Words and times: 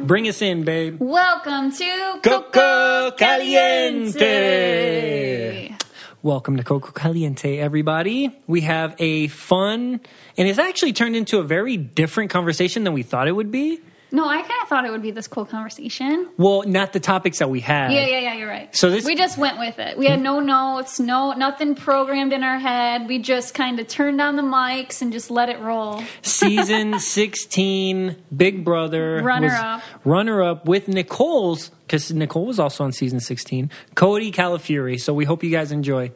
Bring 0.06 0.26
us 0.26 0.40
in, 0.42 0.64
babe. 0.64 0.96
Welcome 0.98 1.70
to 1.70 2.18
Coco 2.20 3.12
Caliente. 3.12 4.18
Welcome 6.20 6.56
to 6.56 6.64
Coco 6.64 6.90
Caliente, 6.90 7.58
everybody. 7.58 8.36
We 8.48 8.62
have 8.62 8.96
a 8.98 9.28
fun, 9.28 10.00
and 10.36 10.48
it's 10.48 10.58
actually 10.58 10.92
turned 10.92 11.16
into 11.16 11.38
a 11.38 11.42
very 11.42 11.76
different 11.76 12.30
conversation 12.30 12.84
than 12.84 12.92
we 12.92 13.02
thought 13.02 13.28
it 13.28 13.32
would 13.32 13.50
be. 13.50 13.80
No, 14.12 14.26
I 14.28 14.38
kind 14.38 14.60
of 14.62 14.68
thought 14.68 14.84
it 14.84 14.90
would 14.90 15.02
be 15.02 15.12
this 15.12 15.28
cool 15.28 15.44
conversation. 15.44 16.28
Well, 16.36 16.64
not 16.66 16.92
the 16.92 16.98
topics 16.98 17.38
that 17.38 17.48
we 17.48 17.60
had. 17.60 17.92
Yeah, 17.92 18.04
yeah, 18.06 18.18
yeah. 18.18 18.34
You're 18.34 18.48
right. 18.48 18.74
So 18.74 18.90
this- 18.90 19.04
we 19.04 19.14
just 19.14 19.38
went 19.38 19.60
with 19.60 19.78
it. 19.78 19.96
We 19.96 20.06
had 20.06 20.20
no 20.20 20.40
notes, 20.40 20.98
no 20.98 21.32
nothing 21.34 21.76
programmed 21.76 22.32
in 22.32 22.42
our 22.42 22.58
head. 22.58 23.06
We 23.06 23.20
just 23.20 23.54
kind 23.54 23.78
of 23.78 23.86
turned 23.86 24.20
on 24.20 24.34
the 24.34 24.42
mics 24.42 25.00
and 25.00 25.12
just 25.12 25.30
let 25.30 25.48
it 25.48 25.60
roll. 25.60 26.02
Season 26.22 26.98
16, 26.98 28.16
Big 28.36 28.64
Brother. 28.64 29.22
Runner 29.22 29.46
was 29.46 29.54
up. 29.54 29.82
Runner 30.04 30.42
up 30.42 30.66
with 30.66 30.88
Nicole's, 30.88 31.70
because 31.86 32.10
Nicole 32.12 32.46
was 32.46 32.58
also 32.58 32.82
on 32.82 32.90
season 32.90 33.20
16, 33.20 33.70
Cody 33.94 34.32
Calafiore. 34.32 35.00
So 35.00 35.14
we 35.14 35.24
hope 35.24 35.44
you 35.44 35.50
guys 35.52 35.70
enjoy. 35.70 36.10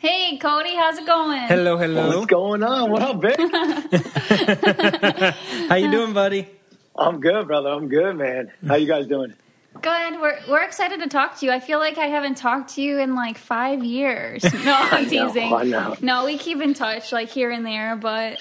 Hey, 0.00 0.38
Cody, 0.38 0.74
how's 0.76 0.96
it 0.96 1.04
going? 1.04 1.42
Hello, 1.42 1.76
hello. 1.76 2.08
What's 2.08 2.30
going 2.30 2.62
on? 2.62 2.90
What 2.90 3.02
up, 3.02 3.16
bitch? 3.16 3.36
How 5.68 5.74
you 5.74 5.88
uh, 5.88 5.90
doing, 5.90 6.14
buddy? 6.14 6.48
I'm 6.96 7.20
good, 7.20 7.46
brother. 7.46 7.68
I'm 7.68 7.88
good, 7.88 8.16
man. 8.16 8.50
How 8.66 8.76
you 8.76 8.86
guys 8.86 9.06
doing? 9.06 9.34
Good. 9.82 10.18
We're 10.18 10.38
we're 10.48 10.62
excited 10.62 11.00
to 11.00 11.08
talk 11.10 11.38
to 11.40 11.44
you. 11.44 11.52
I 11.52 11.60
feel 11.60 11.80
like 11.80 11.98
I 11.98 12.06
haven't 12.06 12.36
talked 12.36 12.76
to 12.76 12.82
you 12.82 12.98
in 12.98 13.14
like 13.14 13.36
five 13.36 13.84
years. 13.84 14.42
No, 14.64 14.74
I'm 14.74 15.04
teasing. 15.10 15.52
I 15.52 15.64
know. 15.64 15.94
No, 16.00 16.24
we 16.24 16.38
keep 16.38 16.62
in 16.62 16.72
touch 16.72 17.12
like 17.12 17.28
here 17.28 17.50
and 17.50 17.66
there, 17.66 17.94
but 17.94 18.38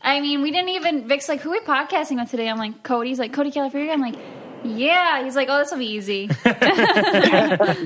I 0.00 0.20
mean, 0.20 0.42
we 0.42 0.52
didn't 0.52 0.68
even. 0.68 1.08
Vic's 1.08 1.28
like, 1.28 1.40
who 1.40 1.50
are 1.50 1.54
we 1.54 1.58
podcasting 1.58 2.20
with 2.20 2.30
today? 2.30 2.48
I'm 2.48 2.58
like, 2.58 2.84
Cody's 2.84 3.18
like 3.18 3.32
Cody 3.32 3.50
Calafiore. 3.50 3.90
I'm 3.90 4.00
like, 4.00 4.14
yeah. 4.62 5.24
He's 5.24 5.34
like, 5.34 5.48
oh, 5.50 5.58
this 5.58 5.72
will 5.72 5.78
be 5.78 5.86
easy. 5.86 6.30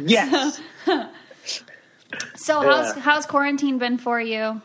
Yes. 0.05 0.61
So 0.85 1.09
how's 2.61 2.97
Yeah. 2.97 3.03
how's 3.03 3.27
quarantine 3.27 3.79
been 3.79 3.99
for 3.99 4.21
you? 4.21 4.61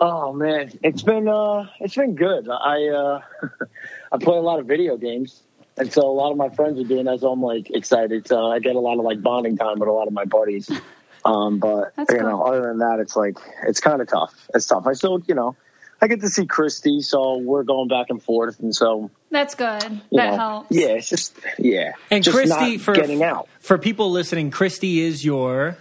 oh 0.00 0.32
man, 0.32 0.70
it's 0.82 1.02
been 1.02 1.28
uh, 1.28 1.66
it's 1.80 1.94
been 1.96 2.14
good. 2.14 2.48
I 2.48 2.86
uh, 2.88 3.20
I 4.12 4.18
play 4.18 4.36
a 4.36 4.40
lot 4.40 4.60
of 4.60 4.66
video 4.66 4.96
games, 4.96 5.42
and 5.76 5.92
so 5.92 6.02
a 6.02 6.12
lot 6.12 6.30
of 6.30 6.36
my 6.36 6.48
friends 6.50 6.78
are 6.80 6.84
doing 6.84 7.04
that. 7.06 7.20
So 7.20 7.32
I'm 7.32 7.42
like 7.42 7.70
excited. 7.70 8.26
So 8.28 8.46
I 8.46 8.58
get 8.60 8.76
a 8.76 8.80
lot 8.80 8.98
of 8.98 9.04
like 9.04 9.22
bonding 9.22 9.56
time 9.56 9.78
with 9.78 9.88
a 9.88 9.92
lot 9.92 10.06
of 10.06 10.12
my 10.12 10.24
buddies. 10.24 10.70
Um, 11.24 11.58
but 11.58 11.94
That's 11.96 12.12
you 12.12 12.20
cool. 12.20 12.28
know, 12.28 12.42
other 12.42 12.62
than 12.62 12.78
that, 12.78 13.00
it's 13.00 13.16
like 13.16 13.36
it's 13.66 13.80
kind 13.80 14.00
of 14.00 14.06
tough. 14.06 14.32
It's 14.54 14.66
tough. 14.66 14.86
I 14.86 14.92
still, 14.92 15.20
you 15.26 15.34
know, 15.34 15.56
I 16.00 16.06
get 16.06 16.20
to 16.20 16.28
see 16.28 16.46
Christy, 16.46 17.02
so 17.02 17.38
we're 17.38 17.64
going 17.64 17.88
back 17.88 18.06
and 18.08 18.22
forth, 18.22 18.60
and 18.60 18.74
so 18.74 19.10
That's 19.30 19.56
good. 19.56 19.82
That 19.82 20.00
know, 20.12 20.36
helps. 20.36 20.68
Yeah, 20.70 20.86
it's 20.90 21.08
just 21.10 21.36
yeah, 21.58 21.94
And 22.12 22.22
just 22.22 22.34
Christy, 22.36 22.76
not 22.76 22.80
for 22.82 22.94
getting 22.94 23.24
out. 23.24 23.48
for 23.58 23.76
people 23.78 24.10
listening, 24.12 24.52
Christy 24.52 25.00
is 25.00 25.24
your 25.24 25.76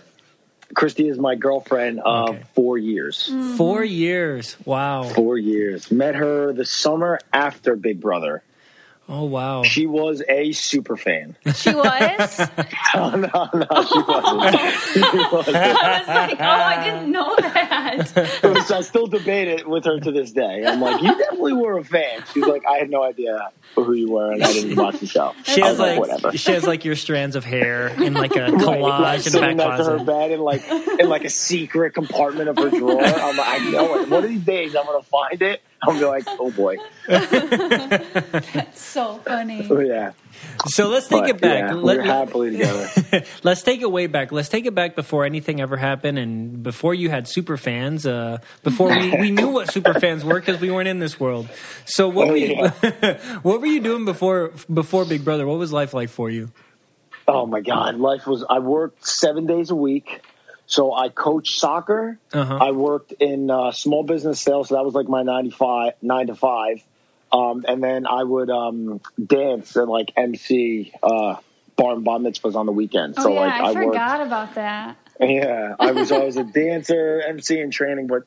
Christy 0.74 1.08
is 1.08 1.18
my 1.18 1.36
girlfriend 1.36 2.00
of 2.00 2.30
Okay. 2.30 2.42
four 2.54 2.78
years. 2.78 3.32
four 3.56 3.84
years. 3.84 4.58
Wow. 4.66 5.04
Four 5.04 5.38
years. 5.38 5.92
Met 5.92 6.16
her 6.16 6.54
the 6.54 6.66
summer 6.66 7.20
after 7.32 7.76
Big 7.76 8.02
Brother. 8.02 8.44
Oh 9.10 9.24
wow. 9.24 9.64
She 9.64 9.88
was 9.88 10.22
a 10.28 10.52
super 10.52 10.98
fan. 10.98 11.38
She 11.56 11.74
was. 11.74 12.40
no, 12.96 13.10
no, 13.12 13.50
no, 13.54 13.84
she 13.84 14.00
wasn't. 14.00 14.74
She 14.98 15.00
wasn't. 15.32 15.56
I 15.56 16.00
was 16.00 16.08
like, 16.08 16.38
oh, 16.42 16.44
I 16.44 16.84
didn't 16.84 17.12
know 17.12 17.36
that. 17.38 18.64
So 18.68 18.78
I 18.78 18.82
still 18.82 19.08
debate 19.08 19.48
it 19.48 19.68
with 19.68 19.86
her 19.86 20.00
to 20.00 20.12
this 20.12 20.32
day. 20.32 20.66
I'm 20.66 20.82
like, 20.82 21.02
you 21.02 21.18
definitely 21.18 21.54
were 21.54 21.78
a 21.78 21.84
fan. 21.86 22.24
She's 22.34 22.46
like, 22.46 22.64
I 22.66 22.78
had 22.80 22.90
no 22.90 23.02
idea 23.04 23.52
who 23.76 23.94
you 23.94 24.12
were, 24.12 24.32
and 24.34 24.44
I 24.44 24.52
didn't 24.52 24.76
watch 24.76 25.00
the 25.00 25.08
show. 25.08 25.34
She 25.46 25.62
has 25.62 25.72
was 25.72 25.80
like 25.80 26.00
whatever. 26.00 26.38
she 26.38 26.52
has 26.52 26.66
like 26.66 26.84
your 26.84 26.96
strands 26.96 27.36
of 27.38 27.46
hair 27.46 27.88
in 27.88 28.14
like 28.14 28.36
a 28.36 28.42
Right, 28.42 28.54
collage 28.54 29.00
like 29.00 29.26
in 29.28 29.32
the 29.34 29.40
back 29.40 29.56
next 29.56 29.78
to 29.78 29.84
her 29.86 29.98
closet. 30.00 30.06
bed 30.06 30.32
in 30.32 30.40
like 30.42 30.68
in 31.00 31.08
like 31.10 31.24
a 31.24 31.30
secret 31.30 31.94
compartment 31.94 32.50
of 32.50 32.58
her 32.58 32.70
drawer. 32.70 33.02
I'm 33.02 33.38
like, 33.38 33.62
I 33.62 33.70
know 33.72 34.00
it. 34.02 34.10
One 34.10 34.24
of 34.24 34.30
these 34.30 34.42
days, 34.44 34.76
I'm 34.76 34.86
gonna 34.86 35.04
find 35.04 35.42
it. 35.42 35.62
I'm 35.88 36.00
be 36.00 36.06
like, 36.06 36.24
oh 36.28 36.50
boy, 36.52 36.78
That's 37.08 38.82
so 38.82 39.18
funny. 39.26 39.68
oh, 39.70 39.80
yeah. 39.94 40.14
So 40.68 40.88
let's 40.90 41.08
take 41.08 41.22
But, 41.22 41.30
it 41.30 41.42
back. 41.42 41.60
yeah, 41.70 41.74
Let- 41.74 41.98
we're 41.98 42.04
happily 42.04 42.52
together. 42.52 43.24
let's 43.44 43.62
take 43.64 43.82
it 43.82 43.92
way 43.92 44.08
back. 44.08 44.32
Let's 44.32 44.50
take 44.50 44.66
it 44.66 44.74
back 44.76 44.96
before 44.96 45.26
anything 45.26 45.62
ever 45.62 45.78
happened 45.78 46.18
and 46.20 46.62
before 46.64 46.94
you 46.94 47.10
had 47.10 47.28
super 47.28 47.58
fans. 47.58 48.06
Uh, 48.06 48.40
before 48.64 48.90
we, 48.90 49.12
we 49.20 49.32
knew 49.32 49.50
what 49.50 49.72
super 49.72 49.94
fans 50.00 50.24
were 50.24 50.40
because 50.40 50.60
we 50.60 50.70
weren't 50.72 50.88
in 50.88 51.00
this 51.00 51.20
world. 51.20 51.48
So 51.86 52.08
what 52.08 52.28
Oh, 52.28 52.32
were 52.32 52.38
you 52.38 52.56
what 53.44 53.62
were 53.62 53.68
you 53.68 53.80
doing 53.82 54.06
before 54.06 54.52
before 54.72 55.06
Big 55.06 55.24
Brother? 55.24 55.46
What 55.48 55.58
was 55.60 55.72
life 55.74 55.94
like 55.94 56.10
for 56.10 56.30
you? 56.30 56.50
Oh 57.28 57.46
my 57.46 57.62
God, 57.62 57.96
life 57.96 58.26
was. 58.26 58.44
I 58.50 58.60
worked 58.60 59.06
seven 59.08 59.46
days 59.48 59.70
a 59.70 59.76
week, 59.76 60.22
so 60.68 60.94
I 60.94 61.10
coached 61.10 61.60
soccer. 61.60 62.20
Uh-huh. 62.34 62.58
I 62.58 62.72
worked 62.72 63.14
in 63.14 63.50
uh, 63.50 63.72
small 63.72 64.04
business 64.04 64.40
sales, 64.40 64.70
so 64.70 64.76
that 64.76 64.84
was 64.84 64.94
like 64.94 65.08
my 65.08 65.24
ninety 65.24 65.50
five 65.50 65.94
nine 66.02 66.28
to 66.28 66.36
five, 66.36 66.84
um, 67.32 67.66
and 67.68 67.82
then 67.82 68.06
I 68.06 68.22
would 68.24 68.50
um, 68.50 69.02
dance 69.24 69.76
and 69.78 69.90
like 69.90 70.12
MC 70.18 70.94
uh, 71.02 71.36
bar 71.78 71.94
and 71.94 72.04
bar 72.04 72.20
mitzvahs 72.20 72.56
on 72.56 72.66
the 72.66 72.74
weekend. 72.74 73.16
Oh 73.18 73.24
so 73.24 73.34
yeah, 73.34 73.40
like 73.40 73.54
I, 73.54 73.74
worked. 73.74 73.88
forgot 73.88 74.28
about 74.28 74.56
that. 74.56 74.98
Yeah, 75.22 75.76
I 75.80 75.92
was 75.94 76.12
I 76.12 76.20
was 76.20 76.36
a 76.36 76.44
dancer, 76.44 77.24
MC 77.26 77.60
in 77.62 77.72
training, 77.72 78.08
but 78.08 78.24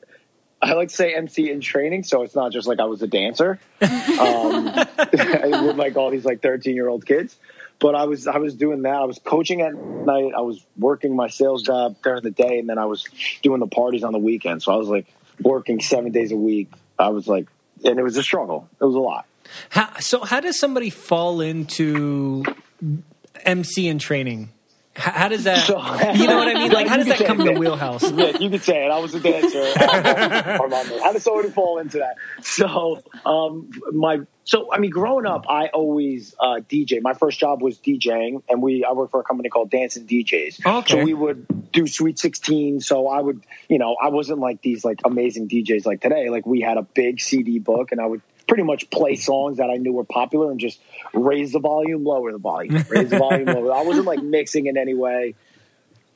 I 0.61 0.73
like 0.73 0.89
to 0.89 0.95
say 0.95 1.13
MC 1.13 1.49
in 1.49 1.61
training, 1.61 2.03
so 2.03 2.23
it's 2.23 2.35
not 2.35 2.51
just 2.51 2.67
like 2.67 2.79
I 2.79 2.85
was 2.85 3.03
a 3.03 3.07
dancer 3.07 3.59
um, 3.81 4.65
with 5.13 5.75
like 5.77 5.95
all 5.95 6.09
these 6.09 6.25
like 6.25 6.41
thirteen 6.41 6.73
year 6.75 6.89
old 6.89 7.05
kids. 7.05 7.35
But 7.81 7.95
I 7.95 8.05
was 8.05 8.27
I 8.27 8.37
was 8.37 8.53
doing 8.53 8.83
that. 8.83 8.95
I 8.95 9.05
was 9.05 9.19
coaching 9.19 9.61
at 9.61 9.73
night. 9.73 10.33
I 10.37 10.41
was 10.41 10.63
working 10.77 11.15
my 11.15 11.29
sales 11.29 11.63
job 11.63 11.97
during 12.03 12.21
the 12.21 12.31
day, 12.31 12.59
and 12.59 12.69
then 12.69 12.77
I 12.77 12.85
was 12.85 13.05
doing 13.41 13.59
the 13.59 13.67
parties 13.67 14.03
on 14.03 14.13
the 14.13 14.19
weekend. 14.19 14.61
So 14.61 14.71
I 14.71 14.75
was 14.77 14.87
like 14.87 15.11
working 15.41 15.81
seven 15.81 16.11
days 16.11 16.31
a 16.31 16.35
week. 16.35 16.71
I 16.99 17.09
was 17.09 17.27
like, 17.27 17.47
and 17.83 17.97
it 17.97 18.03
was 18.03 18.15
a 18.17 18.23
struggle. 18.23 18.69
It 18.79 18.85
was 18.85 18.95
a 18.95 18.99
lot. 18.99 19.25
How, 19.69 19.99
so 19.99 20.23
how 20.23 20.39
does 20.39 20.59
somebody 20.59 20.89
fall 20.89 21.41
into 21.41 22.45
MC 23.43 23.87
and 23.87 23.99
training? 23.99 24.49
How, 25.01 25.11
how 25.11 25.27
does 25.27 25.43
that? 25.45 25.65
So- 25.65 25.77
you 26.13 26.27
know 26.27 26.37
what 26.37 26.47
I 26.47 26.53
mean? 26.53 26.71
Like 26.71 26.87
how 26.87 26.97
does 26.97 27.07
that 27.07 27.25
come 27.25 27.41
in 27.41 27.53
the 27.53 27.59
wheelhouse? 27.59 28.09
yeah, 28.11 28.37
you 28.37 28.49
could 28.49 28.61
say 28.61 28.85
it. 28.85 28.91
I 28.91 28.99
was 28.99 29.13
a 29.15 29.19
dancer. 29.19 29.63
How 31.01 31.11
does 31.11 31.23
somebody 31.23 31.49
fall 31.49 31.79
into 31.79 31.99
that? 31.99 32.15
So, 32.41 33.01
um, 33.25 33.69
my 33.91 34.21
so 34.43 34.71
I 34.73 34.79
mean, 34.79 34.91
growing 34.91 35.25
up, 35.25 35.45
I 35.49 35.67
always 35.67 36.35
uh, 36.39 36.61
DJ. 36.69 37.01
My 37.01 37.13
first 37.13 37.39
job 37.39 37.61
was 37.61 37.77
DJing, 37.79 38.43
and 38.49 38.61
we 38.61 38.83
I 38.83 38.91
worked 38.93 39.11
for 39.11 39.19
a 39.19 39.23
company 39.23 39.49
called 39.49 39.69
Dancing 39.69 40.05
DJs. 40.05 40.65
Okay. 40.65 40.99
So 40.99 41.03
we 41.03 41.13
would 41.13 41.71
do 41.71 41.87
Sweet 41.87 42.19
Sixteen. 42.19 42.79
So 42.79 43.07
I 43.07 43.21
would, 43.21 43.43
you 43.69 43.77
know, 43.77 43.95
I 44.01 44.09
wasn't 44.09 44.39
like 44.39 44.61
these 44.61 44.83
like 44.83 45.01
amazing 45.05 45.47
DJs 45.47 45.85
like 45.85 46.01
today. 46.01 46.29
Like 46.29 46.45
we 46.45 46.61
had 46.61 46.77
a 46.77 46.83
big 46.83 47.21
CD 47.21 47.59
book, 47.59 47.91
and 47.91 48.01
I 48.01 48.05
would 48.05 48.21
pretty 48.47 48.63
much 48.63 48.89
play 48.89 49.15
songs 49.15 49.57
that 49.57 49.69
I 49.69 49.77
knew 49.77 49.93
were 49.93 50.03
popular 50.03 50.51
and 50.51 50.59
just 50.59 50.79
raise 51.13 51.51
the 51.51 51.59
volume, 51.59 52.03
lower 52.03 52.31
the 52.31 52.37
volume, 52.37 52.83
raise 52.89 53.09
the 53.09 53.19
volume, 53.19 53.45
lower. 53.45 53.73
I 53.73 53.83
wasn't 53.83 54.05
like 54.05 54.21
mixing 54.21 54.67
in 54.67 54.77
any 54.77 54.93
way. 54.93 55.35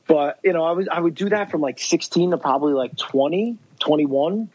But, 0.08 0.40
you 0.44 0.54
know, 0.54 0.64
I 0.64 0.72
was 0.72 0.88
I 0.90 1.00
would 1.00 1.16
do 1.16 1.30
that 1.30 1.50
from 1.50 1.62
like 1.62 1.80
16 1.80 2.32
to 2.32 2.38
probably 2.38 2.74
like 2.74 2.96
20, 2.96 3.58
21. 3.80 4.50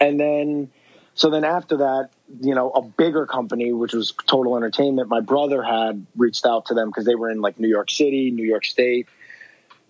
And 0.00 0.20
then 0.20 0.70
so 1.14 1.30
then 1.30 1.44
after 1.44 1.78
that, 1.78 2.10
you 2.40 2.54
know, 2.54 2.70
a 2.70 2.82
bigger 2.82 3.26
company, 3.26 3.72
which 3.72 3.92
was 3.92 4.12
Total 4.26 4.56
Entertainment, 4.56 5.08
my 5.08 5.20
brother 5.20 5.62
had 5.62 6.06
reached 6.16 6.46
out 6.46 6.66
to 6.66 6.74
them 6.74 6.88
because 6.88 7.06
they 7.06 7.16
were 7.16 7.30
in 7.30 7.40
like 7.40 7.58
New 7.58 7.68
York 7.68 7.90
City, 7.90 8.30
New 8.30 8.46
York 8.46 8.64
State. 8.64 9.08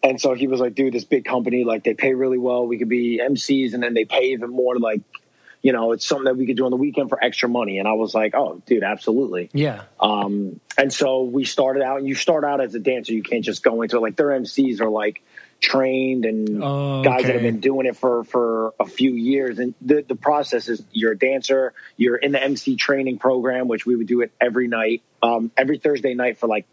And 0.02 0.20
so 0.20 0.34
he 0.34 0.46
was 0.46 0.60
like, 0.60 0.74
dude, 0.74 0.94
this 0.94 1.04
big 1.04 1.24
company, 1.24 1.64
like 1.64 1.84
they 1.84 1.94
pay 1.94 2.14
really 2.14 2.38
well. 2.38 2.66
We 2.66 2.78
could 2.78 2.88
be 2.88 3.20
MCs 3.22 3.74
and 3.74 3.82
then 3.82 3.94
they 3.94 4.04
pay 4.04 4.32
even 4.32 4.50
more. 4.50 4.78
Like, 4.78 5.02
you 5.62 5.72
know, 5.72 5.92
it's 5.92 6.06
something 6.06 6.24
that 6.24 6.36
we 6.36 6.46
could 6.46 6.56
do 6.56 6.64
on 6.64 6.70
the 6.70 6.76
weekend 6.76 7.08
for 7.08 7.22
extra 7.22 7.48
money. 7.48 7.78
And 7.78 7.88
I 7.88 7.92
was 7.92 8.14
like, 8.14 8.34
oh, 8.34 8.62
dude, 8.66 8.82
absolutely. 8.82 9.50
Yeah. 9.52 9.82
Um, 10.00 10.60
and 10.76 10.92
so 10.92 11.22
we 11.22 11.44
started 11.44 11.82
out, 11.82 11.98
and 11.98 12.08
you 12.08 12.14
start 12.14 12.44
out 12.44 12.60
as 12.60 12.74
a 12.74 12.78
dancer. 12.78 13.12
You 13.12 13.22
can't 13.22 13.44
just 13.44 13.62
go 13.62 13.82
into 13.82 13.96
it. 13.96 14.00
Like 14.00 14.16
their 14.16 14.28
MCs 14.28 14.80
are 14.80 14.88
like 14.88 15.22
trained 15.60 16.24
and 16.24 16.62
Oh, 16.62 17.02
guys 17.02 17.24
that 17.24 17.32
have 17.32 17.42
been 17.42 17.60
doing 17.60 17.86
it 17.86 17.96
for, 17.96 18.22
for 18.22 18.74
a 18.78 18.86
few 18.86 19.12
years. 19.12 19.58
And 19.58 19.74
the, 19.80 20.02
the 20.06 20.14
process 20.14 20.68
is 20.68 20.82
you're 20.92 21.12
a 21.12 21.18
dancer, 21.18 21.74
you're 21.96 22.16
in 22.16 22.32
the 22.32 22.42
MC 22.42 22.76
training 22.76 23.18
program, 23.18 23.66
which 23.66 23.84
we 23.84 23.96
would 23.96 24.06
do 24.06 24.20
it 24.20 24.32
every 24.40 24.68
night, 24.68 25.02
um, 25.22 25.50
every 25.56 25.78
Thursday 25.78 26.14
night 26.14 26.38
for 26.38 26.46
like 26.46 26.66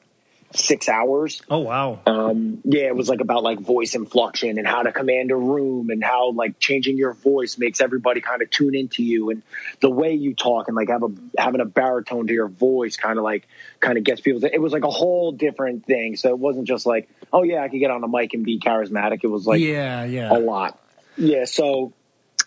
six 0.54 0.88
hours. 0.88 1.42
Oh 1.50 1.60
wow. 1.60 2.00
Um, 2.06 2.62
yeah, 2.64 2.86
it 2.86 2.96
was 2.96 3.10
like 3.10 3.22
about 3.22 3.44
like 3.44 3.60
voice 3.60 3.96
inflection 3.96 4.58
and 4.58 4.68
how 4.68 4.84
to 4.84 4.92
command 4.92 5.32
a 5.32 5.36
room 5.36 5.90
and 5.90 6.04
how 6.04 6.32
like 6.32 6.60
changing 6.60 6.98
your 6.98 7.14
voice 7.14 7.58
makes 7.58 7.82
everybody 7.82 8.22
kind 8.22 8.42
of 8.42 8.50
tune 8.50 8.76
into 8.76 9.04
you 9.04 9.30
and 9.32 9.44
the 9.82 9.90
way 9.90 10.14
you 10.14 10.34
talk 10.34 10.68
and 10.68 10.76
like 10.76 10.90
have 10.90 11.04
a 11.04 11.10
having 11.38 11.62
a 11.62 11.66
baritone 11.66 12.28
to 12.28 12.34
your 12.34 12.48
voice 12.48 12.98
kind 12.98 13.18
of 13.18 13.24
like 13.24 13.48
kind 13.80 13.98
of 13.98 14.04
gets 14.04 14.22
people. 14.22 14.44
It 14.46 14.62
was 14.62 14.74
like 14.74 14.84
a 14.84 14.90
whole 14.90 15.32
different 15.32 15.86
thing. 15.86 16.16
So 16.16 16.30
it 16.30 16.40
wasn't 16.40 16.68
just 16.68 16.86
like, 16.86 17.10
oh 17.34 17.44
yeah, 17.44 17.62
I 17.62 17.70
could 17.70 17.80
get 17.80 17.92
on 17.92 18.04
a 18.04 18.08
mic 18.08 18.34
and 18.34 18.44
be 18.44 18.60
charismatic. 18.60 19.20
It 19.24 19.28
was 19.28 19.46
like 19.46 19.60
yeah, 19.60 20.06
yeah. 20.06 20.32
a 20.32 20.40
lot. 20.40 20.80
Yeah, 21.18 21.46
so 21.46 21.94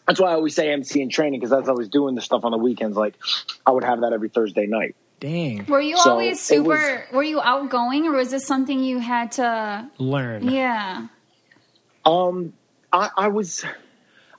that's 0.06 0.20
why 0.20 0.30
I 0.30 0.34
always 0.34 0.54
say 0.54 0.70
MC 0.70 1.00
in 1.02 1.10
training 1.10 1.40
because 1.40 1.52
as 1.52 1.68
I 1.68 1.72
was 1.72 1.88
doing 1.88 2.14
the 2.14 2.22
stuff 2.22 2.44
on 2.44 2.52
the 2.52 2.58
weekends, 2.58 2.96
like 2.96 3.14
I 3.66 3.70
would 3.70 3.84
have 3.84 4.00
that 4.00 4.12
every 4.12 4.28
Thursday 4.28 4.66
night. 4.66 4.96
Dang. 5.20 5.66
Were 5.66 5.80
you 5.80 5.96
So, 5.96 6.10
always 6.10 6.40
super? 6.40 6.68
was- 6.68 7.12
were 7.12 7.22
you 7.22 7.40
outgoing, 7.40 8.06
or 8.06 8.12
was 8.12 8.30
this 8.30 8.46
something 8.46 8.82
you 8.82 8.98
had 8.98 9.32
to? 9.32 9.88
Learn. 9.98 10.48
Yeah. 10.48 11.08
Um, 12.04 12.52
I, 12.92 13.10
I 13.16 13.28
was, 13.28 13.64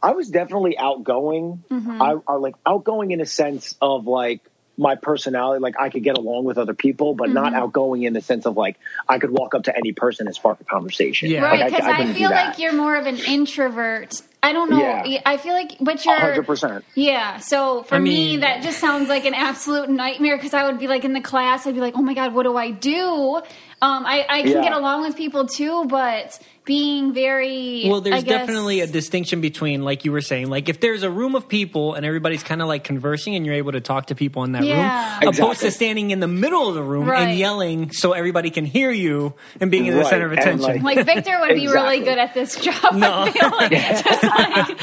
I 0.01 0.11
was 0.11 0.29
definitely 0.29 0.77
outgoing. 0.77 1.63
I, 1.69 2.15
I 2.27 2.33
like 2.35 2.55
outgoing 2.65 3.11
in 3.11 3.21
a 3.21 3.25
sense 3.25 3.75
of 3.81 4.07
like 4.07 4.41
my 4.77 4.95
personality. 4.95 5.61
Like 5.61 5.75
I 5.77 5.89
could 5.89 6.03
get 6.03 6.17
along 6.17 6.45
with 6.45 6.57
other 6.57 6.73
people, 6.73 7.13
but 7.13 7.29
not 7.29 7.53
outgoing 7.53 8.03
in 8.03 8.13
the 8.13 8.21
sense 8.21 8.45
of 8.45 8.55
like 8.55 8.79
I 9.07 9.19
could 9.19 9.29
walk 9.29 9.53
up 9.53 9.63
to 9.63 9.75
any 9.77 9.91
person 9.91 10.25
and 10.27 10.35
spark 10.35 10.61
a 10.61 10.63
conversation. 10.63 11.29
Yeah. 11.29 11.41
Right, 11.41 11.59
Like, 11.59 11.73
because 11.73 11.85
I, 11.85 11.97
couldn't 11.97 12.13
feel 12.15 12.31
like 12.31 12.57
you're 12.57 12.73
more 12.73 12.95
of 12.95 13.05
an 13.05 13.17
introvert. 13.17 14.21
I 14.41 14.53
don't 14.53 14.69
know. 14.69 14.79
Yeah. 14.79 15.21
I 15.25 15.37
feel 15.37 15.53
like, 15.53 15.73
but 15.81 16.03
you're 16.05 16.17
hundred 16.17 16.45
percent. 16.45 16.85
Yeah. 16.95 17.39
So 17.39 17.83
for 17.83 17.95
I 17.95 17.99
me, 17.99 18.37
that 18.37 18.63
just 18.63 18.79
sounds 18.79 19.09
like 19.09 19.25
an 19.25 19.33
absolute 19.33 19.89
nightmare 19.89 20.37
because 20.37 20.53
I 20.53 20.65
would 20.65 20.79
be 20.79 20.87
like 20.87 21.03
in 21.03 21.13
the 21.13 21.21
class, 21.21 21.67
I'd 21.67 21.75
be 21.75 21.81
like, 21.81 21.97
oh 21.97 22.01
my 22.01 22.13
God, 22.13 22.33
what 22.33 22.43
do 22.43 22.55
I 22.55 22.71
do? 22.71 23.41
Um, 23.81 24.05
I, 24.05 24.25
I 24.27 24.41
can 24.43 24.51
Yeah. 24.51 24.61
get 24.61 24.71
along 24.73 25.01
with 25.03 25.15
people 25.15 25.47
too, 25.47 25.85
but 25.85 26.37
being 26.65 27.13
very. 27.13 27.85
Well, 27.87 28.01
there's 28.01 28.17
I 28.17 28.21
guess- 28.21 28.41
definitely 28.41 28.81
a 28.81 28.87
distinction 28.87 29.39
between, 29.41 29.83
like 29.83 30.03
you 30.05 30.11
were 30.11 30.21
saying, 30.21 30.49
like 30.49 30.67
if 30.69 30.81
there's 30.81 31.01
a 31.03 31.09
room 31.09 31.33
of 31.33 31.47
people 31.47 31.93
and 31.95 32.05
everybody's 32.05 32.43
kind 32.43 32.61
of 32.61 32.67
like 32.67 32.83
conversing 32.83 33.35
and 33.35 33.45
you're 33.45 33.55
able 33.55 33.71
to 33.71 33.79
talk 33.81 34.07
to 34.07 34.15
people 34.15 34.43
in 34.43 34.51
that 34.51 34.65
Yeah. 34.65 35.19
room, 35.21 35.29
opposed 35.33 35.61
to 35.61 35.71
standing 35.71 36.11
in 36.11 36.19
the 36.19 36.27
middle 36.27 36.67
of 36.67 36.75
the 36.75 36.83
room 36.83 37.07
Right. 37.09 37.29
and 37.29 37.39
yelling 37.39 37.91
so 37.91 38.11
everybody 38.11 38.49
can 38.51 38.65
hear 38.65 38.91
you 38.91 39.33
and 39.61 39.71
being 39.71 39.85
in 39.85 39.93
the 39.93 40.01
Right, 40.01 40.09
center 40.09 40.25
of 40.25 40.33
attention. 40.33 40.81
like- 40.83 40.97
Like 40.97 41.05
Victor 41.05 41.39
would 41.39 41.55
be 41.55 41.67
really 41.67 42.01
good 42.01 42.17
at 42.17 42.33
this 42.33 42.55
job. 42.59 42.93
No. 42.95 43.21
I 43.27 43.31
feel 43.31 43.49
like. 43.49 43.71
Just 44.03 44.23
like 44.23 44.78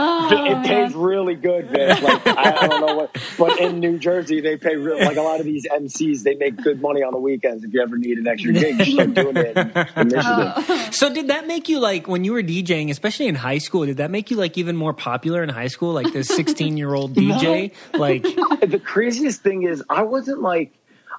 Oh, 0.00 0.28
it 0.30 0.66
pays 0.66 0.94
really 0.94 1.34
good, 1.34 1.70
man. 1.70 2.02
Like 2.02 2.26
I, 2.26 2.56
I 2.60 2.66
don't 2.68 2.86
know 2.86 2.96
what, 2.96 3.16
but 3.38 3.58
in 3.60 3.80
New 3.80 3.98
Jersey 3.98 4.40
they 4.40 4.56
pay 4.56 4.76
real, 4.76 4.98
like 4.98 5.16
a 5.16 5.22
lot 5.22 5.40
of 5.40 5.46
these 5.46 5.66
MCs. 5.66 6.22
They 6.22 6.34
make 6.34 6.56
good 6.56 6.80
money 6.80 7.02
on 7.02 7.12
the 7.12 7.18
weekends. 7.18 7.64
If 7.64 7.72
you 7.72 7.80
ever 7.80 7.96
need 7.96 8.18
an 8.18 8.26
extra 8.26 8.52
gig, 8.52 8.78
just 8.78 8.92
start 8.92 9.14
doing 9.14 9.36
it 9.36 9.56
in, 9.56 9.68
in 9.68 10.08
Michigan. 10.08 10.52
Oh. 10.70 10.88
so 10.90 11.12
did 11.12 11.28
that 11.28 11.46
make 11.46 11.68
you 11.68 11.78
like 11.78 12.08
when 12.08 12.24
you 12.24 12.32
were 12.32 12.42
DJing, 12.42 12.90
especially 12.90 13.26
in 13.26 13.34
high 13.34 13.58
school? 13.58 13.86
Did 13.86 13.98
that 13.98 14.10
make 14.10 14.30
you 14.30 14.36
like 14.36 14.58
even 14.58 14.76
more 14.76 14.92
popular 14.92 15.42
in 15.42 15.48
high 15.48 15.68
school, 15.68 15.92
like 15.92 16.12
this 16.12 16.28
16 16.28 16.76
year 16.76 16.94
old 16.94 17.14
DJ? 17.16 17.72
Like, 17.94 18.22
the 18.60 18.80
craziest 18.82 19.42
thing 19.42 19.62
is 19.62 19.82
I 19.88 20.02
wasn't 20.02 20.40
like 20.40 20.72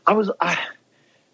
I 0.05 0.13
was 0.13 0.31
I, 0.39 0.57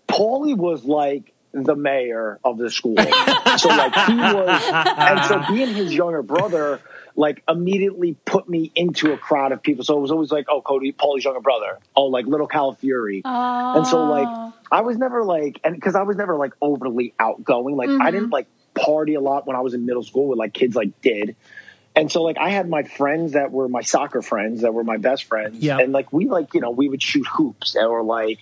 Paulie 0.07 0.55
was 0.55 0.85
like 0.85 1.33
the 1.63 1.75
mayor 1.75 2.39
of 2.43 2.57
the 2.57 2.69
school. 2.69 2.97
so 2.97 3.69
like 3.69 3.95
he 4.07 4.15
was 4.15 4.61
and 4.73 5.25
so 5.25 5.41
being 5.53 5.73
his 5.73 5.93
younger 5.93 6.21
brother 6.21 6.81
like 7.15 7.41
immediately 7.47 8.17
put 8.25 8.49
me 8.49 8.71
into 8.75 9.13
a 9.13 9.17
crowd 9.17 9.53
of 9.53 9.63
people. 9.63 9.85
So 9.85 9.97
it 9.97 10.01
was 10.01 10.11
always 10.11 10.31
like, 10.31 10.47
oh 10.49 10.61
Cody, 10.61 10.91
Paulie's 10.91 11.23
younger 11.23 11.39
brother. 11.39 11.79
Oh 11.95 12.05
like 12.05 12.25
little 12.25 12.47
Calafiore. 12.47 13.21
And 13.23 13.87
so 13.87 14.03
like 14.03 14.53
I 14.71 14.81
was 14.81 14.97
never 14.97 15.23
like 15.23 15.61
and 15.63 15.75
because 15.75 15.95
I 15.95 16.03
was 16.03 16.17
never 16.17 16.35
like 16.35 16.53
overly 16.61 17.13
outgoing. 17.17 17.77
Like 17.77 17.89
I 17.89 18.11
didn't 18.11 18.25
mm-hmm. 18.25 18.33
like 18.33 18.47
party 18.73 19.13
a 19.13 19.21
lot 19.21 19.47
when 19.47 19.55
I 19.55 19.61
was 19.61 19.73
in 19.73 19.85
middle 19.85 20.03
school 20.03 20.27
with 20.27 20.37
like 20.37 20.53
kids 20.53 20.75
like 20.75 21.01
did. 21.01 21.37
And 21.95 22.11
so 22.11 22.23
like 22.23 22.37
I 22.37 22.49
had 22.49 22.67
my 22.67 22.83
friends 22.83 23.31
that 23.33 23.51
were 23.51 23.69
my 23.69 23.81
soccer 23.81 24.21
friends 24.21 24.61
that 24.61 24.73
were 24.73 24.83
my 24.83 24.97
best 24.97 25.23
friends. 25.23 25.57
Yeah. 25.59 25.79
And 25.79 25.93
like 25.93 26.11
we 26.11 26.25
like, 26.25 26.53
you 26.53 26.59
know, 26.59 26.71
we 26.71 26.89
would 26.89 27.01
shoot 27.01 27.25
hoops 27.25 27.77
or 27.77 28.03
like, 28.03 28.39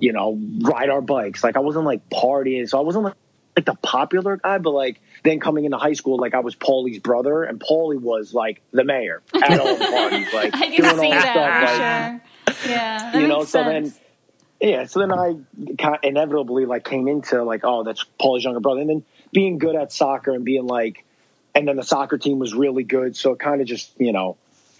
you 0.00 0.12
know, 0.12 0.38
ride 0.60 0.90
our 0.90 1.00
bikes. 1.00 1.42
Like 1.42 1.56
I 1.56 1.60
wasn't 1.60 1.84
like 1.84 2.08
partying. 2.10 2.68
So 2.68 2.78
I 2.78 2.82
wasn't 2.82 3.04
like, 3.04 3.14
like 3.56 3.66
the 3.66 3.74
popular 3.74 4.36
guy, 4.36 4.58
but 4.58 4.70
like 4.70 5.00
then 5.22 5.40
coming 5.40 5.64
into 5.64 5.78
high 5.78 5.92
school, 5.92 6.18
like 6.18 6.34
I 6.34 6.40
was 6.40 6.56
Paulie's 6.56 6.98
brother 6.98 7.44
and 7.44 7.60
Paulie 7.60 8.00
was 8.00 8.34
like 8.34 8.62
the 8.72 8.84
mayor 8.84 9.22
at 9.34 9.58
all 9.58 9.76
the 9.76 9.84
parties, 9.92 10.32
like 10.32 10.54
I 10.54 10.68
doing 10.68 10.76
can 10.76 10.84
all 10.86 11.10
that 11.10 12.20
stuff. 12.20 12.20
Like. 12.46 12.66
Yeah. 12.68 13.18
You 13.18 13.28
know, 13.28 13.40
so 13.40 13.62
sense. 13.62 13.94
then 13.94 14.04
yeah, 14.60 14.86
so 14.86 15.00
then 15.00 15.12
I 15.12 15.36
kind 15.78 15.98
inevitably 16.02 16.64
like 16.64 16.84
came 16.84 17.06
into 17.08 17.42
like, 17.42 17.60
oh, 17.64 17.82
that's 17.82 18.04
Paul's 18.18 18.44
younger 18.44 18.60
brother, 18.60 18.80
and 18.80 18.88
then 18.88 19.04
being 19.32 19.58
good 19.58 19.76
at 19.76 19.92
soccer 19.92 20.32
and 20.32 20.44
being 20.44 20.66
like, 20.66 21.04
and 21.54 21.68
then 21.68 21.76
the 21.76 21.82
soccer 21.82 22.18
team 22.18 22.38
was 22.38 22.54
really 22.54 22.84
good, 22.84 23.16
so 23.16 23.32
it 23.32 23.40
kind 23.40 23.60
of 23.60 23.66
just 23.66 23.92
you 23.98 24.12
know, 24.12 24.36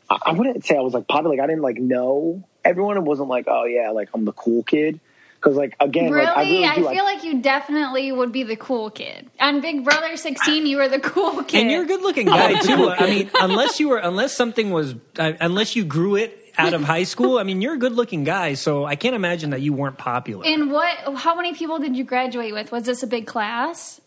I, 0.09 0.19
I 0.27 0.33
wouldn't 0.33 0.65
say 0.65 0.77
I 0.77 0.81
was 0.81 0.95
like 0.95 1.07
popular, 1.07 1.37
like 1.37 1.45
I 1.45 1.47
didn't 1.47 1.63
like 1.63 1.77
know 1.77 2.45
everyone. 2.65 3.05
Wasn't 3.05 3.29
like, 3.29 3.47
oh 3.49 3.65
yeah, 3.65 3.91
like 3.91 4.09
I'm 4.15 4.25
the 4.25 4.33
cool 4.33 4.63
kid, 4.63 5.01
because 5.37 5.57
like 5.57 5.77
again, 5.81 6.11
Really? 6.11 6.27
like 6.27 6.37
I 6.37 6.43
really 6.43 6.65
I 6.65 6.75
do. 6.77 6.89
feel 6.89 7.05
like 7.05 7.25
you 7.25 7.41
definitely 7.43 8.11
would 8.13 8.33
be 8.33 8.43
the 8.43 8.57
cool 8.57 8.91
kid. 8.91 9.29
On 9.41 9.61
Big 9.61 9.85
Brother 9.85 10.17
16, 10.17 10.67
you 10.67 10.77
were 10.79 10.89
the 10.89 11.01
cool 11.01 11.43
kid. 11.45 11.61
and 11.63 11.71
you're 11.71 11.83
a 11.83 11.87
good 11.87 12.03
looking 12.03 12.27
guy 12.27 12.59
too. 12.61 12.91
I 12.91 13.07
mean, 13.07 13.31
unless 13.41 13.79
you 13.81 13.89
were, 13.91 13.99
unless 13.99 14.35
something 14.37 14.71
was, 14.71 14.95
uh, 15.19 15.33
unless 15.41 15.77
you 15.77 15.85
grew 15.85 16.17
it 16.17 16.39
out 16.57 16.73
of 16.73 16.83
high 16.85 17.03
school. 17.03 17.39
I 17.39 17.43
mean, 17.43 17.61
you're 17.61 17.75
a 17.75 17.79
good 17.79 17.95
looking 17.95 18.23
guy, 18.23 18.55
so 18.55 18.85
I 18.85 18.95
can't 18.95 19.17
imagine 19.17 19.51
that 19.51 19.61
you 19.61 19.73
weren't 19.73 19.99
popular. 19.99 20.47
And 20.47 20.71
what? 20.71 20.97
How 21.17 21.35
many 21.35 21.53
people 21.53 21.81
did 21.81 21.97
you 21.97 22.05
graduate 22.05 22.53
with? 22.55 22.71
Was 22.71 22.85
this 22.85 23.03
a 23.03 23.09
big 23.09 23.27
class? 23.27 24.01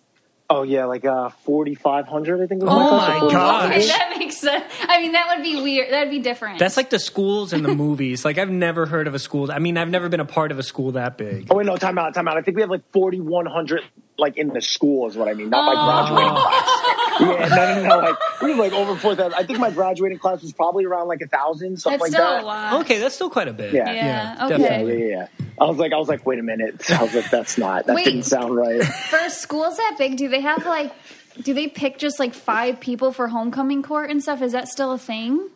Oh 0.50 0.64
yeah, 0.64 0.86
like 0.86 1.06
uh, 1.06 1.30
forty 1.44 1.76
five 1.76 2.08
hundred, 2.08 2.42
I 2.42 2.48
think. 2.48 2.62
Was 2.64 2.72
Oh 2.72 2.90
class, 2.90 3.22
my 3.22 3.32
gosh. 3.32 3.72
Okay, 3.72 3.88
that 3.88 4.16
makes 4.18 4.38
sense. 4.38 4.64
I 4.82 5.02
mean, 5.02 5.12
that 5.14 5.28
would 5.36 5.44
be 5.44 5.62
weird. 5.62 5.92
That'd 5.92 6.10
be 6.12 6.20
different. 6.20 6.60
That's 6.60 6.78
like 6.78 6.90
the 6.90 7.00
schools 7.00 7.54
and 7.54 7.64
the 7.66 7.74
movies. 7.76 8.24
Like 8.26 8.38
I've 8.38 8.50
never 8.50 8.86
heard 8.86 9.08
of 9.08 9.14
a 9.16 9.20
school. 9.20 9.52
I 9.52 9.60
mean, 9.60 9.78
I've 9.78 9.90
never 9.90 10.10
been 10.10 10.20
a 10.20 10.26
part 10.26 10.52
of 10.52 10.60
a 10.60 10.64
school 10.64 10.94
that 10.94 11.18
big. 11.18 11.48
Oh 11.50 11.56
wait, 11.58 11.66
no, 11.66 11.78
time 11.78 11.98
out, 11.98 12.14
time 12.14 12.28
out. 12.28 12.38
I 12.38 12.42
think 12.42 12.56
we 12.56 12.62
have 12.62 12.70
like 12.70 12.90
forty 12.92 13.20
one 13.20 13.46
hundred 13.46 13.82
like 14.20 14.38
in 14.38 14.48
the 14.50 14.62
school 14.62 15.08
is 15.08 15.16
what 15.16 15.28
I 15.28 15.34
mean, 15.36 15.50
not 15.52 15.66
my 15.66 15.74
Oh. 15.78 16.16
graduating 16.16 16.34
class. 16.44 17.50
Yeah, 17.50 17.56
no, 17.56 17.82
no, 17.82 17.90
no. 17.90 17.98
Like 18.10 18.42
we 18.42 18.50
have 18.52 18.60
like 18.60 18.74
over 18.74 18.96
four 19.00 19.16
thousand. 19.16 19.34
I 19.36 19.44
think 19.44 19.60
my 19.60 19.70
graduating 19.72 20.20
class 20.20 20.42
was 20.42 20.54
probably 20.54 20.86
around 20.86 21.08
like 21.08 21.22
a 21.22 21.28
thousand, 21.28 21.78
something 21.78 22.00
That's 22.00 22.12
like 22.14 22.20
still 22.20 22.26
that. 22.36 22.44
a 22.44 22.46
lot. 22.46 22.82
Okay, 22.82 23.00
that's 23.00 23.16
still 23.16 23.30
quite 23.30 23.48
a 23.48 23.54
bit. 23.54 23.74
Yeah. 23.74 23.92
Yeah, 23.92 24.46
okay. 24.46 24.52
Yeah, 24.54 24.58
definitely. 24.70 25.10
yeah, 25.10 25.28
yeah. 25.40 25.46
I 25.60 25.66
was 25.66 25.78
like, 25.78 25.94
I 25.94 25.98
was 25.98 26.08
like, 26.08 26.26
wait 26.26 26.40
a 26.40 26.44
minute. 26.44 26.90
I 26.92 27.04
was 27.04 27.14
like, 27.16 27.30
that's 27.32 27.58
not. 27.58 27.88
That 27.88 27.96
Wait. 27.96 28.06
didn't 28.06 28.24
sound 28.24 28.56
right. 28.56 28.84
For 29.10 29.30
schools 29.30 29.78
that 29.78 29.96
big, 29.98 30.18
do 30.18 30.28
they 30.30 30.42
have 30.42 30.66
like? 30.66 30.94
Do 31.42 31.54
they 31.54 31.68
pick 31.68 32.00
just 32.00 32.20
like 32.20 32.34
five 32.34 32.80
people 32.80 33.12
for 33.12 33.28
homecoming 33.28 33.84
court 33.84 34.10
and 34.10 34.22
stuff? 34.24 34.42
Is 34.42 34.54
that 34.54 34.68
still 34.68 34.92
a 34.92 34.98
thing? 34.98 35.50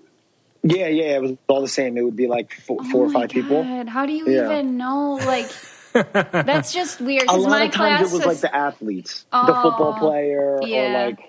Yeah, 0.61 0.87
yeah. 0.87 1.15
It 1.15 1.21
was 1.23 1.31
all 1.47 1.61
the 1.61 1.67
same. 1.67 1.97
It 1.97 2.03
would 2.03 2.15
be 2.15 2.27
like 2.27 2.53
four, 2.53 2.77
oh 2.81 2.89
four 2.91 3.01
Oh 3.05 3.05
or 3.05 3.09
my 3.09 3.21
five 3.21 3.29
people. 3.31 3.63
How 3.87 4.05
do 4.05 4.13
you 4.13 4.27
Yeah. 4.29 4.45
even 4.45 4.77
know? 4.77 5.13
Like, 5.25 5.49
that's 6.31 6.71
just 6.71 7.01
weird. 7.01 7.23
A 7.29 7.35
lot 7.35 7.49
my 7.49 7.63
of 7.65 7.71
times 7.71 8.13
it 8.13 8.15
was 8.15 8.25
like 8.27 8.37
the 8.41 8.55
athletes, 8.55 9.23
the 9.31 9.37
Oh, 9.39 9.61
football 9.63 9.97
player, 9.97 10.59
yeah. 10.61 10.77
or 11.03 11.07
like, 11.07 11.19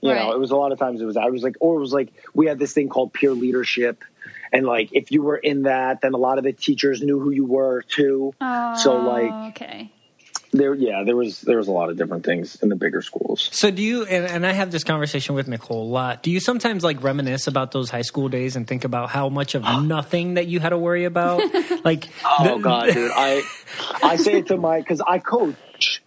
you 0.00 0.10
Right. 0.10 0.22
know, 0.24 0.32
it 0.32 0.38
was 0.40 0.52
a 0.52 0.56
lot 0.56 0.72
of 0.72 0.78
times 0.78 1.02
it 1.02 1.04
was. 1.04 1.18
I 1.18 1.26
was 1.26 1.42
like, 1.42 1.56
or 1.60 1.76
it 1.76 1.80
was 1.80 1.92
like 1.92 2.08
we 2.32 2.46
had 2.46 2.58
this 2.58 2.72
thing 2.72 2.88
called 2.88 3.12
peer 3.12 3.32
leadership. 3.32 4.02
And 4.52 4.66
like, 4.66 4.90
if 4.92 5.10
you 5.12 5.22
were 5.22 5.36
in 5.36 5.62
that, 5.62 6.00
then 6.00 6.14
a 6.14 6.18
lot 6.18 6.38
of 6.38 6.44
the 6.44 6.52
teachers 6.52 7.02
knew 7.02 7.18
who 7.20 7.30
you 7.30 7.44
were 7.46 7.82
too. 7.82 8.34
Oh, 8.40 8.76
so 8.76 8.96
like, 8.98 9.54
okay. 9.56 9.90
there, 10.52 10.74
yeah, 10.74 11.02
there 11.04 11.16
was 11.16 11.40
there 11.42 11.58
was 11.58 11.68
a 11.68 11.72
lot 11.72 11.90
of 11.90 11.96
different 11.96 12.24
things 12.24 12.56
in 12.62 12.68
the 12.68 12.76
bigger 12.76 13.02
schools. 13.02 13.48
So 13.52 13.70
do 13.70 13.82
you? 13.82 14.04
And, 14.04 14.24
and 14.26 14.46
I 14.46 14.52
have 14.52 14.70
this 14.70 14.84
conversation 14.84 15.34
with 15.34 15.48
Nicole 15.48 15.82
a 15.82 15.90
lot. 15.90 16.22
Do 16.22 16.30
you 16.30 16.40
sometimes 16.40 16.82
like 16.82 17.02
reminisce 17.02 17.46
about 17.46 17.72
those 17.72 17.90
high 17.90 18.02
school 18.02 18.28
days 18.28 18.56
and 18.56 18.66
think 18.66 18.84
about 18.84 19.10
how 19.10 19.28
much 19.28 19.54
of 19.54 19.62
nothing 19.84 20.34
that 20.34 20.46
you 20.46 20.60
had 20.60 20.70
to 20.70 20.78
worry 20.78 21.04
about? 21.04 21.42
Like, 21.84 22.08
Oh 22.24 22.56
the- 22.56 22.62
god, 22.62 22.92
dude! 22.92 23.10
I 23.14 23.42
I 24.02 24.16
say 24.16 24.38
it 24.38 24.48
to 24.48 24.56
my 24.56 24.78
because 24.80 25.00
I 25.00 25.18
coach 25.18 26.02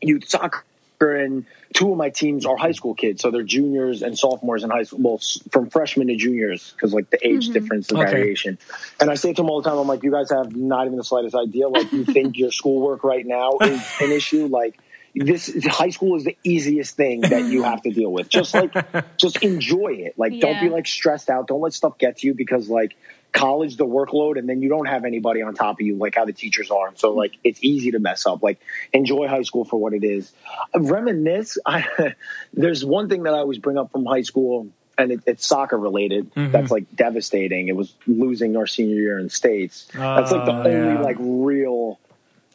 youth 0.00 0.28
soccer 0.28 0.64
and 1.00 1.44
two 1.74 1.92
of 1.92 1.98
my 1.98 2.10
teams 2.10 2.46
are 2.46 2.56
high 2.56 2.68
mm-hmm. 2.68 2.74
school 2.74 2.94
kids, 2.94 3.22
so 3.22 3.30
they're 3.30 3.42
juniors 3.42 4.02
and 4.02 4.18
sophomores 4.18 4.64
in 4.64 4.70
high 4.70 4.84
school. 4.84 5.00
Well, 5.00 5.20
from 5.50 5.70
freshmen 5.70 6.08
to 6.08 6.16
juniors 6.16 6.72
because 6.72 6.94
like 6.94 7.10
the 7.10 7.26
age 7.26 7.44
mm-hmm. 7.44 7.52
difference, 7.52 7.86
the 7.88 7.96
Okay. 7.96 8.10
variation. 8.10 8.58
And 9.00 9.10
I 9.10 9.14
say 9.14 9.32
to 9.32 9.42
them 9.42 9.50
all 9.50 9.60
the 9.60 9.68
time, 9.68 9.78
I'm 9.78 9.88
like, 9.88 10.02
you 10.02 10.10
guys 10.10 10.30
have 10.30 10.54
not 10.54 10.86
even 10.86 10.96
the 10.96 11.04
slightest 11.04 11.34
idea. 11.34 11.68
Like, 11.68 11.92
you 11.92 12.04
think 12.04 12.38
your 12.38 12.52
schoolwork 12.52 13.04
right 13.04 13.26
now 13.26 13.58
is 13.60 13.82
an 14.00 14.12
issue? 14.12 14.46
Like. 14.46 14.78
This 15.14 15.52
high 15.64 15.88
school 15.88 16.16
is 16.16 16.24
the 16.24 16.36
easiest 16.44 16.94
thing 16.94 17.22
that 17.22 17.46
you 17.46 17.64
have 17.64 17.82
to 17.82 17.90
deal 17.90 18.12
with. 18.12 18.28
Just 18.28 18.54
like, 18.54 18.72
just 19.16 19.42
enjoy 19.42 19.94
it. 19.94 20.14
Like, 20.16 20.38
don't 20.38 20.60
be 20.60 20.68
like 20.68 20.86
stressed 20.86 21.28
out. 21.28 21.48
Don't 21.48 21.62
let 21.62 21.72
stuff 21.72 21.98
get 21.98 22.18
to 22.18 22.26
you 22.28 22.34
because 22.34 22.68
like 22.68 22.94
college 23.32 23.76
the 23.76 23.86
workload 23.86 24.38
and 24.38 24.48
then 24.48 24.62
you 24.62 24.68
don't 24.68 24.86
have 24.86 25.04
anybody 25.04 25.42
on 25.42 25.54
top 25.54 25.76
of 25.80 25.86
you 25.86 25.96
like 25.96 26.14
how 26.14 26.24
the 26.24 26.32
teachers 26.32 26.70
are. 26.70 26.92
So 26.96 27.12
like 27.12 27.34
it's 27.44 27.60
easy 27.62 27.92
to 27.92 27.98
mess 27.98 28.26
up. 28.26 28.42
Like 28.42 28.58
enjoy 28.92 29.28
high 29.28 29.42
school 29.42 29.64
for 29.64 29.76
what 29.76 29.92
it 29.92 30.02
is. 30.04 30.32
Reminisce 30.74 31.58
I, 31.66 32.14
there's 32.54 32.84
one 32.84 33.08
thing 33.08 33.24
that 33.24 33.34
i 33.34 33.38
always 33.38 33.58
bring 33.58 33.78
up 33.78 33.92
from 33.92 34.06
high 34.06 34.22
school 34.22 34.68
and 34.96 35.12
it, 35.12 35.20
it's 35.26 35.46
soccer 35.46 35.78
related. 35.78 36.34
Mm-hmm. 36.34 36.50
That's 36.52 36.70
like 36.70 36.94
devastating. 36.94 37.68
It 37.68 37.76
was 37.76 37.94
losing 38.06 38.56
our 38.56 38.66
senior 38.66 38.96
year 38.96 39.18
in 39.18 39.28
states. 39.30 39.86
That's 39.94 40.32
like 40.32 40.44
the 40.46 40.52
Oh, 40.52 40.62
only 40.64 40.94
yeah. 40.94 41.00
like 41.00 41.16
real 41.20 42.00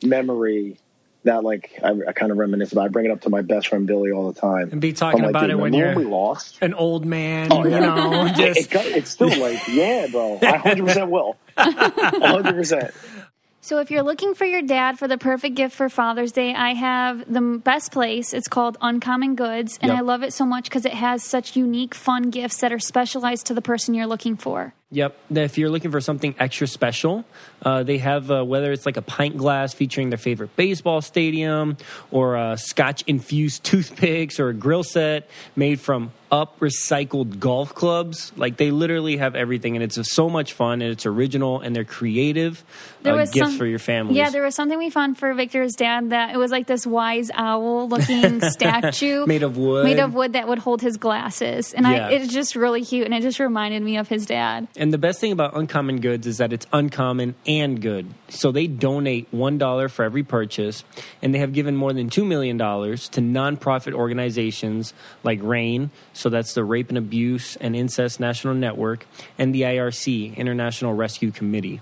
memory 0.04 0.78
that 1.24 1.44
like 1.44 1.80
I, 1.84 1.92
I 2.08 2.12
kind 2.14 2.32
of 2.32 2.38
reminisce 2.38 2.72
about 2.72 2.86
i 2.86 2.88
bring 2.90 3.06
it 3.06 3.12
up 3.12 3.22
to 3.22 3.30
my 3.30 3.42
best 3.42 3.68
friend 3.70 3.86
billy 3.88 4.12
all 4.12 4.32
the 4.32 4.40
time 4.40 4.70
And 4.72 4.82
be 4.82 4.94
talking 4.94 5.20
I'm 5.20 5.26
like, 5.26 5.30
about 5.32 5.42
"Dude, 5.42 5.52
it 5.52 5.56
when 5.60 5.74
you're- 5.74 5.96
we 5.96 6.06
lost 6.06 6.58
an 6.62 6.74
old 6.74 7.06
man, 7.06 7.48
Oh, 7.52 7.64
you 7.64 7.72
yeah. 7.72 7.80
know, 7.80 8.28
just 8.36 8.60
it, 8.62 8.70
got- 8.70 8.86
it's 8.86 9.10
still 9.12 9.30
like, 9.40 9.60
yeah, 9.70 10.08
bro. 10.12 10.38
I 10.42 10.58
100% 10.58 11.10
will. 11.10 11.38
100%. 11.58 12.94
So 13.62 13.80
if 13.80 13.92
you're 13.92 14.04
looking 14.04 14.34
for 14.36 14.44
your 14.46 14.62
dad 14.62 15.00
for 15.00 15.08
the 15.08 15.18
perfect 15.18 15.56
gift 15.56 15.74
for 15.74 15.88
Father's 15.88 16.34
Day, 16.34 16.54
I 16.54 16.74
have 16.74 17.32
the 17.32 17.40
best 17.64 17.94
place. 17.94 18.34
It's 18.34 18.50
called 18.50 18.78
Uncommon 18.82 19.36
Goods, 19.36 19.80
and 19.82 19.90
Yep. 19.90 19.98
I 19.98 20.02
love 20.02 20.22
it 20.24 20.34
so 20.34 20.46
much 20.46 20.66
because 20.66 20.86
it 20.86 20.94
has 20.94 21.24
such 21.24 21.56
unique, 21.56 21.96
fun 21.96 22.30
gifts 22.30 22.58
that 22.58 22.74
are 22.74 22.80
specialized 22.80 23.46
to 23.46 23.54
the 23.54 23.62
person 23.62 23.94
you're 23.94 24.06
looking 24.08 24.36
for. 24.36 24.74
Yep. 24.94 25.18
If 25.32 25.58
you're 25.58 25.70
looking 25.70 25.92
for 25.92 26.00
something 26.02 26.36
extra 26.40 26.68
special, 26.68 27.26
uh, 27.64 27.84
they 27.84 27.98
have 27.98 28.30
uh, 28.32 28.44
whether 28.44 28.72
it's 28.72 28.86
like 28.86 28.96
a 28.98 29.02
pint 29.02 29.38
glass 29.38 29.74
featuring 29.74 30.10
their 30.10 30.18
favorite 30.20 30.56
baseball 30.56 31.02
stadium, 31.02 31.78
or 32.12 32.38
uh, 32.38 32.56
Scotch 32.56 33.04
infused 33.08 33.64
toothpicks, 33.70 34.40
or 34.40 34.50
a 34.50 34.54
grill 34.54 34.84
set 34.84 35.28
made 35.56 35.80
from 35.82 36.12
up 36.32 36.60
recycled 36.60 37.40
golf 37.40 37.74
clubs. 37.76 38.32
Like 38.36 38.58
they 38.58 38.72
literally 38.72 39.18
have 39.18 39.36
everything, 39.36 39.76
and 39.76 39.84
it's 39.84 40.00
so 40.14 40.30
much 40.30 40.54
fun, 40.54 40.82
and 40.82 40.92
it's 40.92 41.06
original, 41.06 41.60
and 41.60 41.76
they're 41.76 41.84
creative 41.86 42.64
There 43.04 43.14
uh, 43.14 43.18
was 43.18 43.30
gifts 43.32 43.50
some- 43.50 43.58
for 43.58 43.66
your 43.66 43.80
family. 43.80 44.16
Yeah, 44.16 44.30
there 44.30 44.44
was 44.44 44.56
something 44.56 44.78
we 44.78 44.90
found 44.90 45.18
for 45.18 45.34
Victor's 45.34 45.74
dad 45.74 46.10
that 46.12 46.34
it 46.34 46.38
was 46.38 46.52
like 46.52 46.68
this 46.68 46.86
wise 46.88 47.30
owl 47.34 47.88
looking 47.88 48.42
statue 48.50 49.26
Made 49.26 49.44
of 49.44 49.58
wood. 49.58 49.86
made 49.86 50.00
of 50.00 50.14
wood 50.14 50.34
that 50.34 50.48
would 50.48 50.60
hold 50.60 50.82
his 50.82 50.98
glasses, 50.98 51.74
and 51.74 51.86
Yeah. 51.86 52.08
I, 52.08 52.12
it's 52.14 52.34
just 52.34 52.56
really 52.56 52.84
cute, 52.84 53.06
and 53.06 53.14
it 53.14 53.22
just 53.22 53.40
reminded 53.40 53.82
me 53.84 53.98
of 53.98 54.08
his 54.08 54.26
dad. 54.26 54.68
And 54.76 54.83
the 54.92 54.98
best 54.98 55.22
thing 55.22 55.32
about 55.32 55.56
Uncommon 55.56 56.02
Goods 56.02 56.26
is 56.26 56.40
that 56.40 56.52
it's 56.52 56.66
uncommon 56.74 57.36
and 57.46 57.80
good. 57.80 58.12
So 58.30 58.52
they 58.52 58.66
donate 58.66 59.32
$1 59.32 59.92
for 59.92 60.04
every 60.04 60.24
purchase, 60.24 60.84
and 61.22 61.34
they 61.34 61.40
have 61.40 61.54
given 61.54 61.76
more 61.76 61.94
than 61.94 62.10
$2 62.10 62.26
million 62.26 62.58
to 62.58 62.64
nonprofit 62.64 63.94
organizations 63.94 64.94
like 65.24 65.40
RAIN, 65.44 65.92
so 66.14 66.30
that's 66.30 66.54
the 66.54 66.64
Rape 66.64 66.90
and 66.90 66.98
Abuse 66.98 67.56
and 67.58 67.76
Incest 67.76 68.20
National 68.20 68.56
Network, 68.56 69.06
and 69.38 69.54
the 69.54 69.62
IRC, 69.62 70.36
International 70.36 70.94
Rescue 70.94 71.32
Committee. 71.32 71.80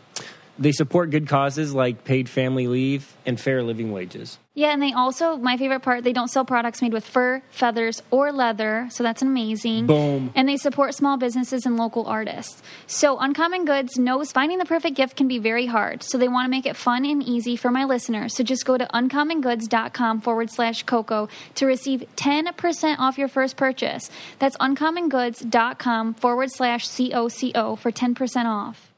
They 0.60 0.72
support 0.72 1.10
good 1.10 1.28
causes 1.28 1.74
like 1.74 2.04
paid 2.04 2.30
family 2.30 2.68
leave 2.68 3.16
and 3.26 3.40
fair 3.40 3.64
living 3.64 3.92
wages. 3.92 4.38
Yeah, 4.54 4.74
and 4.74 4.82
they 4.82 4.92
also, 4.92 5.38
my 5.38 5.56
favorite 5.56 5.80
part, 5.80 6.04
they 6.04 6.12
don't 6.12 6.28
sell 6.28 6.44
products 6.44 6.82
made 6.82 6.92
with 6.92 7.06
fur, 7.06 7.42
feathers, 7.52 8.04
or 8.12 8.34
leather, 8.34 8.88
so 8.92 9.02
that's 9.02 9.22
amazing. 9.22 9.86
Boom. 9.86 10.32
And 10.36 10.48
they 10.48 10.58
support 10.58 10.94
small 10.94 11.16
businesses 11.16 11.66
and 11.66 11.78
local 11.78 12.06
artists. 12.06 12.62
So 12.86 13.18
Uncommon 13.18 13.64
Goods 13.64 13.98
knows 13.98 14.34
finding 14.34 14.58
the 14.58 14.66
perfect 14.66 14.98
gift 14.98 15.16
can 15.16 15.30
be 15.30 15.40
very 15.40 15.68
hard, 15.68 16.04
so 16.04 16.18
they 16.18 16.28
want 16.28 16.48
to 16.48 16.50
make 16.52 16.66
it 16.66 16.76
fun 16.76 17.06
and 17.06 17.24
easy 17.24 17.56
for 17.56 17.72
my 17.72 17.86
listeners. 17.86 18.36
So 18.36 18.44
just 18.44 18.66
go 18.66 18.78
to 18.78 18.86
uncommongoods.com 18.94 20.20
forward 20.20 20.52
slash 20.52 20.84
Coco 20.84 21.30
to 21.56 21.66
receive 21.66 22.04
10% 22.18 23.00
off 23.00 23.18
your 23.18 23.30
first 23.30 23.56
purchase. 23.56 24.10
That's 24.40 24.58
uncommongoods.com 24.58 26.16
forward 26.16 26.52
slash 26.52 26.90
C-O-C-O 26.90 27.78
for 27.78 27.92
10% 27.92 28.46
off. 28.46 28.91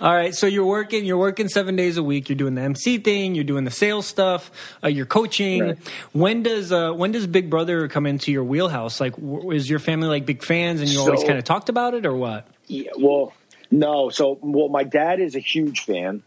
All 0.00 0.12
right, 0.12 0.34
so 0.34 0.46
you're 0.46 0.64
working. 0.64 1.04
You're 1.04 1.18
working 1.18 1.48
seven 1.48 1.76
days 1.76 1.98
a 1.98 2.02
week. 2.02 2.28
You're 2.28 2.36
doing 2.36 2.54
the 2.54 2.62
MC 2.62 2.98
thing. 2.98 3.34
You're 3.34 3.44
doing 3.44 3.64
the 3.64 3.70
sales 3.70 4.06
stuff. 4.06 4.50
Uh, 4.82 4.88
you're 4.88 5.06
coaching. 5.06 5.62
Right. 5.62 5.78
When 6.12 6.42
does 6.42 6.72
uh, 6.72 6.92
when 6.92 7.12
does 7.12 7.26
Big 7.26 7.50
Brother 7.50 7.86
come 7.88 8.06
into 8.06 8.32
your 8.32 8.42
wheelhouse? 8.42 9.00
Like, 9.00 9.14
w- 9.16 9.50
is 9.50 9.68
your 9.68 9.78
family 9.78 10.08
like 10.08 10.24
big 10.24 10.42
fans, 10.42 10.80
and 10.80 10.88
you 10.88 11.00
always 11.00 11.22
kind 11.24 11.38
of 11.38 11.44
talked 11.44 11.68
about 11.68 11.92
it, 11.94 12.06
or 12.06 12.16
what? 12.16 12.48
Yeah, 12.68 12.90
well, 12.98 13.34
no. 13.70 14.08
So, 14.08 14.38
well, 14.40 14.68
my 14.70 14.82
dad 14.82 15.20
is 15.20 15.36
a 15.36 15.40
huge 15.40 15.80
fan. 15.80 16.22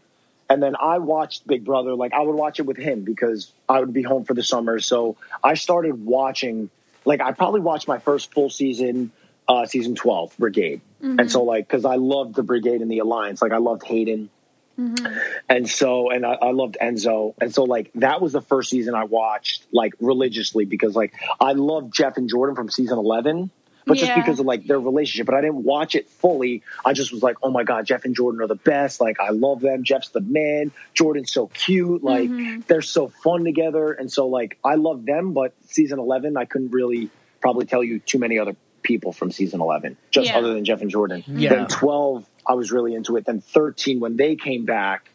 And 0.48 0.62
then 0.62 0.76
I 0.80 0.98
watched 0.98 1.44
Big 1.44 1.64
Brother. 1.64 1.96
Like, 1.96 2.12
I 2.12 2.20
would 2.20 2.36
watch 2.36 2.60
it 2.60 2.66
with 2.66 2.76
him 2.76 3.02
because 3.02 3.50
I 3.68 3.80
would 3.80 3.92
be 3.92 4.02
home 4.02 4.24
for 4.24 4.32
the 4.32 4.44
summer. 4.44 4.78
So 4.78 5.16
I 5.42 5.54
started 5.54 6.04
watching, 6.06 6.70
like, 7.04 7.20
I 7.20 7.32
probably 7.32 7.62
watched 7.62 7.88
my 7.88 7.98
first 7.98 8.32
full 8.32 8.48
season, 8.48 9.10
uh, 9.48 9.66
season 9.66 9.96
12, 9.96 10.36
Brigade. 10.38 10.82
Mm-hmm. 11.02 11.20
And 11.20 11.30
so, 11.30 11.42
like, 11.42 11.66
because 11.68 11.84
I 11.84 11.96
loved 11.96 12.34
the 12.34 12.42
Brigade 12.42 12.80
and 12.80 12.90
the 12.90 13.00
Alliance. 13.00 13.42
Like, 13.42 13.52
I 13.52 13.58
loved 13.58 13.84
Hayden. 13.84 14.30
Mm-hmm. 14.78 15.06
And 15.48 15.68
so, 15.68 16.10
and 16.10 16.26
I, 16.26 16.34
I 16.34 16.50
loved 16.50 16.76
Enzo. 16.80 17.34
And 17.40 17.54
so, 17.54 17.64
like, 17.64 17.90
that 17.96 18.20
was 18.20 18.32
the 18.32 18.42
first 18.42 18.70
season 18.70 18.94
I 18.94 19.04
watched, 19.04 19.64
like, 19.72 19.94
religiously 20.00 20.64
because, 20.64 20.94
like, 20.94 21.14
I 21.40 21.52
loved 21.52 21.94
Jeff 21.94 22.16
and 22.16 22.28
Jordan 22.28 22.56
from 22.56 22.70
season 22.70 22.98
11, 22.98 23.50
but 23.86 23.96
just 23.96 24.14
because 24.16 24.40
of, 24.40 24.46
like, 24.46 24.66
their 24.66 24.80
relationship. 24.80 25.26
But 25.26 25.36
I 25.36 25.40
didn't 25.40 25.62
watch 25.62 25.94
it 25.94 26.08
fully. 26.08 26.62
I 26.84 26.92
just 26.92 27.12
was 27.12 27.22
like, 27.22 27.36
oh 27.42 27.50
my 27.50 27.62
God, 27.62 27.86
Jeff 27.86 28.04
and 28.04 28.14
Jordan 28.14 28.42
are 28.42 28.46
the 28.48 28.56
best. 28.56 29.00
Like, 29.00 29.20
I 29.20 29.30
love 29.30 29.60
them. 29.60 29.84
Jeff's 29.84 30.08
the 30.10 30.20
man. 30.20 30.72
Jordan's 30.92 31.32
so 31.32 31.46
cute. 31.46 32.02
Like, 32.02 32.28
mm-hmm. 32.28 32.62
they're 32.66 32.82
so 32.82 33.08
fun 33.08 33.44
together. 33.44 33.92
And 33.92 34.12
so, 34.12 34.26
like, 34.26 34.58
I 34.64 34.74
love 34.74 35.06
them. 35.06 35.32
But 35.32 35.54
season 35.68 36.00
11, 36.00 36.36
I 36.36 36.44
couldn't 36.44 36.72
really 36.72 37.10
probably 37.40 37.64
tell 37.64 37.84
you 37.84 38.00
too 38.00 38.18
many 38.18 38.38
other 38.38 38.56
people 38.86 39.12
from 39.12 39.30
season 39.30 39.60
11, 39.60 39.96
just 40.10 40.28
Yeah. 40.28 40.38
other 40.38 40.54
than 40.54 40.64
Jeff 40.64 40.80
and 40.80 40.90
Jordan. 40.90 41.24
Yeah. 41.26 41.50
Then 41.50 41.66
12, 41.66 42.24
I 42.46 42.54
was 42.54 42.70
really 42.72 42.94
into 42.94 43.16
it. 43.16 43.24
Then 43.26 43.40
13, 43.40 44.00
when 44.00 44.16
they 44.16 44.36
came 44.36 44.64
back 44.64 45.10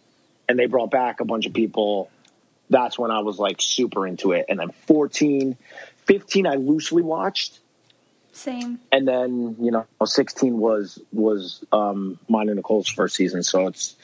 and 0.48 0.60
they 0.60 0.66
brought 0.66 0.92
back 0.92 1.22
a 1.22 1.25
bunch 1.25 1.46
of 1.46 1.54
people, 1.54 2.10
that's 2.70 3.00
when 3.00 3.12
I 3.12 3.20
was 3.22 3.40
like 3.40 3.58
super 3.60 4.06
into 4.06 4.34
it. 4.34 4.46
And 4.50 4.60
then 4.60 4.72
14, 4.88 5.58
15, 6.06 6.48
I 6.48 6.56
loosely 6.56 7.01
watched. 7.01 7.60
Same. 8.34 8.80
And 8.92 9.08
then, 9.08 9.56
you 9.60 9.72
know, 9.72 9.86
16 10.04 10.58
was, 10.58 11.00
was, 11.12 11.63
um, 11.72 12.18
mine 12.30 12.48
and 12.50 12.58
Nicole's 12.58 12.88
first 12.88 13.16
season. 13.16 13.44
So 13.44 13.68
it's, 13.68 13.96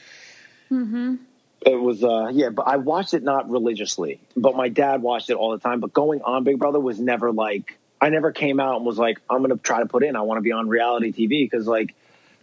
it 1.64 1.74
was, 1.80 2.04
uh, 2.04 2.28
yeah, 2.32 2.50
but 2.50 2.68
I 2.68 2.76
watched 2.76 3.14
it 3.14 3.22
not 3.22 3.48
religiously, 3.50 4.20
but 4.36 4.54
my 4.54 4.68
dad 4.68 5.00
watched 5.02 5.30
it 5.30 5.34
all 5.34 5.52
the 5.52 5.58
time. 5.58 5.80
But 5.80 5.92
going 5.92 6.20
on 6.22 6.44
Big 6.44 6.58
Brother 6.58 6.78
was 6.78 7.00
never 7.00 7.32
like, 7.32 7.77
I 8.00 8.10
never 8.10 8.32
came 8.32 8.60
out 8.60 8.76
and 8.76 8.86
was 8.86 8.98
like, 8.98 9.20
I'm 9.28 9.38
going 9.38 9.50
to 9.50 9.62
try 9.62 9.80
to 9.80 9.86
put 9.86 10.04
in, 10.04 10.16
I 10.16 10.22
want 10.22 10.38
to 10.38 10.42
be 10.42 10.52
on 10.52 10.68
reality 10.68 11.12
TV. 11.12 11.50
Cause 11.50 11.66
like 11.66 11.94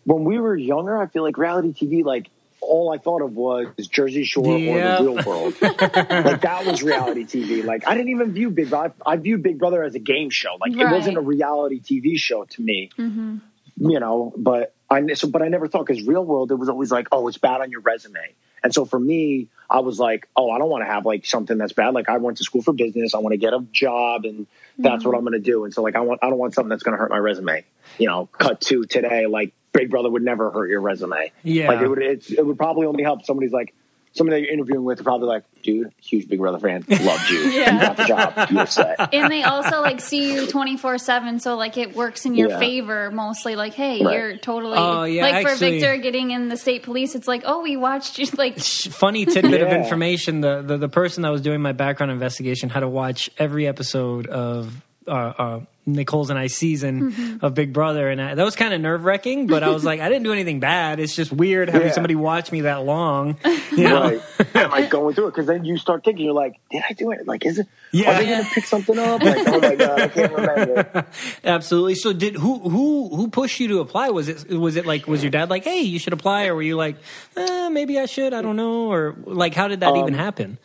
when 0.04 0.24
we 0.24 0.40
were 0.40 0.56
younger, 0.56 0.98
I 0.98 1.08
feel 1.08 1.24
like 1.24 1.38
reality 1.38 1.74
TV, 1.74 2.04
like 2.04 2.28
all 2.62 2.92
I 2.92 2.98
thought 2.98 3.22
of 3.22 3.36
was 3.36 3.68
Jersey 3.88 4.24
Shore 4.24 4.58
Yeah. 4.58 5.00
or 5.00 5.04
the 5.04 5.12
real 5.12 5.26
world. 5.26 5.54
like 5.62 6.42
that 6.42 6.66
was 6.66 6.84
reality 6.84 7.26
TV. 7.26 7.64
Like 7.64 7.88
I 7.88 7.96
didn't 7.96 8.10
even 8.10 8.34
view 8.34 8.50
Big 8.50 8.70
Brother. 8.70 8.94
I, 9.06 9.14
I 9.14 9.18
viewed 9.18 9.44
Big 9.44 9.60
Brother 9.60 9.84
as 9.84 9.96
a 9.96 10.00
game 10.00 10.30
show. 10.30 10.56
Like 10.60 10.74
it 10.74 10.92
wasn't 10.92 11.18
a 11.18 11.22
reality 11.22 11.80
TV 11.80 12.18
show 12.18 12.46
to 12.46 12.62
me. 12.62 12.90
Mm-hmm. 12.98 13.38
You 13.78 14.00
know, 14.00 14.34
but 14.36 14.74
I 14.90 15.14
so 15.14 15.28
but 15.28 15.42
I 15.42 15.48
never 15.50 15.68
thought 15.68 15.86
because 15.86 16.06
real 16.08 16.26
world 16.26 16.52
it 16.52 16.56
was 16.56 16.70
always 16.70 16.92
like, 16.92 17.08
oh, 17.12 17.28
it's 17.28 17.38
bad 17.38 17.62
on 17.62 17.72
your 17.72 17.82
resume. 17.82 18.34
And 18.66 18.74
so 18.74 18.84
for 18.84 19.00
me, 19.00 19.48
I 19.70 19.82
was 19.82 20.00
like, 20.00 20.28
oh, 20.36 20.50
I 20.50 20.58
don't 20.58 20.72
want 20.72 20.82
to 20.82 20.92
have 20.92 21.06
like 21.06 21.24
something 21.24 21.56
that's 21.60 21.74
bad. 21.74 21.94
Like 21.94 22.10
I 22.10 22.18
went 22.18 22.38
to 22.38 22.44
school 22.44 22.64
for 22.64 22.74
business. 22.74 23.14
I 23.14 23.20
want 23.20 23.34
to 23.34 23.38
get 23.38 23.54
a 23.54 23.60
job, 23.72 24.26
and 24.26 24.48
that's 24.80 25.06
what 25.06 25.12
mm-hmm. 25.12 25.18
I'm 25.18 25.24
going 25.24 25.34
to 25.34 25.52
do. 25.52 25.66
And 25.66 25.74
so 25.74 25.84
like 25.84 25.96
I 25.96 26.00
want 26.00 26.22
I 26.24 26.30
don't 26.32 26.40
want 26.40 26.56
something 26.56 26.70
that's 26.70 26.82
going 26.82 26.94
to 26.94 26.98
hurt 26.98 27.12
my 27.12 27.18
resume. 27.20 27.64
You 28.00 28.08
know, 28.08 28.26
cut 28.26 28.62
to 28.62 28.86
today, 28.86 29.28
like 29.28 29.54
Big 29.72 29.92
Brother 29.92 30.10
would 30.10 30.24
never 30.24 30.50
hurt 30.50 30.72
your 30.72 30.82
resume. 30.82 31.32
Yeah. 31.44 31.68
like 31.68 31.82
it 31.82 31.88
would 31.88 32.02
it's, 32.02 32.32
it 32.32 32.44
would 32.44 32.58
probably 32.58 32.88
only 32.88 33.04
help 33.04 33.24
somebody's 33.24 33.54
like 33.54 33.76
somebody 34.16 34.38
that 34.40 34.46
you're 34.46 34.54
interviewing 34.54 34.84
with 34.84 35.00
are 35.00 35.04
probably 35.04 35.28
like, 35.28 35.44
dude, 35.62 35.92
huge 36.02 36.28
Big 36.28 36.40
Brother 36.40 36.60
fan, 36.60 36.86
loved 36.90 37.30
you, 37.30 37.38
you 37.50 37.66
got 37.66 37.98
the 37.98 38.06
job, 38.06 38.50
you're 38.52 38.66
set. 38.66 38.96
and 39.14 39.32
they 39.32 39.44
also 39.44 39.82
like 39.82 40.00
see 40.02 40.32
you 40.34 40.48
24 40.48 40.98
7 40.98 41.40
so 41.40 41.56
like 41.56 41.78
it 41.78 41.96
works 41.96 42.26
in 42.26 42.34
your 42.36 42.50
Yeah. 42.50 42.60
favor 42.60 43.12
mostly 43.12 43.56
like 43.56 43.74
hey 43.74 44.04
Right. 44.04 44.14
you're 44.14 44.38
totally 44.38 44.78
Oh, 44.78 45.04
yeah, 45.04 45.24
like 45.24 45.48
for 45.48 45.56
victor 45.56 45.98
getting 45.98 46.32
in 46.32 46.50
the 46.50 46.58
state 46.58 46.84
police 46.84 47.14
it's 47.16 47.28
like 47.28 47.44
oh 47.46 47.62
we 47.62 47.76
watched 47.78 48.18
you 48.18 48.26
like 48.38 48.60
funny 48.60 49.26
tidbit 49.26 49.62
of 49.62 49.70
information 49.70 50.42
the, 50.42 50.62
the 50.62 50.78
the 50.78 50.90
person 50.90 51.24
that 51.24 51.30
was 51.30 51.42
doing 51.42 51.62
my 51.62 51.72
background 51.74 52.12
investigation 52.12 52.70
had 52.70 52.82
to 52.82 52.88
watch 52.90 53.30
every 53.38 53.68
episode 53.68 54.28
of 54.28 54.74
uh, 55.08 55.12
uh, 55.12 55.60
Nicole's 55.88 56.32
and 56.32 56.40
I 56.40 56.48
season 56.48 57.12
Mm-hmm. 57.12 57.46
of 57.46 57.54
Big 57.54 57.72
Brother, 57.72 58.10
and 58.10 58.20
I, 58.20 58.34
that 58.34 58.44
was 58.44 58.56
kind 58.56 58.74
of 58.74 58.82
nerve 58.82 59.06
wracking. 59.06 59.46
But 59.46 59.62
I 59.62 59.70
was 59.70 59.86
like, 59.86 60.00
I 60.02 60.10
didn't 60.10 60.24
do 60.24 60.32
anything 60.34 60.60
bad. 60.60 61.00
It's 61.00 61.16
just 61.16 61.32
weird 61.32 61.70
having 61.70 61.90
Yeah. 61.90 61.94
somebody 61.94 62.16
watch 62.16 62.52
me 62.52 62.62
that 62.62 62.84
long. 62.84 63.38
You 63.76 63.90
know? 63.90 64.04
Right. 64.04 64.22
and 64.56 64.72
like 64.72 64.90
going 64.90 65.16
through 65.16 65.28
it 65.28 65.32
because 65.32 65.48
then 65.48 65.66
you 65.66 65.78
start 65.78 66.06
thinking, 66.06 66.24
you're 66.26 66.34
like, 66.34 66.60
did 66.72 66.82
I 66.90 66.94
do 66.94 67.12
it? 67.12 67.28
Like, 67.28 67.46
is 67.46 67.60
it? 67.60 67.68
Yeah. 67.92 68.12
Are 68.12 68.20
they 68.24 68.26
going 68.30 68.44
to 68.46 68.50
pick 68.52 68.64
something 68.64 68.98
up? 68.98 69.22
Like, 69.22 69.48
oh 69.48 69.60
my 69.60 69.76
god, 69.76 70.02
I 70.02 70.08
can't 70.08 70.34
remember. 70.34 71.06
Absolutely. 71.44 71.96
So, 71.96 72.14
did 72.14 72.36
who 72.36 72.60
who 72.70 73.10
who 73.16 73.28
pushed 73.28 73.60
you 73.60 73.68
to 73.70 73.80
apply? 73.80 74.10
Was 74.12 74.30
it 74.30 74.50
was 74.50 74.76
it 74.78 74.86
like 74.86 75.08
was 75.08 75.24
your 75.24 75.32
dad 75.32 75.50
like, 75.50 75.64
hey, 75.66 75.82
you 75.82 76.00
should 76.00 76.14
apply, 76.14 76.46
or 76.46 76.56
were 76.56 76.62
you 76.62 76.76
like, 76.78 76.96
eh, 77.36 77.70
maybe 77.70 78.00
I 78.00 78.06
should? 78.06 78.34
I 78.34 78.42
don't 78.42 78.56
know, 78.56 78.92
or 78.92 79.16
like, 79.26 79.54
how 79.54 79.68
did 79.68 79.82
that 79.82 79.90
Um, 79.92 79.98
even 79.98 80.14
happen? 80.14 80.58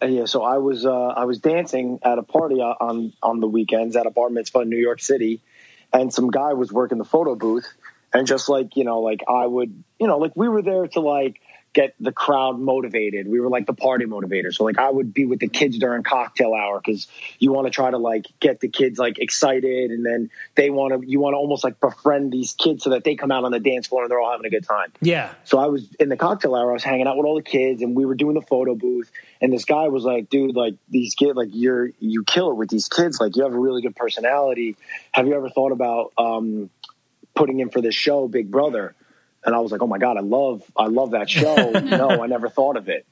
And 0.00 0.14
yeah, 0.14 0.24
so 0.24 0.42
I 0.42 0.58
was 0.58 0.86
uh, 0.86 1.08
I 1.08 1.24
was 1.24 1.38
dancing 1.40 1.98
at 2.02 2.18
a 2.18 2.22
party 2.22 2.56
on 2.56 3.12
on 3.22 3.40
the 3.40 3.48
weekends 3.48 3.96
at 3.96 4.06
a 4.06 4.10
bar 4.10 4.30
mitzvah 4.30 4.60
in 4.60 4.70
New 4.70 4.78
York 4.78 5.00
City, 5.00 5.40
and 5.92 6.12
some 6.12 6.30
guy 6.30 6.54
was 6.54 6.72
working 6.72 6.98
the 6.98 7.04
photo 7.04 7.34
booth, 7.34 7.66
and 8.12 8.26
just 8.26 8.48
like 8.48 8.76
you 8.76 8.84
know, 8.84 9.00
like 9.00 9.20
I 9.28 9.46
would, 9.46 9.84
you 9.98 10.06
know, 10.06 10.18
like 10.18 10.32
we 10.34 10.48
were 10.48 10.62
there 10.62 10.86
to 10.88 11.00
like 11.00 11.40
get 11.72 11.94
the 12.00 12.12
crowd 12.12 12.58
motivated. 12.58 13.28
We 13.28 13.40
were 13.40 13.48
like 13.48 13.66
the 13.66 13.74
party 13.74 14.04
motivator. 14.04 14.52
So 14.52 14.64
like 14.64 14.78
I 14.78 14.90
would 14.90 15.14
be 15.14 15.24
with 15.24 15.38
the 15.38 15.48
kids 15.48 15.78
during 15.78 16.02
cocktail 16.02 16.52
hour 16.54 16.80
because 16.84 17.06
you 17.38 17.52
want 17.52 17.66
to 17.66 17.70
try 17.70 17.90
to 17.90 17.98
like 17.98 18.26
get 18.40 18.60
the 18.60 18.68
kids 18.68 18.98
like 18.98 19.18
excited, 19.18 19.90
and 19.90 20.04
then 20.04 20.30
they 20.56 20.70
want 20.70 21.00
to 21.00 21.08
you 21.08 21.20
want 21.20 21.34
to 21.34 21.38
almost 21.38 21.62
like 21.62 21.80
befriend 21.80 22.32
these 22.32 22.52
kids 22.52 22.84
so 22.84 22.90
that 22.90 23.04
they 23.04 23.14
come 23.14 23.30
out 23.30 23.44
on 23.44 23.52
the 23.52 23.60
dance 23.60 23.86
floor 23.86 24.02
and 24.02 24.10
they're 24.10 24.20
all 24.20 24.32
having 24.32 24.46
a 24.46 24.50
good 24.50 24.66
time. 24.66 24.92
Yeah. 25.00 25.32
So 25.44 25.58
I 25.58 25.66
was 25.66 25.88
in 26.00 26.08
the 26.08 26.16
cocktail 26.16 26.54
hour. 26.54 26.70
I 26.70 26.72
was 26.72 26.84
hanging 26.84 27.06
out 27.06 27.16
with 27.16 27.26
all 27.26 27.36
the 27.36 27.42
kids, 27.42 27.82
and 27.82 27.94
we 27.94 28.04
were 28.04 28.16
doing 28.16 28.34
the 28.34 28.42
photo 28.42 28.74
booth. 28.74 29.10
And 29.40 29.52
this 29.52 29.64
guy 29.64 29.88
was 29.88 30.04
like, 30.04 30.28
"Dude, 30.28 30.56
like 30.56 30.74
these 30.88 31.14
kids, 31.14 31.36
like 31.36 31.50
you're 31.52 31.90
you 32.00 32.24
kill 32.24 32.50
it 32.50 32.54
with 32.54 32.68
these 32.68 32.88
kids. 32.88 33.20
Like 33.20 33.36
you 33.36 33.44
have 33.44 33.54
a 33.54 33.58
really 33.58 33.82
good 33.82 33.96
personality. 33.96 34.76
Have 35.12 35.26
you 35.26 35.34
ever 35.34 35.48
thought 35.48 35.72
about 35.72 36.12
um, 36.18 36.68
putting 37.34 37.60
in 37.60 37.70
for 37.70 37.80
this 37.80 37.94
show, 37.94 38.26
Big 38.26 38.50
Brother?" 38.50 38.94
And 39.44 39.54
I 39.54 39.60
was 39.60 39.72
like, 39.72 39.82
"Oh 39.82 39.86
my 39.86 39.98
god, 39.98 40.16
I 40.16 40.20
love 40.20 40.62
I 40.76 40.86
love 40.86 41.12
that 41.12 41.30
show." 41.30 41.70
no, 41.84 42.22
I 42.22 42.26
never 42.26 42.48
thought 42.48 42.76
of 42.76 42.88
it. 42.88 43.06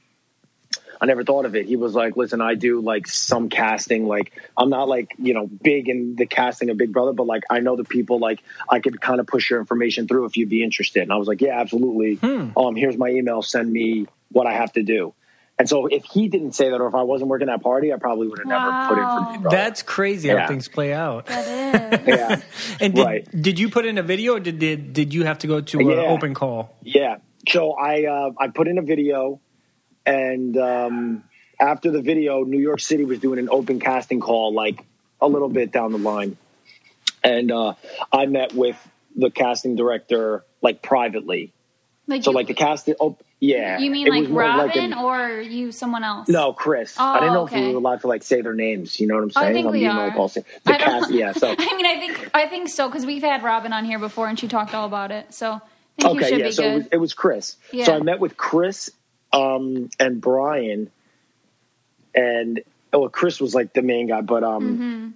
I 1.00 1.06
never 1.06 1.22
thought 1.22 1.44
of 1.44 1.54
it. 1.54 1.66
He 1.66 1.76
was 1.76 1.94
like, 1.94 2.16
"Listen, 2.16 2.40
I 2.40 2.54
do 2.54 2.80
like 2.80 3.06
some 3.06 3.48
casting. 3.48 4.06
Like 4.06 4.32
I'm 4.56 4.68
not 4.68 4.88
like 4.88 5.14
you 5.18 5.34
know 5.34 5.46
big 5.46 5.88
in 5.88 6.16
the 6.16 6.26
casting 6.26 6.70
of 6.70 6.76
Big 6.76 6.92
Brother, 6.92 7.12
but 7.12 7.26
like 7.26 7.44
I 7.48 7.60
know 7.60 7.76
the 7.76 7.84
people. 7.84 8.18
Like 8.18 8.42
I 8.68 8.80
could 8.80 9.00
kind 9.00 9.20
of 9.20 9.26
push 9.26 9.50
your 9.50 9.60
information 9.60 10.08
through 10.08 10.26
if 10.26 10.36
you'd 10.36 10.48
be 10.48 10.62
interested." 10.62 11.02
And 11.02 11.12
I 11.12 11.16
was 11.16 11.28
like, 11.28 11.40
"Yeah, 11.40 11.58
absolutely. 11.60 12.18
Um, 12.56 12.76
here's 12.76 12.96
my 12.96 13.08
email. 13.08 13.42
Send 13.42 13.70
me 13.72 14.06
what 14.30 14.46
I 14.46 14.54
have 14.54 14.72
to 14.72 14.82
do." 14.82 15.14
And 15.58 15.68
so 15.68 15.86
if 15.86 16.04
he 16.04 16.28
didn't 16.28 16.52
say 16.52 16.70
that, 16.70 16.80
or 16.80 16.86
if 16.86 16.94
I 16.94 17.02
wasn't 17.02 17.30
working 17.30 17.48
that 17.48 17.62
party, 17.62 17.92
I 17.92 17.96
probably 17.96 18.28
would 18.28 18.38
have 18.38 18.46
never 18.46 18.72
put 18.86 18.98
in 18.98 19.08
for 19.10 19.20
Wow. 19.20 19.26
Big 19.32 19.50
That's 19.50 19.82
crazy 19.82 20.28
how 20.28 20.46
things 20.46 20.68
play 20.68 20.92
out. 20.92 21.26
that 21.26 21.48
is 21.48 22.06
yeah, 22.06 22.40
And 22.80 22.94
did, 22.94 23.04
Right. 23.04 23.42
did 23.42 23.58
you 23.58 23.68
put 23.68 23.84
in 23.84 23.98
a 23.98 24.02
video, 24.04 24.34
or 24.36 24.40
did 24.40 24.60
did, 24.60 24.92
did 24.92 25.12
you 25.12 25.24
have 25.24 25.38
to 25.40 25.46
go 25.48 25.60
to 25.60 25.78
an 25.80 25.98
Yeah. 25.98 26.04
open 26.06 26.34
call? 26.34 26.76
yeah. 26.82 27.16
So 27.48 27.72
I 27.72 28.04
uh, 28.04 28.30
I 28.38 28.48
put 28.48 28.68
in 28.68 28.78
a 28.78 28.82
video, 28.82 29.40
and 30.06 30.56
um, 30.58 31.24
after 31.60 31.90
the 31.90 32.02
video, 32.02 32.44
New 32.44 32.60
York 32.60 32.80
City 32.80 33.04
was 33.04 33.18
doing 33.18 33.38
an 33.38 33.48
open 33.50 33.80
casting 33.80 34.20
call, 34.20 34.52
like 34.54 34.84
a 35.20 35.26
little 35.28 35.48
bit 35.48 35.72
down 35.72 35.92
the 35.92 35.98
line, 35.98 36.36
and 37.24 37.50
uh, 37.50 37.74
I 38.12 38.26
met 38.26 38.54
with 38.54 38.76
the 39.16 39.30
casting 39.30 39.76
director 39.76 40.44
like 40.62 40.82
privately. 40.82 41.52
like 42.06 42.22
So 42.22 42.30
you, 42.30 42.36
like 42.36 42.46
the 42.48 42.54
casting, 42.54 42.94
oh 43.00 43.16
yeah. 43.40 43.78
you 43.78 43.90
mean 43.90 44.08
like 44.08 44.22
was 44.22 44.28
more 44.30 44.42
of 44.44 44.56
Robyn 44.68 44.92
an- 44.92 44.98
or 44.98 45.40
you 45.40 45.70
someone 45.72 46.02
else 46.04 46.28
No, 46.28 46.52
Chris. 46.52 46.96
Oh, 46.98 47.04
I 47.04 47.20
didn't 47.20 47.34
know 47.34 47.46
if 47.46 47.52
okay. 47.52 47.66
we 47.66 47.72
were 47.72 47.78
allowed 47.78 48.00
to 48.02 48.06
like 48.08 48.22
say 48.22 48.40
their 48.40 48.52
names. 48.54 48.98
You 48.98 49.06
know 49.06 49.14
what 49.14 49.22
I'm 49.24 49.30
I 49.36 49.40
saying? 49.42 49.54
think 49.54 49.66
I'm 49.66 49.72
we 49.72 49.86
are. 49.86 50.08
Like, 50.08 50.16
all, 50.16 50.28
the 50.28 50.44
I 50.66 50.78
cast, 50.78 51.10
yeah. 51.12 51.32
So 51.32 51.48
I 51.56 51.76
mean, 51.76 51.86
I 51.86 51.98
think 52.00 52.30
I 52.34 52.46
think 52.46 52.68
so 52.68 52.88
because 52.88 53.06
we've 53.06 53.22
had 53.22 53.42
Robyn 53.42 53.72
on 53.72 53.84
here 53.84 53.98
before 53.98 54.26
and 54.28 54.38
she 54.38 54.48
talked 54.48 54.74
all 54.74 54.86
about 54.86 55.10
it. 55.10 55.32
So 55.34 55.52
I 55.52 56.02
think 56.02 56.22
okay, 56.22 56.38
yeah. 56.38 56.44
be 56.46 56.52
So 56.52 56.62
it 56.64 56.74
was, 56.74 56.86
it 56.92 56.96
was 56.98 57.14
Chris. 57.14 57.56
Yeah. 57.72 57.84
So 57.86 57.94
I 57.94 58.00
met 58.00 58.20
with 58.20 58.36
Chris 58.36 58.90
um, 59.32 59.90
and 60.00 60.20
Brian, 60.20 60.90
and 62.14 62.60
well, 62.92 63.08
Chris 63.08 63.40
was 63.40 63.54
like 63.54 63.72
the 63.72 63.82
main 63.82 64.06
guy, 64.08 64.20
but 64.22 64.42
um, 64.42 65.14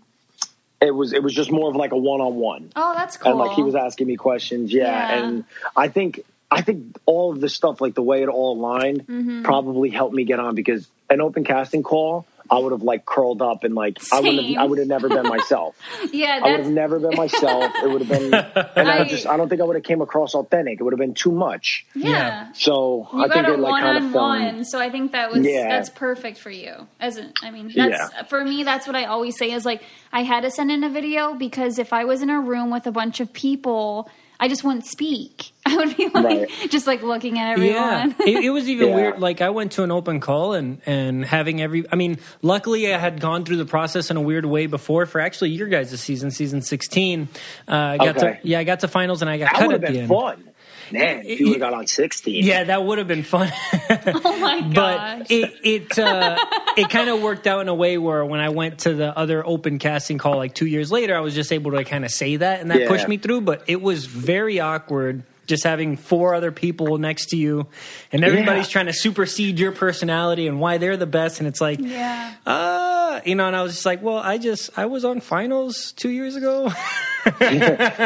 it 0.80 0.90
was 0.94 1.12
it 1.12 1.22
was 1.22 1.32
just 1.34 1.50
more 1.50 1.70
of 1.70 1.76
like 1.76 1.92
a 1.92 1.96
one 1.96 2.20
on 2.20 2.34
one. 2.36 2.70
oh, 2.76 2.94
that's 2.94 3.16
Mm-hmm. 3.16 3.22
cool. 3.22 3.32
and 3.32 3.40
like 3.40 3.56
he 3.56 3.62
was 3.62 3.74
asking 3.74 4.06
me 4.08 4.16
questions 4.16 4.72
yeah, 4.72 4.84
Yeah. 4.86 5.24
and 5.24 5.44
i 5.76 5.86
think 5.88 6.24
i 6.52 6.60
think 6.60 6.96
all 7.06 7.32
of 7.32 7.40
this 7.40 7.54
stuff 7.54 7.80
like 7.80 7.94
the 7.94 8.02
way 8.02 8.22
it 8.22 8.28
all 8.28 8.56
aligned 8.58 9.06
Mm-hmm. 9.06 9.42
probably 9.42 9.90
helped 9.90 10.14
me 10.14 10.24
get 10.24 10.38
on 10.38 10.54
because 10.54 10.86
an 11.10 11.20
open 11.20 11.44
casting 11.44 11.82
call 11.82 12.26
i 12.50 12.58
would 12.58 12.72
have 12.72 12.82
like 12.82 13.04
curled 13.04 13.40
up 13.42 13.64
and 13.64 13.74
like 13.74 13.98
i 14.12 14.20
would 14.20 14.36
Same. 14.36 14.54
have 14.54 14.62
i 14.62 14.66
would 14.66 14.78
have 14.78 14.88
never 14.88 15.08
been 15.08 15.26
myself 15.28 15.76
yeah, 16.12 16.40
i 16.42 16.50
would 16.50 16.60
have 16.60 16.72
never 16.72 16.98
been 16.98 17.14
myself 17.16 17.70
it 17.82 17.88
would 17.90 18.02
have 18.02 18.08
been 18.08 18.34
and 18.76 18.88
I, 18.88 19.00
I- 19.00 19.04
just 19.04 19.26
i 19.26 19.36
don't 19.36 19.48
think 19.48 19.60
i 19.60 19.64
would 19.64 19.76
have 19.76 19.84
came 19.84 20.00
across 20.02 20.34
authentic 20.34 20.80
it 20.80 20.82
would 20.84 20.92
have 20.92 20.98
been 21.00 21.14
too 21.14 21.32
much 21.32 21.84
yeah. 21.94 22.52
so 22.52 23.08
You 23.12 23.22
i 23.24 23.28
got 23.28 23.34
think 23.34 23.48
a 23.48 23.52
it 23.54 23.58
like 23.60 23.70
one 23.72 23.82
kind 23.82 23.96
on 23.98 24.04
of 24.06 24.12
fell 24.12 24.22
one, 24.22 24.64
so 24.64 24.78
I 24.80 24.90
think 24.90 25.12
that 25.12 25.30
was 25.32 25.44
Yeah. 25.46 25.68
that's 25.68 25.90
perfect 25.90 26.38
for 26.38 26.50
you. 26.50 26.72
As 27.00 27.16
in, 27.16 27.32
I 27.42 27.50
mean, 27.50 27.70
that's 27.74 28.12
Yeah. 28.12 28.22
for 28.24 28.44
me. 28.44 28.62
That's 28.64 28.86
what 28.86 28.96
I 28.96 29.04
always 29.04 29.36
say 29.38 29.50
is 29.52 29.64
like 29.64 29.82
I 30.12 30.22
had 30.22 30.40
to 30.42 30.50
send 30.50 30.70
in 30.70 30.82
a 30.84 30.88
video 30.90 31.34
because 31.34 31.78
if 31.78 31.92
I 31.92 32.04
was 32.04 32.22
in 32.22 32.30
a 32.30 32.40
room 32.40 32.70
with 32.70 32.86
a 32.86 32.92
bunch 32.92 33.20
of 33.20 33.32
people, 33.32 34.08
I 34.42 34.48
just 34.48 34.64
wouldn't 34.64 34.84
speak. 34.86 35.52
I 35.66 35.76
would 35.76 35.96
be 35.96 36.08
like 36.08 36.24
Right. 36.24 36.50
just 36.68 36.88
like 36.88 37.02
looking 37.04 37.38
at 37.38 37.56
Yeah, 37.58 38.02
everyone. 38.06 38.16
it, 38.26 38.44
it 38.46 38.50
was 38.50 38.68
even 38.68 38.88
Yeah. 38.88 38.94
weird. 38.96 39.20
Like 39.20 39.40
I 39.40 39.50
went 39.50 39.70
to 39.72 39.84
an 39.84 39.92
open 39.92 40.18
call 40.18 40.54
and 40.54 40.80
and 40.84 41.24
having 41.24 41.62
every. 41.62 41.84
I 41.92 41.94
mean, 41.94 42.18
luckily 42.42 42.92
I 42.92 42.98
had 42.98 43.20
gone 43.20 43.44
through 43.44 43.58
the 43.58 43.64
process 43.64 44.10
in 44.10 44.16
a 44.16 44.20
weird 44.20 44.44
way 44.44 44.66
before 44.66 45.06
for 45.06 45.20
actually 45.20 45.50
your 45.50 45.68
guys' 45.68 45.98
season, 46.00 46.32
season 46.32 46.60
sixteen. 46.62 47.28
Uh, 47.68 47.74
I 47.76 47.98
got 47.98 48.16
Okay. 48.18 48.32
to 48.32 48.38
yeah, 48.42 48.58
I 48.58 48.64
got 48.64 48.80
to 48.80 48.88
finals 48.88 49.22
and 49.22 49.30
I 49.30 49.38
got 49.38 49.52
that 49.52 49.60
cut 49.60 49.72
at 49.74 49.82
have 49.84 49.92
the 49.92 50.00
end. 50.00 50.08
fun 50.08 50.44
man 50.92 51.22
if 51.24 51.40
you 51.40 51.46
would 51.48 51.60
have 51.60 51.70
got 51.70 51.74
on 51.74 51.86
16 51.86 52.44
Yeah, 52.44 52.64
that 52.64 52.84
would 52.84 52.98
have 52.98 53.08
been 53.08 53.22
fun. 53.22 53.50
oh 54.24 54.38
my 54.38 54.60
but 54.62 55.30
it 55.30 55.52
it 55.64 55.98
uh, 55.98 56.36
it 56.76 56.90
kind 56.90 57.08
of 57.10 57.20
worked 57.22 57.46
out 57.46 57.60
in 57.60 57.68
a 57.68 57.74
way 57.74 57.98
where 57.98 58.24
when 58.24 58.40
I 58.40 58.50
went 58.50 58.80
to 58.80 58.94
the 58.94 59.16
other 59.16 59.44
open 59.46 59.78
casting 59.78 60.18
call 60.18 60.36
like 60.36 60.54
two 60.54 60.66
years 60.66 60.90
later, 60.92 61.16
I 61.16 61.20
was 61.20 61.34
just 61.34 61.52
able 61.52 61.72
to 61.72 61.84
kind 61.84 62.04
of 62.04 62.10
say 62.10 62.36
that, 62.36 62.60
and 62.60 62.70
that 62.70 62.80
Yeah. 62.82 62.88
pushed 62.88 63.08
me 63.08 63.16
through. 63.18 63.42
But 63.42 63.64
it 63.66 63.80
was 63.80 64.06
very 64.06 64.60
awkward. 64.60 65.24
Just 65.52 65.64
having 65.64 65.98
four 65.98 66.34
other 66.34 66.50
people 66.50 66.96
next 66.96 67.26
to 67.26 67.36
you, 67.36 67.66
and 68.10 68.24
everybody's 68.24 68.68
Yeah. 68.68 68.72
trying 68.72 68.86
to 68.86 68.94
supersede 68.94 69.58
your 69.58 69.72
personality 69.72 70.46
and 70.48 70.60
why 70.60 70.78
they're 70.78 70.96
the 70.96 71.04
best, 71.06 71.40
and 71.40 71.46
it's 71.46 71.60
like, 71.60 71.78
yeah. 71.78 72.32
uh, 72.46 73.20
you 73.26 73.34
know. 73.34 73.46
And 73.48 73.54
I 73.54 73.62
was 73.62 73.74
just 73.74 73.84
like, 73.84 74.00
well, 74.00 74.16
I 74.16 74.38
just 74.38 74.70
I 74.78 74.86
was 74.86 75.04
on 75.04 75.20
finals 75.20 75.92
two 75.92 76.08
years 76.08 76.34
ago. 76.36 76.70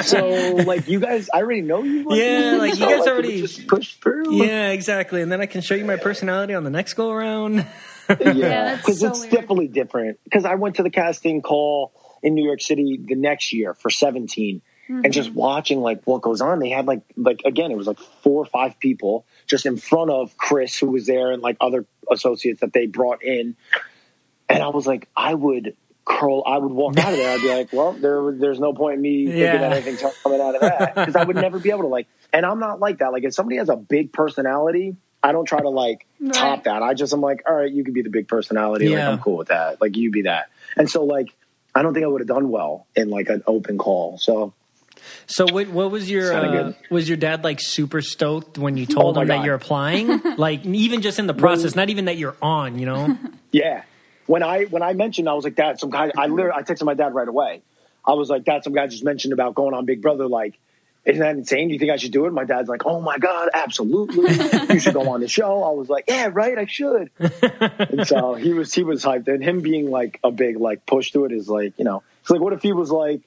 so 0.02 0.54
like 0.66 0.88
you 0.88 1.00
guys 1.00 1.28
i 1.32 1.38
already 1.38 1.60
know 1.62 1.82
you 1.82 2.04
Yeah, 2.10 2.56
like, 2.58 2.70
you 2.70 2.76
So, 2.76 2.88
guys 2.88 3.04
we 3.04 3.10
already- 3.12 3.40
just 3.42 3.66
push 3.68 3.94
through 3.94 4.34
yeah, 4.44 4.70
exactly. 4.70 5.22
And 5.22 5.30
then 5.30 5.40
I 5.40 5.46
can 5.46 5.60
show 5.60 5.74
you 5.76 5.84
my 5.84 5.96
personality 5.96 6.54
on 6.54 6.64
the 6.64 6.70
next 6.70 6.94
go 6.94 7.10
around. 7.10 7.66
Yeah, 8.08 8.32
Yeah, 8.34 8.76
because 8.76 9.00
so 9.00 9.08
it's 9.08 9.20
weird. 9.22 9.32
definitely 9.32 9.66
different. 9.68 10.18
Because 10.22 10.44
I 10.44 10.54
went 10.56 10.76
to 10.76 10.84
the 10.84 10.90
casting 10.90 11.42
call 11.42 11.92
in 12.22 12.34
New 12.34 12.44
York 12.44 12.60
City 12.60 13.00
the 13.04 13.16
next 13.16 13.52
year 13.52 13.74
for 13.74 13.90
17, 13.90 14.62
and 14.88 15.12
just 15.12 15.30
Mm-hmm. 15.30 15.38
watching 15.38 15.80
like 15.80 16.02
what 16.04 16.22
goes 16.22 16.40
on. 16.40 16.58
They 16.58 16.70
had 16.70 16.86
like 16.86 17.02
like 17.16 17.42
again, 17.44 17.70
it 17.70 17.76
was 17.76 17.86
like 17.86 17.98
four 18.22 18.42
or 18.42 18.46
five 18.46 18.78
people 18.80 19.26
just 19.46 19.66
in 19.66 19.76
front 19.76 20.10
of 20.10 20.36
Chris, 20.36 20.78
who 20.78 20.90
was 20.90 21.06
there, 21.06 21.32
and 21.32 21.42
like 21.42 21.56
other 21.60 21.86
associates 22.10 22.60
that 22.60 22.72
they 22.72 22.86
brought 22.86 23.22
in. 23.22 23.56
And 24.48 24.62
I 24.62 24.68
was 24.68 24.86
like, 24.86 25.08
I 25.16 25.34
would 25.34 25.76
curl. 26.04 26.42
I 26.46 26.58
would 26.58 26.72
walk 26.72 26.98
out 26.98 27.12
of 27.12 27.18
there. 27.18 27.30
I'd 27.32 27.42
be 27.42 27.48
like, 27.48 27.68
well, 27.72 27.94
there, 27.94 28.32
there's 28.38 28.60
no 28.60 28.72
point 28.72 28.94
in 28.96 29.00
me 29.02 29.32
thinking 29.38 29.60
Yeah. 29.60 29.68
that 29.68 29.72
anything's 29.72 30.02
coming 30.22 30.40
out 30.40 30.54
of 30.54 30.60
that 30.62 30.94
because 30.96 31.16
I 31.16 31.22
would 31.22 31.36
never 31.36 31.58
be 31.58 31.70
able 31.70 31.82
to 31.82 31.88
like. 31.88 32.06
And 32.32 32.46
I'm 32.46 32.60
not 32.60 32.78
like 32.80 32.98
that. 32.98 33.12
Like 33.12 33.24
if 33.24 33.34
somebody 33.34 33.56
has 33.58 33.68
a 33.68 33.76
big 33.76 34.12
personality. 34.12 34.96
I 35.22 35.32
don't 35.32 35.46
try 35.46 35.60
to 35.60 35.70
like 35.70 36.06
Right. 36.20 36.32
top 36.32 36.64
that. 36.64 36.82
I 36.84 36.94
just 36.94 37.12
I'm 37.12 37.20
like, 37.20 37.42
all 37.48 37.54
right, 37.56 37.72
you 37.72 37.82
can 37.82 37.94
be 37.94 38.02
the 38.02 38.10
big 38.10 38.28
personality. 38.28 38.88
Like 38.88 39.08
I'm 39.08 39.18
cool 39.18 39.36
with 39.38 39.48
that. 39.48 39.80
Like 39.80 39.96
you 39.96 40.12
be 40.12 40.22
that. 40.22 40.50
And 40.76 40.88
so 40.88 41.04
like 41.04 41.34
I 41.74 41.82
don't 41.82 41.94
think 41.94 42.04
I 42.04 42.06
would 42.08 42.20
have 42.20 42.28
done 42.28 42.50
well 42.50 42.86
in 42.94 43.10
like 43.10 43.28
an 43.28 43.42
open 43.46 43.76
call. 43.76 44.18
So 44.18 44.54
So 45.26 45.46
what 45.50 45.68
what 45.68 45.90
was 45.90 46.10
your 46.10 46.32
uh, 46.32 46.72
was 46.90 47.08
your 47.08 47.16
dad 47.16 47.42
like 47.42 47.58
super 47.60 48.00
stoked 48.00 48.58
when 48.58 48.76
you 48.76 48.86
told 48.86 49.16
Oh 49.16 49.20
him 49.20 49.28
that 49.28 49.44
you're 49.44 49.54
applying? 49.54 50.20
like 50.36 50.64
even 50.64 51.02
just 51.02 51.18
in 51.18 51.26
the 51.26 51.34
process, 51.34 51.74
not 51.74 51.90
even 51.90 52.04
that 52.04 52.16
you're 52.16 52.36
on, 52.40 52.78
you 52.78 52.86
know? 52.86 53.18
yeah, 53.52 53.82
when 54.26 54.42
I 54.42 54.64
when 54.64 54.82
I 54.82 54.92
mentioned, 54.92 55.28
I 55.28 55.34
was 55.34 55.44
like, 55.44 55.56
Dad, 55.56 55.80
some 55.80 55.90
guy. 55.90 56.12
I 56.16 56.26
literally 56.26 56.56
I 56.56 56.62
texted 56.62 56.84
my 56.84 56.94
dad 56.94 57.14
right 57.14 57.28
away. 57.28 57.62
I 58.04 58.12
was 58.12 58.30
like, 58.30 58.44
Dad, 58.44 58.62
some 58.62 58.72
guy 58.72 58.86
just 58.86 59.04
mentioned 59.04 59.32
about 59.32 59.54
going 59.54 59.74
on 59.74 59.84
Big 59.84 60.00
Brother. 60.00 60.28
Like, 60.28 60.56
isn't 61.06 61.20
that 61.20 61.36
insane? 61.36 61.68
Do 61.68 61.74
you 61.74 61.78
think 61.80 61.92
I 61.92 61.96
should 61.96 62.12
do 62.12 62.26
it? 62.26 62.32
My 62.32 62.44
dad's 62.44 62.68
like, 62.68 62.84
oh 62.84 63.00
my 63.00 63.18
God, 63.18 63.48
absolutely. 63.54 64.32
you 64.74 64.80
should 64.80 64.94
go 64.94 65.08
on 65.10 65.20
the 65.20 65.28
show. 65.28 65.62
I 65.62 65.70
was 65.70 65.88
like, 65.88 66.04
yeah, 66.08 66.28
right, 66.32 66.58
I 66.58 66.66
should. 66.66 67.10
and 67.18 68.06
so 68.06 68.34
he 68.34 68.52
was, 68.52 68.74
he 68.74 68.82
was 68.82 69.04
hyped. 69.04 69.28
And 69.28 69.42
him 69.42 69.60
being 69.60 69.90
like 69.90 70.18
a 70.24 70.32
big 70.32 70.56
like 70.56 70.84
push 70.84 71.12
to 71.12 71.24
it 71.24 71.32
is 71.32 71.48
like, 71.48 71.78
you 71.78 71.84
know, 71.84 72.02
it's 72.20 72.30
like, 72.30 72.40
what 72.40 72.52
if 72.52 72.62
he 72.62 72.72
was 72.72 72.90
like, 72.90 73.20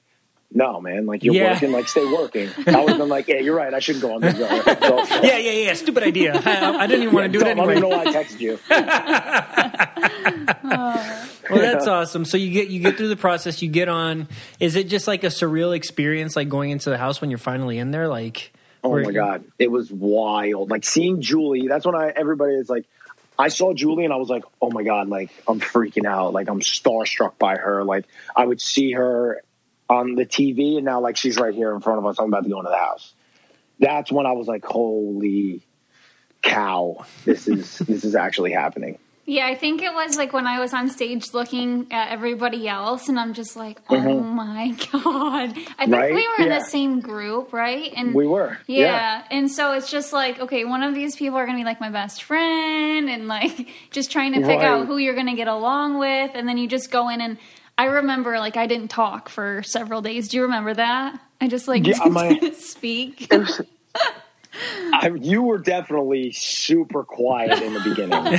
no, 0.52 0.80
man, 0.80 1.06
like 1.06 1.22
you're 1.24 1.34
Yeah. 1.34 1.52
working, 1.52 1.72
like 1.72 1.88
stay 1.88 2.04
working. 2.04 2.48
I 2.66 2.80
would 2.80 2.88
have 2.90 2.98
been 2.98 3.08
like, 3.08 3.28
yeah, 3.28 3.36
you're 3.38 3.54
right. 3.54 3.72
I 3.72 3.78
shouldn't 3.78 4.02
go 4.02 4.14
on. 4.14 4.22
So, 4.22 4.28
Yeah, 5.22 5.36
yeah, 5.38 5.50
yeah. 5.52 5.74
Stupid 5.74 6.02
idea. 6.02 6.34
I, 6.44 6.76
I 6.78 6.86
didn't 6.86 7.02
even 7.04 7.14
want 7.14 7.32
to 7.32 7.38
do 7.38 7.44
it 7.44 7.54
Don't- 7.54 7.60
I 7.60 7.64
don't 7.64 7.70
anyway. 7.70 7.76
even 7.76 7.90
know 7.90 7.96
why 7.96 8.04
I 8.04 8.12
texted 8.24 8.40
you. 8.40 8.58
Well, 11.50 11.58
that's 11.60 11.86
awesome. 11.88 12.24
So 12.24 12.36
you 12.36 12.50
get 12.52 12.68
you 12.68 12.78
get 12.80 12.96
through 12.96 13.08
the 13.08 13.16
process. 13.16 13.60
You 13.60 13.68
get 13.68 13.88
on. 13.88 14.28
Is 14.60 14.76
it 14.76 14.86
just 14.88 15.08
like 15.08 15.24
a 15.24 15.28
surreal 15.28 15.74
experience, 15.74 16.36
like 16.36 16.48
going 16.48 16.70
into 16.70 16.90
the 16.90 16.98
house 16.98 17.20
when 17.20 17.30
you're 17.30 17.38
finally 17.38 17.78
in 17.78 17.90
there? 17.90 18.06
Like, 18.06 18.52
Oh 18.84 18.92
my 19.02 19.10
god, 19.10 19.42
it 19.58 19.68
was 19.70 19.90
wild. 19.90 20.70
Like 20.70 20.84
seeing 20.84 21.20
Julie. 21.22 21.66
That's 21.66 21.84
when 21.84 21.96
I 21.96 22.10
everybody 22.14 22.54
is 22.54 22.68
like, 22.70 22.84
I 23.38 23.48
saw 23.48 23.74
Julie 23.74 24.04
and 24.04 24.12
I 24.12 24.16
was 24.16 24.28
like, 24.28 24.44
oh 24.62 24.70
my 24.70 24.84
god, 24.84 25.08
like 25.08 25.30
I'm 25.48 25.58
freaking 25.60 26.06
out. 26.06 26.32
Like 26.32 26.48
I'm 26.48 26.60
starstruck 26.60 27.36
by 27.38 27.56
her. 27.56 27.82
Like 27.82 28.04
I 28.36 28.44
would 28.46 28.60
see 28.60 28.92
her 28.92 29.42
on 29.90 30.14
the 30.14 30.24
TV 30.24 30.76
and 30.76 30.84
now 30.86 31.00
like 31.00 31.16
she's 31.16 31.36
right 31.36 31.54
here 31.54 31.74
in 31.74 31.80
front 31.80 31.98
of 31.98 32.06
us. 32.06 32.18
I'm 32.18 32.26
about 32.28 32.44
to 32.44 32.48
go 32.50 32.58
into 32.60 32.70
the 32.70 32.76
house. 32.78 33.12
That's 33.80 34.10
when 34.12 34.24
I 34.24 34.32
was 34.32 34.46
like, 34.46 34.64
holy 34.64 35.62
cow, 36.42 37.04
this 37.24 37.48
is 37.48 37.78
this 37.90 38.04
is 38.04 38.14
actually 38.14 38.52
happening. 38.52 38.98
Yeah, 39.26 39.46
I 39.46 39.54
think 39.54 39.80
it 39.82 39.92
was 39.94 40.16
like 40.16 40.32
when 40.32 40.46
I 40.48 40.58
was 40.58 40.72
on 40.74 40.88
stage 40.88 41.34
looking 41.34 41.86
at 41.92 42.10
everybody 42.10 42.66
else, 42.66 43.08
and 43.08 43.20
I'm 43.20 43.32
just 43.32 43.54
like, 43.54 43.78
oh 43.88 44.20
my 44.22 44.70
god! 44.92 44.94
I 44.98 45.52
think 45.52 45.68
Mm-hmm. 45.78 45.92
Right? 45.92 46.14
we 46.14 46.26
were 46.28 46.44
in 46.44 46.50
Yeah. 46.50 46.58
the 46.58 46.64
same 46.64 47.00
group, 47.00 47.52
right? 47.52 47.92
And 47.96 48.12
We 48.14 48.26
were, 48.26 48.58
yeah. 48.66 48.86
yeah. 48.86 49.22
And 49.30 49.48
so 49.50 49.72
it's 49.74 49.88
just 49.90 50.12
like, 50.12 50.40
okay, 50.40 50.64
one 50.64 50.82
of 50.82 50.94
these 50.94 51.14
people 51.14 51.38
are 51.38 51.46
gonna 51.46 51.58
be 51.58 51.64
like 51.64 51.80
my 51.80 51.90
best 51.90 52.24
friend, 52.24 53.08
and 53.08 53.28
like 53.28 53.68
just 53.92 54.10
trying 54.10 54.32
to 54.32 54.40
pick 54.40 54.58
Right. 54.58 54.64
out 54.64 54.86
who 54.86 54.96
you're 54.96 55.14
gonna 55.14 55.36
get 55.36 55.48
along 55.48 55.98
with, 55.98 56.32
and 56.34 56.48
then 56.48 56.58
you 56.58 56.68
just 56.68 56.90
go 56.90 57.08
in 57.08 57.20
and. 57.20 57.38
I 57.80 57.84
remember, 57.84 58.38
like, 58.38 58.58
I 58.58 58.66
didn't 58.66 58.88
talk 58.88 59.30
for 59.30 59.62
several 59.62 60.02
days. 60.02 60.28
Do 60.28 60.36
you 60.36 60.42
remember 60.42 60.74
that? 60.74 61.18
I 61.40 61.48
just 61.48 61.66
like 61.66 61.86
Yeah, 61.86 61.94
didn't 61.94 62.12
my- 62.12 62.50
speak. 62.58 63.32
I, 64.92 65.10
you 65.18 65.44
were 65.44 65.56
definitely 65.56 66.32
super 66.32 67.04
quiet 67.04 67.62
in 67.62 67.72
the 67.72 67.80
beginning, 67.80 68.38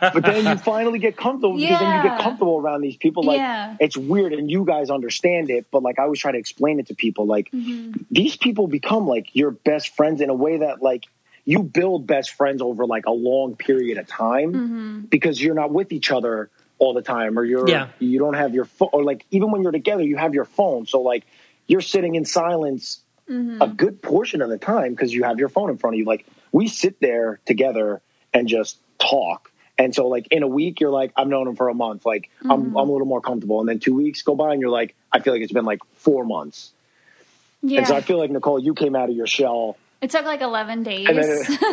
but 0.00 0.22
then 0.22 0.46
you 0.46 0.56
finally 0.56 0.98
get 0.98 1.14
comfortable 1.14 1.60
yeah. 1.60 1.68
because 1.68 1.80
then 1.80 1.96
you 1.96 2.02
get 2.08 2.20
comfortable 2.22 2.56
around 2.58 2.80
these 2.80 2.96
people. 2.96 3.24
Like 3.24 3.36
Yeah. 3.36 3.76
it's 3.80 3.98
weird, 3.98 4.32
and 4.32 4.50
you 4.50 4.64
guys 4.64 4.88
understand 4.88 5.50
it, 5.50 5.66
but 5.70 5.82
like 5.82 5.98
I 5.98 6.04
always 6.04 6.20
try 6.20 6.32
to 6.32 6.38
explain 6.38 6.80
it 6.80 6.86
to 6.86 6.94
people. 6.94 7.26
Like 7.26 7.50
mm-hmm. 7.50 8.00
these 8.10 8.38
people 8.38 8.66
become 8.66 9.06
like 9.06 9.36
your 9.36 9.50
best 9.50 9.94
friends 9.94 10.22
in 10.22 10.30
a 10.30 10.34
way 10.34 10.58
that 10.58 10.80
like 10.80 11.04
you 11.44 11.62
build 11.62 12.06
best 12.06 12.30
friends 12.30 12.62
over 12.62 12.86
like 12.86 13.04
a 13.04 13.12
long 13.12 13.56
period 13.56 13.98
of 13.98 14.06
time 14.06 14.52
mm-hmm. 14.54 15.00
because 15.00 15.42
you're 15.42 15.54
not 15.54 15.70
with 15.70 15.92
each 15.92 16.10
other 16.10 16.48
all 16.84 16.94
the 16.94 17.02
time, 17.02 17.38
or 17.38 17.44
you're 17.44 17.68
Yeah. 17.68 17.88
you 17.98 18.18
don't 18.18 18.34
have 18.34 18.54
your 18.54 18.64
phone, 18.64 18.90
or 18.92 19.02
like 19.02 19.26
even 19.30 19.50
when 19.50 19.62
you're 19.62 19.72
together, 19.72 20.02
you 20.02 20.16
have 20.16 20.34
your 20.34 20.44
phone. 20.44 20.86
So 20.86 21.00
like 21.00 21.24
you're 21.66 21.80
sitting 21.80 22.14
in 22.14 22.24
silence 22.24 23.00
mm-hmm. 23.28 23.60
a 23.60 23.68
good 23.68 24.02
portion 24.02 24.42
of 24.42 24.50
the 24.50 24.58
time 24.58 24.90
because 24.90 25.12
you 25.12 25.24
have 25.24 25.38
your 25.38 25.48
phone 25.48 25.70
in 25.70 25.78
front 25.78 25.94
of 25.94 25.98
you. 25.98 26.04
Like 26.04 26.26
we 26.52 26.68
sit 26.68 27.00
there 27.00 27.40
together 27.46 28.00
and 28.32 28.48
just 28.48 28.78
talk. 28.98 29.50
And 29.76 29.94
so 29.94 30.06
like 30.06 30.28
in 30.30 30.42
a 30.42 30.48
week, 30.48 30.80
you're 30.80 30.90
like, 30.90 31.12
I've 31.16 31.26
known 31.26 31.48
him 31.48 31.56
for 31.56 31.68
a 31.68 31.74
month. 31.74 32.06
Like 32.06 32.30
I'm, 32.42 32.48
mm-hmm. 32.48 32.76
I'm 32.76 32.88
a 32.88 32.92
little 32.92 33.06
more 33.06 33.20
comfortable. 33.20 33.60
And 33.60 33.68
then 33.68 33.80
two 33.80 33.94
weeks 33.94 34.22
go 34.22 34.34
by 34.34 34.52
and 34.52 34.60
you're 34.60 34.70
like, 34.70 34.94
I 35.10 35.20
feel 35.20 35.32
like 35.32 35.42
it's 35.42 35.52
been 35.52 35.64
like 35.64 35.80
four 35.96 36.24
months. 36.24 36.72
Yeah, 37.62 37.78
And 37.78 37.88
so 37.88 37.96
I 37.96 38.02
feel 38.02 38.18
like 38.18 38.30
Nicole, 38.30 38.58
you 38.58 38.74
came 38.74 38.94
out 38.94 39.08
of 39.08 39.16
your 39.16 39.26
shell. 39.26 39.78
It 40.04 40.10
took 40.10 40.24
like 40.26 40.40
11 40.42 40.82
days. 40.82 41.06
And 41.08 41.18
then, 41.18 41.26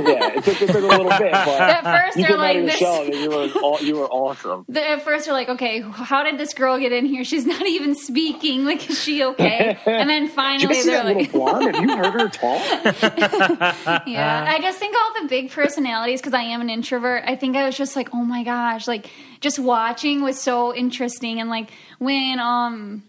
yeah, 0.08 0.28
it 0.38 0.44
took, 0.44 0.62
it 0.62 0.68
took 0.68 0.76
a 0.84 0.88
little 0.88 1.10
bit, 1.10 1.32
but 1.32 1.48
At 1.62 1.84
first, 1.84 2.18
they're 2.18 2.38
like, 2.38 2.56
out 2.56 2.64
of 2.64 2.64
your 2.64 3.08
this- 3.08 3.20
you 3.22 3.30
were, 3.30 3.80
you 3.82 3.96
were 3.98 4.08
awesome. 4.08 4.66
The- 4.70 4.90
At 4.90 5.04
first, 5.04 5.26
you're 5.28 5.36
like, 5.36 5.50
okay, 5.50 5.82
how 5.82 6.24
did 6.24 6.38
this 6.38 6.54
girl 6.54 6.80
get 6.80 6.92
in 6.92 7.06
here? 7.06 7.24
She's 7.24 7.46
not 7.46 7.66
even 7.68 7.94
speaking. 7.96 8.64
Like, 8.66 8.90
is 8.90 9.02
she 9.04 9.24
okay? 9.24 9.78
And 9.86 10.10
then 10.10 10.28
finally, 10.42 10.82
they're 10.82 11.04
like, 11.04 11.32
blonde? 11.32 11.76
Have 11.76 11.84
you 11.84 11.96
heard 11.98 12.14
her 12.14 12.30
talk? 12.30 14.08
yeah. 14.08 14.46
I 14.48 14.60
just 14.62 14.80
think 14.80 14.96
all 14.96 15.22
the 15.22 15.28
big 15.28 15.52
personalities, 15.52 16.22
because 16.22 16.34
I 16.34 16.42
am 16.44 16.62
an 16.62 16.70
introvert, 16.70 17.24
I 17.28 17.36
think 17.36 17.56
I 17.56 17.66
was 17.66 17.78
just 17.78 17.96
like, 17.96 18.10
oh 18.14 18.24
my 18.24 18.44
gosh, 18.44 18.88
like, 18.88 19.10
just 19.42 19.60
watching 19.60 20.22
was 20.24 20.40
so 20.40 20.74
interesting. 20.74 21.40
And 21.40 21.50
like, 21.50 21.70
when, 22.00 22.40
um, 22.40 23.04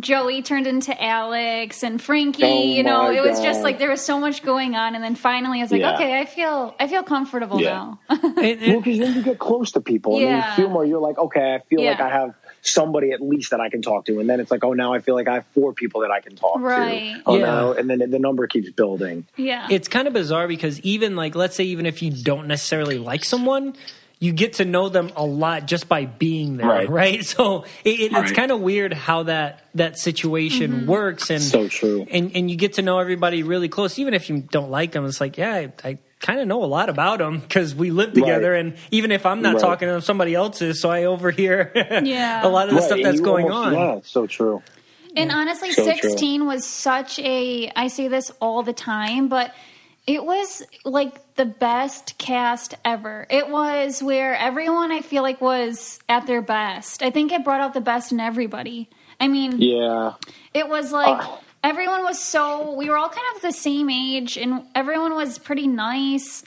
Joey 0.00 0.42
turned 0.42 0.66
into 0.66 1.00
Alex 1.02 1.82
and 1.82 2.00
Frankie, 2.02 2.44
Oh 2.44 2.62
you 2.62 2.82
know, 2.82 3.10
it 3.10 3.22
was 3.22 3.40
just 3.40 3.62
like 3.62 3.78
there 3.78 3.90
was 3.90 4.00
so 4.00 4.18
much 4.18 4.42
going 4.42 4.74
on, 4.74 4.94
and 4.94 5.02
then 5.04 5.14
finally 5.14 5.60
I 5.60 5.62
was 5.62 5.70
like, 5.72 5.80
Yeah. 5.80 5.94
okay, 5.94 6.18
I 6.20 6.24
feel, 6.24 6.74
I 6.80 6.88
feel 6.88 7.02
comfortable 7.02 7.60
Yeah. 7.60 7.70
now. 7.70 8.00
And- 8.10 8.36
and- 8.36 8.60
Well, 8.72 8.80
because 8.80 8.98
then 8.98 9.14
you 9.14 9.22
get 9.22 9.38
close 9.38 9.72
to 9.72 9.80
people 9.80 10.16
and 10.16 10.24
then 10.26 10.30
Yeah. 10.38 10.50
you 10.50 10.56
feel 10.56 10.68
more. 10.70 10.84
You're 10.84 11.00
like, 11.00 11.18
okay, 11.18 11.54
I 11.54 11.58
feel 11.68 11.84
like 11.84 12.00
I 12.00 12.08
have 12.08 12.34
somebody 12.62 13.12
at 13.12 13.20
least 13.20 13.50
that 13.50 13.60
I 13.60 13.68
can 13.68 13.82
talk 13.82 14.06
to, 14.06 14.20
and 14.20 14.28
then 14.28 14.40
it's 14.40 14.50
like, 14.50 14.64
oh, 14.64 14.72
now 14.72 14.94
I 14.94 14.98
feel 15.00 15.14
like 15.14 15.28
I 15.28 15.34
have 15.34 15.46
four 15.54 15.72
people 15.74 16.00
that 16.00 16.10
I 16.10 16.20
can 16.20 16.34
talk 16.34 16.58
Right. 16.60 17.14
to. 17.14 17.22
Oh 17.26 17.36
Yeah. 17.36 17.44
no, 17.46 17.72
and 17.72 17.88
then 17.90 17.98
the 18.10 18.18
number 18.18 18.46
keeps 18.46 18.70
building. 18.70 19.26
yeah, 19.36 19.66
it's 19.70 19.86
kind 19.88 20.08
of 20.08 20.14
bizarre 20.14 20.48
because 20.48 20.80
even 20.80 21.14
like 21.14 21.34
let's 21.34 21.54
say 21.56 21.64
even 21.64 21.86
if 21.86 22.02
you 22.02 22.10
don't 22.10 22.46
necessarily 22.48 22.98
like 22.98 23.24
someone 23.24 23.74
you 24.24 24.32
get 24.32 24.54
to 24.54 24.64
know 24.64 24.88
them 24.88 25.10
a 25.16 25.24
lot 25.24 25.66
just 25.66 25.88
by 25.88 26.06
being 26.06 26.56
there 26.56 26.66
right, 26.66 26.88
Right. 26.88 27.24
so 27.34 27.64
it, 27.84 28.00
it, 28.00 28.12
it's 28.12 28.32
kind 28.32 28.50
of 28.50 28.60
weird 28.60 28.92
how 28.92 29.24
that 29.24 29.60
that 29.74 29.98
situation 29.98 30.72
mm-hmm. 30.72 30.86
works 30.86 31.30
and 31.30 31.42
So 31.42 31.68
true. 31.68 32.06
and 32.10 32.32
and 32.34 32.50
you 32.50 32.56
get 32.56 32.74
to 32.74 32.82
know 32.82 32.98
everybody 32.98 33.42
really 33.42 33.68
close 33.68 33.98
even 33.98 34.14
if 34.14 34.28
you 34.30 34.40
don't 34.40 34.70
like 34.70 34.92
them 34.92 35.04
it's 35.06 35.20
like 35.20 35.36
yeah 35.36 35.54
i, 35.54 35.72
I 35.88 35.98
kind 36.20 36.40
of 36.40 36.46
know 36.48 36.64
a 36.64 36.70
lot 36.78 36.88
about 36.88 37.18
them 37.18 37.40
because 37.40 37.74
we 37.74 37.90
live 37.90 38.12
together 38.14 38.52
Right. 38.52 38.60
and 38.60 38.76
even 38.90 39.12
if 39.12 39.26
i'm 39.26 39.42
not 39.42 39.54
Right. 39.54 39.60
talking 39.60 39.88
to 39.88 39.92
them 39.92 40.00
somebody 40.00 40.34
else 40.34 40.62
is 40.62 40.80
so 40.80 40.90
i 40.90 41.04
overhear 41.04 41.70
Yeah. 42.02 42.46
a 42.46 42.48
lot 42.48 42.68
of 42.68 42.74
the 42.74 42.80
Right, 42.80 42.84
stuff 42.86 43.00
that's 43.02 43.20
going 43.20 43.50
almost- 43.50 43.66
on 43.66 43.72
Yeah, 43.74 43.96
it's 43.96 44.10
so 44.10 44.26
true. 44.26 44.62
And 45.16 45.30
honestly, 45.30 45.70
So 45.70 45.84
true. 45.84 45.92
16 46.10 46.44
was 46.44 46.66
such 46.66 47.20
a, 47.20 47.70
I 47.76 47.86
say 47.86 48.08
this 48.08 48.32
all 48.40 48.64
the 48.64 48.72
time, 48.72 49.28
but 49.28 49.54
it 50.06 50.24
was 50.24 50.62
like 50.84 51.34
the 51.36 51.44
best 51.46 52.18
cast 52.18 52.74
ever. 52.84 53.26
It 53.30 53.48
was 53.48 54.02
where 54.02 54.36
everyone 54.36 54.92
I 54.92 55.00
feel 55.00 55.22
like 55.22 55.40
was 55.40 55.98
at 56.08 56.26
their 56.26 56.42
best. 56.42 57.02
I 57.02 57.10
think 57.10 57.32
it 57.32 57.44
brought 57.44 57.60
out 57.60 57.74
the 57.74 57.80
best 57.80 58.12
in 58.12 58.20
everybody. 58.20 58.88
I 59.20 59.28
mean, 59.28 59.60
Yeah, 59.60 60.14
it 60.52 60.68
was 60.68 60.92
like 60.92 61.18
Ah. 61.22 61.40
everyone 61.62 62.02
was 62.02 62.20
so, 62.22 62.74
we 62.74 62.90
were 62.90 62.98
all 62.98 63.08
kind 63.08 63.26
of 63.36 63.42
the 63.42 63.52
same 63.52 63.88
age 63.88 64.36
and 64.36 64.62
everyone 64.74 65.14
was 65.14 65.38
pretty 65.38 65.66
nice. 65.66 66.42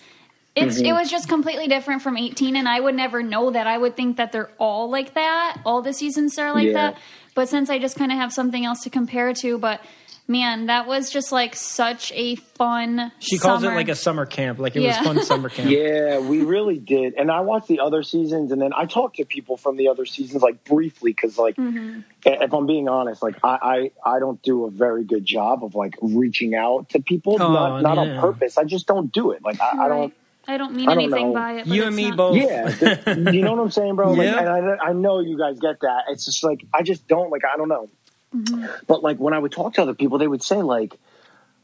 It's, 0.55 0.77
Mm-hmm. 0.77 0.85
It 0.87 0.93
was 0.93 1.09
just 1.11 1.29
completely 1.29 1.67
different 1.67 2.01
from 2.01 2.17
18, 2.17 2.55
and 2.55 2.67
I 2.67 2.79
would 2.79 2.95
never 2.95 3.21
know 3.21 3.51
that. 3.51 3.67
I 3.67 3.77
would 3.77 3.95
think 3.95 4.17
that 4.17 4.31
they're 4.31 4.49
all 4.57 4.89
like 4.89 5.13
that. 5.13 5.59
All 5.65 5.83
the 5.83 5.93
seasons 5.93 6.37
are 6.39 6.51
like 6.51 6.67
Yeah. 6.67 6.73
that. 6.73 6.97
But 7.35 7.47
since 7.47 7.69
I 7.69 7.77
just 7.77 7.95
kind 7.95 8.11
of 8.11 8.17
have 8.17 8.33
something 8.33 8.65
else 8.65 8.81
to 8.83 8.89
compare 8.89 9.33
to, 9.35 9.59
but 9.59 9.81
man, 10.27 10.65
that 10.67 10.87
was 10.87 11.09
just 11.09 11.31
like 11.31 11.55
such 11.55 12.11
a 12.13 12.35
fun. 12.35 13.11
she 13.19 13.37
calls 13.37 13.61
summer. 13.61 13.73
it 13.73 13.75
like 13.75 13.89
a 13.89 13.95
summer 13.95 14.25
camp 14.25 14.59
like 14.59 14.75
it 14.75 14.81
Yeah. 14.81 14.97
was 14.99 15.07
fun 15.07 15.23
summer 15.23 15.49
camp 15.57 15.69
yeah, 15.69 16.19
we 16.19 16.41
really 16.43 16.77
did. 16.79 17.13
And 17.15 17.31
I 17.31 17.39
watched 17.41 17.67
the 17.67 17.79
other 17.79 18.03
seasons, 18.03 18.51
and 18.51 18.61
then 18.61 18.71
I 18.75 18.85
talked 18.85 19.17
to 19.17 19.25
people 19.25 19.57
from 19.57 19.77
the 19.77 19.87
other 19.87 20.05
seasons 20.05 20.41
like 20.41 20.63
briefly 20.63 21.11
because, 21.13 21.37
like, 21.37 21.55
Mm-hmm. 21.55 22.01
if 22.25 22.53
I'm 22.53 22.65
being 22.65 22.87
honest, 22.89 23.23
like 23.23 23.35
I, 23.43 23.91
I 24.05 24.15
I 24.15 24.19
don't 24.19 24.41
do 24.41 24.65
a 24.65 24.69
very 24.71 25.03
good 25.05 25.25
job 25.25 25.63
of 25.63 25.75
like 25.75 25.95
reaching 26.01 26.55
out 26.55 26.89
to 26.89 27.01
people, 27.01 27.37
Oh, 27.41 27.53
not 27.53 27.81
not 27.81 27.95
yeah. 28.05 28.15
on 28.15 28.19
purpose. 28.21 28.57
I 28.57 28.63
just 28.65 28.85
don't 28.87 29.11
do 29.11 29.31
it. 29.31 29.43
Like 29.43 29.59
I, 29.61 29.85
I 29.85 29.87
don't. 29.87 30.13
I 30.49 30.55
don't 30.57 30.75
mean 30.75 30.87
I 30.87 30.93
don't 30.93 31.03
anything 31.03 31.27
know. 31.27 31.33
by 31.33 31.53
it. 31.55 31.67
But 31.67 31.75
you 31.75 31.83
and 31.83 31.93
me 31.95 32.07
not- 32.07 32.17
both 32.17 32.37
Yeah, 32.37 32.69
th- 33.05 33.17
you 33.33 33.41
know 33.41 33.53
what 33.53 33.61
I'm 33.63 33.69
saying, 33.71 33.95
bro. 33.95 34.13
Like, 34.13 34.27
Yeah. 34.27 34.39
and 34.39 34.79
I, 34.79 34.89
I 34.89 34.93
know 34.93 35.19
you 35.19 35.37
guys 35.37 35.59
get 35.59 35.81
that. 35.81 36.03
It's 36.07 36.23
just 36.23 36.41
like 36.41 36.65
I 36.73 36.83
just 36.83 37.05
don't 37.07 37.29
like. 37.31 37.43
I 37.43 37.57
don't 37.57 37.67
know. 37.67 37.89
Mm-hmm. 38.35 38.65
But 38.87 39.03
like 39.03 39.17
when 39.17 39.33
I 39.33 39.39
would 39.39 39.51
talk 39.51 39.75
to 39.75 39.81
other 39.81 39.93
people, 39.93 40.17
they 40.17 40.27
would 40.27 40.43
say 40.43 40.61
like, 40.61 40.97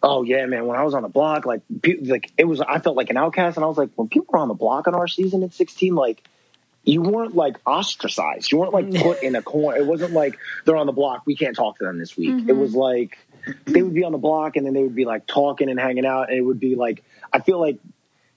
"Oh 0.01 0.23
yeah, 0.23 0.45
man." 0.45 0.65
When 0.65 0.77
I 0.77 0.83
was 0.83 0.93
on 0.93 1.03
the 1.03 1.09
block, 1.09 1.45
like, 1.45 1.61
pe- 1.81 2.01
like 2.01 2.31
it 2.37 2.45
was. 2.45 2.61
I 2.61 2.79
felt 2.79 2.95
like 2.95 3.09
an 3.09 3.17
outcast, 3.17 3.57
and 3.57 3.63
I 3.63 3.67
was 3.67 3.77
like, 3.77 3.89
when 3.95 4.07
people 4.07 4.27
were 4.29 4.39
on 4.39 4.47
the 4.47 4.53
block 4.53 4.87
on 4.87 4.95
our 4.95 5.07
season 5.07 5.43
at 5.43 5.53
16, 5.53 5.95
like. 5.95 6.23
You 6.85 7.01
weren't 7.01 7.33
like 7.33 7.55
ostracized. 7.65 8.51
You 8.51 8.57
weren't 8.57 8.73
like 8.73 8.93
put 9.01 9.23
in 9.23 9.37
a 9.37 9.41
corner. 9.41 9.77
It 9.77 9.85
wasn't 9.85 10.11
like 10.11 10.37
they're 10.65 10.75
on 10.75 10.85
the 10.85 10.91
block. 10.91 11.21
We 11.25 11.37
can't 11.37 11.55
talk 11.55 11.77
to 11.77 11.85
them 11.85 11.97
this 11.97 12.17
week. 12.17 12.27
It 12.27 12.47
mm-hmm. 12.47 12.59
was 12.59 12.75
like 12.75 13.17
they 13.63 13.81
would 13.81 13.93
be 13.93 14.03
on 14.03 14.11
the 14.11 14.17
block 14.17 14.57
and 14.57 14.65
then 14.65 14.73
they 14.73 14.83
would 14.83 14.93
be 14.93 15.05
like 15.05 15.25
talking 15.25 15.69
and 15.69 15.79
hanging 15.79 16.05
out. 16.05 16.29
And 16.29 16.37
it 16.37 16.41
would 16.41 16.59
be 16.59 16.75
like, 16.75 17.01
I 17.31 17.39
feel 17.39 17.57
like 17.59 17.79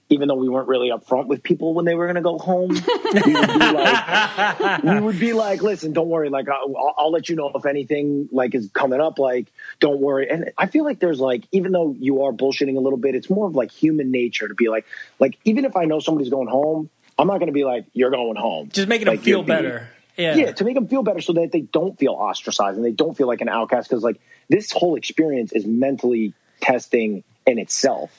even 0.09 0.27
though 0.27 0.35
we 0.35 0.47
weren't 0.47 0.67
really 0.67 0.89
upfront 0.89 1.27
with 1.27 1.43
people 1.43 1.73
when 1.73 1.85
they 1.85 1.95
were 1.95 2.05
going 2.05 2.15
to 2.15 2.21
go 2.21 2.37
home, 2.37 2.69
we 2.69 3.33
would 3.33 3.47
be 3.47 3.71
like, 3.71 4.83
we 4.83 4.99
would 4.99 5.19
be 5.19 5.33
like, 5.33 5.61
listen, 5.61 5.93
don't 5.93 6.07
worry. 6.07 6.29
Like, 6.29 6.47
I'll, 6.49 6.93
I'll 6.97 7.11
let 7.11 7.29
you 7.29 7.35
know 7.35 7.51
if 7.53 7.65
anything 7.65 8.29
like 8.31 8.55
is 8.55 8.69
coming 8.73 9.01
up. 9.01 9.19
Like, 9.19 9.47
don't 9.79 9.99
worry. 9.99 10.29
And 10.29 10.51
I 10.57 10.67
feel 10.67 10.85
like 10.85 10.99
there's 10.99 11.19
like, 11.19 11.43
even 11.51 11.71
though 11.71 11.95
you 11.99 12.23
are 12.23 12.31
bullshitting 12.31 12.77
a 12.77 12.79
little 12.79 12.97
bit, 12.97 13.15
it's 13.15 13.29
more 13.29 13.47
of 13.47 13.55
like 13.55 13.71
human 13.71 14.11
nature 14.11 14.47
to 14.47 14.55
be 14.55 14.69
like, 14.69 14.85
like 15.19 15.37
even 15.43 15.65
if 15.65 15.75
I 15.75 15.85
know 15.85 15.99
somebody's 15.99 16.29
going 16.29 16.47
home, 16.47 16.89
I'm 17.19 17.27
not 17.27 17.39
going 17.39 17.47
to 17.47 17.53
be 17.53 17.65
like, 17.65 17.85
you're 17.93 18.11
going 18.11 18.37
home. 18.37 18.69
just 18.69 18.87
making 18.87 19.07
them 19.07 19.17
feel 19.17 19.39
you'll 19.39 19.43
be- 19.43 19.47
better 19.47 19.89
yeah 20.17 20.35
Yeah, 20.35 20.51
to 20.53 20.63
make 20.63 20.75
them 20.75 20.87
feel 20.87 21.03
better 21.03 21.21
so 21.21 21.33
that 21.33 21.51
they 21.51 21.61
don't 21.61 21.97
feel 21.97 22.13
ostracized 22.13 22.77
and 22.77 22.85
they 22.85 22.91
don't 22.91 23.15
feel 23.15 23.27
like 23.27 23.41
an 23.41 23.49
outcast. 23.49 23.89
Because 23.89 24.03
like 24.03 24.19
this 24.49 24.71
whole 24.71 24.95
experience 24.95 25.51
is 25.51 25.65
mentally 25.65 26.33
testing 26.59 27.23
in 27.45 27.59
itself. 27.59 28.11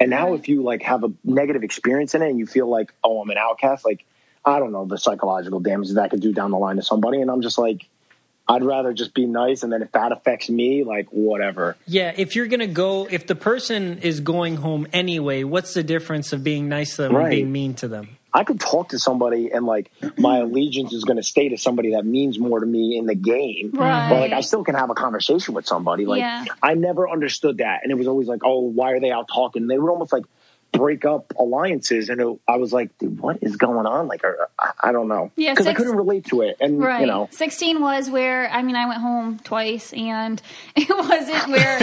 And 0.00 0.10
now, 0.10 0.34
if 0.34 0.48
you 0.48 0.62
like 0.62 0.82
have 0.82 1.04
a 1.04 1.12
negative 1.22 1.62
experience 1.62 2.14
in 2.14 2.22
it 2.22 2.28
and 2.28 2.38
you 2.38 2.46
feel 2.46 2.68
like, 2.68 2.92
oh, 3.02 3.20
I'm 3.20 3.30
an 3.30 3.38
outcast, 3.38 3.84
like 3.84 4.04
I 4.44 4.58
don't 4.58 4.72
know 4.72 4.84
the 4.84 4.98
psychological 4.98 5.60
damage 5.60 5.90
that 5.92 6.10
could 6.10 6.20
do 6.20 6.32
down 6.32 6.50
the 6.50 6.58
line 6.58 6.76
to 6.76 6.82
somebody. 6.82 7.20
And 7.20 7.30
I'm 7.30 7.40
just 7.42 7.58
like, 7.58 7.88
I'd 8.46 8.62
rather 8.62 8.92
just 8.92 9.14
be 9.14 9.24
nice. 9.24 9.62
And 9.62 9.72
then 9.72 9.80
if 9.82 9.92
that 9.92 10.12
affects 10.12 10.50
me, 10.50 10.84
like 10.84 11.08
whatever. 11.10 11.76
Yeah, 11.86 12.12
if 12.14 12.36
you're 12.36 12.46
gonna 12.48 12.66
go, 12.66 13.06
if 13.10 13.26
the 13.26 13.34
person 13.34 13.98
is 13.98 14.20
going 14.20 14.56
home 14.56 14.86
anyway, 14.92 15.44
what's 15.44 15.72
the 15.74 15.82
difference 15.82 16.32
of 16.32 16.44
being 16.44 16.68
nice 16.68 16.96
to 16.96 17.02
them 17.02 17.12
and 17.12 17.24
Right. 17.24 17.30
being 17.30 17.52
mean 17.52 17.74
to 17.74 17.88
them? 17.88 18.18
I 18.34 18.42
could 18.42 18.58
talk 18.58 18.88
to 18.88 18.98
somebody 18.98 19.52
and 19.52 19.64
like 19.64 19.92
my 20.18 20.38
allegiance 20.38 20.92
is 20.92 21.04
going 21.04 21.18
to 21.18 21.22
stay 21.22 21.50
to 21.50 21.56
somebody 21.56 21.92
that 21.92 22.04
means 22.04 22.36
more 22.36 22.58
to 22.58 22.66
me 22.66 22.98
in 22.98 23.06
the 23.06 23.14
game. 23.14 23.70
Right. 23.72 24.08
But 24.10 24.20
like 24.20 24.32
I 24.32 24.40
still 24.40 24.64
can 24.64 24.74
have 24.74 24.90
a 24.90 24.94
conversation 24.94 25.54
with 25.54 25.66
somebody. 25.66 26.04
Like 26.04 26.18
Yeah. 26.18 26.44
I 26.60 26.74
never 26.74 27.08
understood 27.08 27.58
that, 27.58 27.80
and 27.84 27.92
it 27.92 27.94
was 27.94 28.08
always 28.08 28.26
like, 28.26 28.40
oh, 28.44 28.60
why 28.60 28.92
are 28.92 29.00
they 29.00 29.12
out 29.12 29.28
talking? 29.32 29.68
They 29.68 29.78
were 29.78 29.90
almost 29.90 30.12
like 30.12 30.24
break 30.74 31.04
up 31.04 31.32
alliances, 31.38 32.08
and 32.08 32.20
it, 32.20 32.38
I 32.46 32.56
was 32.56 32.72
like, 32.72 32.96
dude, 32.98 33.18
what 33.20 33.38
is 33.42 33.56
going 33.56 33.86
on? 33.86 34.06
Like 34.08 34.22
I, 34.58 34.70
I 34.88 34.92
don't 34.92 35.08
know, 35.08 35.30
Yeah, 35.36 35.52
because 35.52 35.66
I 35.66 35.74
couldn't 35.74 35.96
relate 35.96 36.26
to 36.26 36.42
it, 36.42 36.56
and 36.60 36.80
Right. 36.80 37.00
you 37.00 37.06
know, 37.06 37.28
16 37.32 37.80
was 37.80 38.10
where, 38.10 38.48
I 38.50 38.62
mean, 38.62 38.76
I 38.76 38.86
went 38.86 39.00
home 39.00 39.38
twice 39.44 39.92
and 39.92 40.40
it 40.76 40.88
wasn't 40.88 41.48
where 41.48 41.78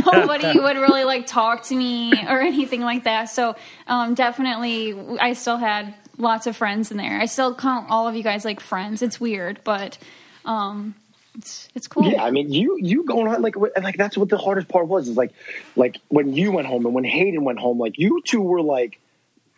nobody 0.06 0.58
would 0.58 0.76
really 0.76 1.04
like 1.04 1.26
talk 1.26 1.64
to 1.64 1.74
me 1.76 2.12
or 2.28 2.40
anything 2.40 2.80
like 2.80 3.04
that. 3.04 3.24
So, 3.30 3.56
um, 3.86 4.14
definitely, 4.14 4.94
I 5.20 5.32
still 5.34 5.56
had 5.56 5.94
lots 6.16 6.46
of 6.46 6.56
friends 6.56 6.90
in 6.90 6.96
there. 6.96 7.18
I 7.20 7.26
still 7.26 7.54
count 7.54 7.90
all 7.90 8.06
of 8.08 8.14
you 8.16 8.22
guys 8.22 8.44
like 8.44 8.60
friends. 8.60 9.02
It's 9.02 9.20
weird, 9.20 9.60
but, 9.64 9.98
um, 10.44 10.94
it's, 11.36 11.68
it's 11.74 11.88
cool. 11.88 12.04
Yeah, 12.04 12.22
I 12.22 12.30
mean, 12.30 12.52
you 12.52 12.78
you 12.80 13.04
going 13.04 13.26
on 13.26 13.42
like 13.42 13.56
like 13.56 13.96
that's 13.96 14.16
what 14.16 14.28
the 14.28 14.38
hardest 14.38 14.68
part 14.68 14.86
was 14.86 15.08
is 15.08 15.16
like 15.16 15.32
like 15.74 15.98
when 16.08 16.32
you 16.32 16.52
went 16.52 16.66
home 16.66 16.86
and 16.86 16.94
when 16.94 17.04
Hayden 17.04 17.44
went 17.44 17.58
home, 17.58 17.78
like 17.78 17.98
you 17.98 18.22
two 18.24 18.40
were 18.40 18.62
like 18.62 19.00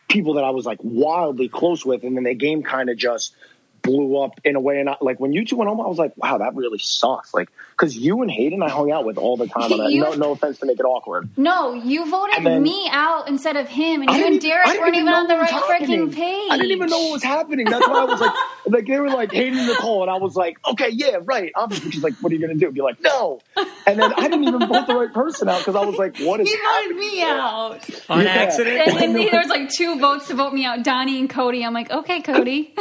people 0.08 0.34
that 0.34 0.44
I 0.44 0.50
was 0.50 0.64
like 0.64 0.78
wildly 0.82 1.48
close 1.48 1.84
with, 1.84 2.04
and 2.04 2.16
then 2.16 2.24
the 2.24 2.34
game 2.34 2.62
kind 2.62 2.88
of 2.88 2.96
just 2.96 3.34
blew 3.82 4.20
up 4.22 4.40
in 4.44 4.56
a 4.56 4.60
way. 4.60 4.80
And 4.80 4.90
I, 4.90 4.96
like 5.00 5.18
when 5.20 5.32
you 5.32 5.44
two 5.44 5.56
went 5.56 5.68
home, 5.68 5.80
I 5.80 5.86
was 5.86 5.98
like, 5.98 6.12
wow, 6.16 6.38
that 6.38 6.54
really 6.54 6.78
sucks. 6.78 7.32
Like 7.34 7.48
because 7.70 7.96
you 7.96 8.22
and 8.22 8.30
Hayden 8.30 8.62
I 8.62 8.70
hung 8.70 8.90
out 8.90 9.04
with 9.04 9.18
all 9.18 9.36
the 9.36 9.46
time. 9.46 9.70
And 9.72 9.82
I, 9.82 9.88
You- 9.96 10.00
no, 10.02 10.14
no 10.14 10.30
offense 10.32 10.58
to 10.60 10.66
make 10.66 10.78
it 10.80 10.84
awkward. 10.84 11.28
No, 11.36 11.74
you 11.74 12.10
voted 12.10 12.44
then- 12.44 12.62
me 12.62 12.88
out 12.90 13.28
instead 13.28 13.56
of 13.56 13.68
him, 13.68 14.00
and 14.02 14.10
I 14.10 14.18
you 14.18 14.26
and 14.26 14.40
Derrick 14.40 14.66
weren't 14.80 14.94
even 14.94 15.06
know 15.06 15.14
on 15.16 15.26
the 15.28 15.34
what 15.34 15.50
right 15.50 15.50
happening. 15.80 16.10
freaking 16.10 16.14
page. 16.14 16.50
I 16.50 16.56
didn't 16.56 16.72
even 16.72 16.88
know 16.90 16.98
what 17.04 17.12
was 17.12 17.22
happening. 17.22 17.66
That's 17.66 17.86
why 17.86 18.00
I 18.00 18.04
was 18.04 18.20
like, 18.20 18.34
like 18.66 18.86
they 18.86 18.98
were 18.98 19.08
like 19.10 19.32
Hayden 19.32 19.58
and 19.58 19.68
Nicole, 19.68 20.02
and 20.02 20.10
I 20.10 20.16
was 20.18 20.34
like, 20.36 20.58
okay, 20.72 20.88
yeah, 20.90 21.18
right. 21.22 21.52
Obviously, 21.54 21.90
she's 21.90 22.02
like, 22.02 22.14
what 22.20 22.32
are 22.32 22.34
you 22.34 22.40
gonna 22.40 22.54
do? 22.58 22.70
Be 22.70 22.80
like, 22.82 23.00
no. 23.00 23.40
And 23.86 24.00
then 24.00 24.12
I 24.14 24.22
didn't 24.28 24.44
even 24.44 24.60
vote 24.66 24.86
the 24.86 24.94
right 24.96 25.12
person 25.12 25.48
out 25.48 25.58
because 25.58 25.76
I 25.76 25.84
was 25.84 25.96
like, 25.96 26.18
what 26.18 26.40
is 26.40 26.48
He 26.52 26.56
voted 26.56 26.96
me 26.96 27.22
out. 27.22 27.88
On 28.08 28.22
Yeah. 28.24 28.30
accident? 28.30 28.88
And 28.88 28.98
then 28.98 29.12
there 29.12 29.40
was 29.40 29.48
like 29.48 29.68
two 29.70 29.98
votes 30.00 30.28
to 30.28 30.34
vote 30.34 30.52
me 30.52 30.64
out, 30.64 30.82
Donny 30.82 31.20
and 31.20 31.30
Cody. 31.30 31.64
I'm 31.64 31.72
like, 31.74 31.90
okay, 31.90 32.20
Cody. 32.22 32.74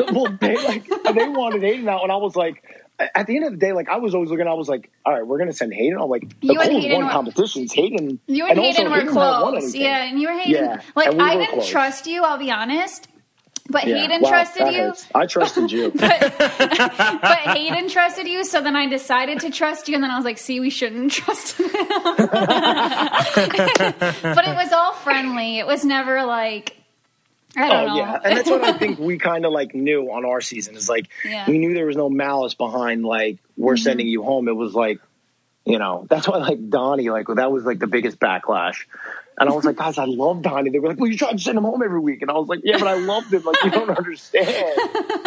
well, 0.12 0.36
they 0.40 0.56
like 0.56 0.86
they 0.86 1.28
wanted 1.28 1.62
Hayden 1.62 1.88
out, 1.88 2.02
and 2.02 2.12
I 2.12 2.16
was 2.16 2.36
like, 2.36 2.62
at 2.98 3.26
the 3.26 3.36
end 3.36 3.44
of 3.46 3.52
the 3.52 3.58
day, 3.58 3.72
like 3.72 3.88
I 3.88 3.96
was 3.96 4.14
always 4.14 4.30
looking, 4.30 4.46
I 4.46 4.54
was 4.54 4.68
like, 4.68 4.90
all 5.04 5.12
right, 5.12 5.26
we're 5.26 5.38
gonna 5.38 5.52
send 5.52 5.74
Hayden. 5.74 5.98
I'm 6.00 6.08
like, 6.08 6.22
You 6.40 6.58
and 6.60 6.68
Nicole's 6.70 6.84
Hayden 6.84 6.96
won 6.98 7.06
were- 7.06 7.12
competitions. 7.12 7.72
Hayden, 7.72 8.20
You 8.26 8.46
and, 8.46 8.58
also 8.58 8.70
Hayden 8.72 8.90
were 8.92 8.98
Hayden 8.98 9.12
close. 9.12 9.74
Yeah, 9.74 10.04
and 10.04 10.20
you 10.20 10.28
were 10.28 10.38
Hayden. 10.38 10.64
Yeah, 10.64 10.80
like 10.94 11.12
we 11.12 11.18
I 11.18 11.36
didn't 11.36 11.54
close. 11.54 11.68
trust 11.68 12.06
you, 12.06 12.22
I'll 12.22 12.38
be 12.38 12.50
honest. 12.50 13.08
But 13.66 13.86
Yeah, 13.86 13.96
Hayden 13.96 14.20
wow, 14.20 14.28
trusted 14.28 14.74
you. 14.74 14.80
hurts. 14.82 15.06
I 15.14 15.24
trusted 15.26 15.72
you. 15.72 15.90
But 15.96 17.38
Hayden 17.56 17.88
trusted 17.88 18.28
you, 18.28 18.44
so 18.44 18.60
then 18.60 18.76
I 18.76 18.86
decided 18.88 19.40
to 19.40 19.50
trust 19.50 19.88
you, 19.88 19.94
and 19.94 20.04
then 20.04 20.10
I 20.10 20.16
was 20.16 20.24
like, 20.26 20.36
"See, 20.36 20.60
we 20.60 20.68
shouldn't 20.68 21.12
trust 21.12 21.58
him." 21.58 21.68
but 21.72 21.80
it 24.46 24.54
was 24.54 24.70
all 24.72 24.92
friendly. 24.92 25.58
It 25.58 25.66
was 25.66 25.84
never 25.84 26.24
like 26.24 26.76
Oh 27.56 27.86
know. 27.86 27.96
yeah, 27.96 28.18
and 28.24 28.36
that's 28.36 28.48
what 28.50 28.62
I 28.64 28.72
think 28.72 28.98
we 29.10 29.18
kind 29.18 29.44
of 29.46 29.52
like 29.52 29.74
knew 29.74 30.10
on 30.10 30.24
our 30.24 30.40
season 30.40 30.76
is 30.76 30.88
like 30.88 31.08
Yeah. 31.24 31.42
Mm-hmm. 31.42 31.50
we 31.50 31.58
knew 31.58 31.74
there 31.74 31.86
was 31.86 31.96
no 31.96 32.08
malice 32.10 32.54
behind 32.54 33.04
like 33.04 33.38
we're 33.56 33.76
sending 33.76 34.08
you 34.08 34.22
home. 34.22 34.48
It 34.48 34.56
was 34.56 34.74
like 34.74 35.00
you 35.64 35.78
know 35.78 36.06
that's 36.10 36.28
why 36.28 36.38
like 36.38 36.68
Donny 36.68 37.08
like 37.10 37.26
that 37.28 37.50
was 37.52 37.64
like 37.64 37.78
the 37.78 37.86
biggest 37.86 38.18
backlash. 38.18 38.84
And 39.36 39.48
I 39.48 39.52
was 39.52 39.64
like, 39.64 39.74
guys, 39.74 39.98
I 39.98 40.04
love 40.04 40.42
Donny. 40.42 40.70
They 40.70 40.78
were 40.78 40.86
like, 40.90 41.00
well, 41.00 41.10
you 41.10 41.18
tried 41.18 41.32
to 41.32 41.38
send 41.40 41.58
him 41.58 41.64
home 41.64 41.82
every 41.82 41.98
week, 41.98 42.22
and 42.22 42.30
I 42.30 42.34
was 42.34 42.46
like, 42.46 42.60
yeah, 42.62 42.78
but 42.78 42.86
I 42.86 42.94
loved 42.98 43.34
him. 43.34 43.42
Like 43.42 43.56
you 43.64 43.70
don't 43.72 43.90
understand. 43.98 44.46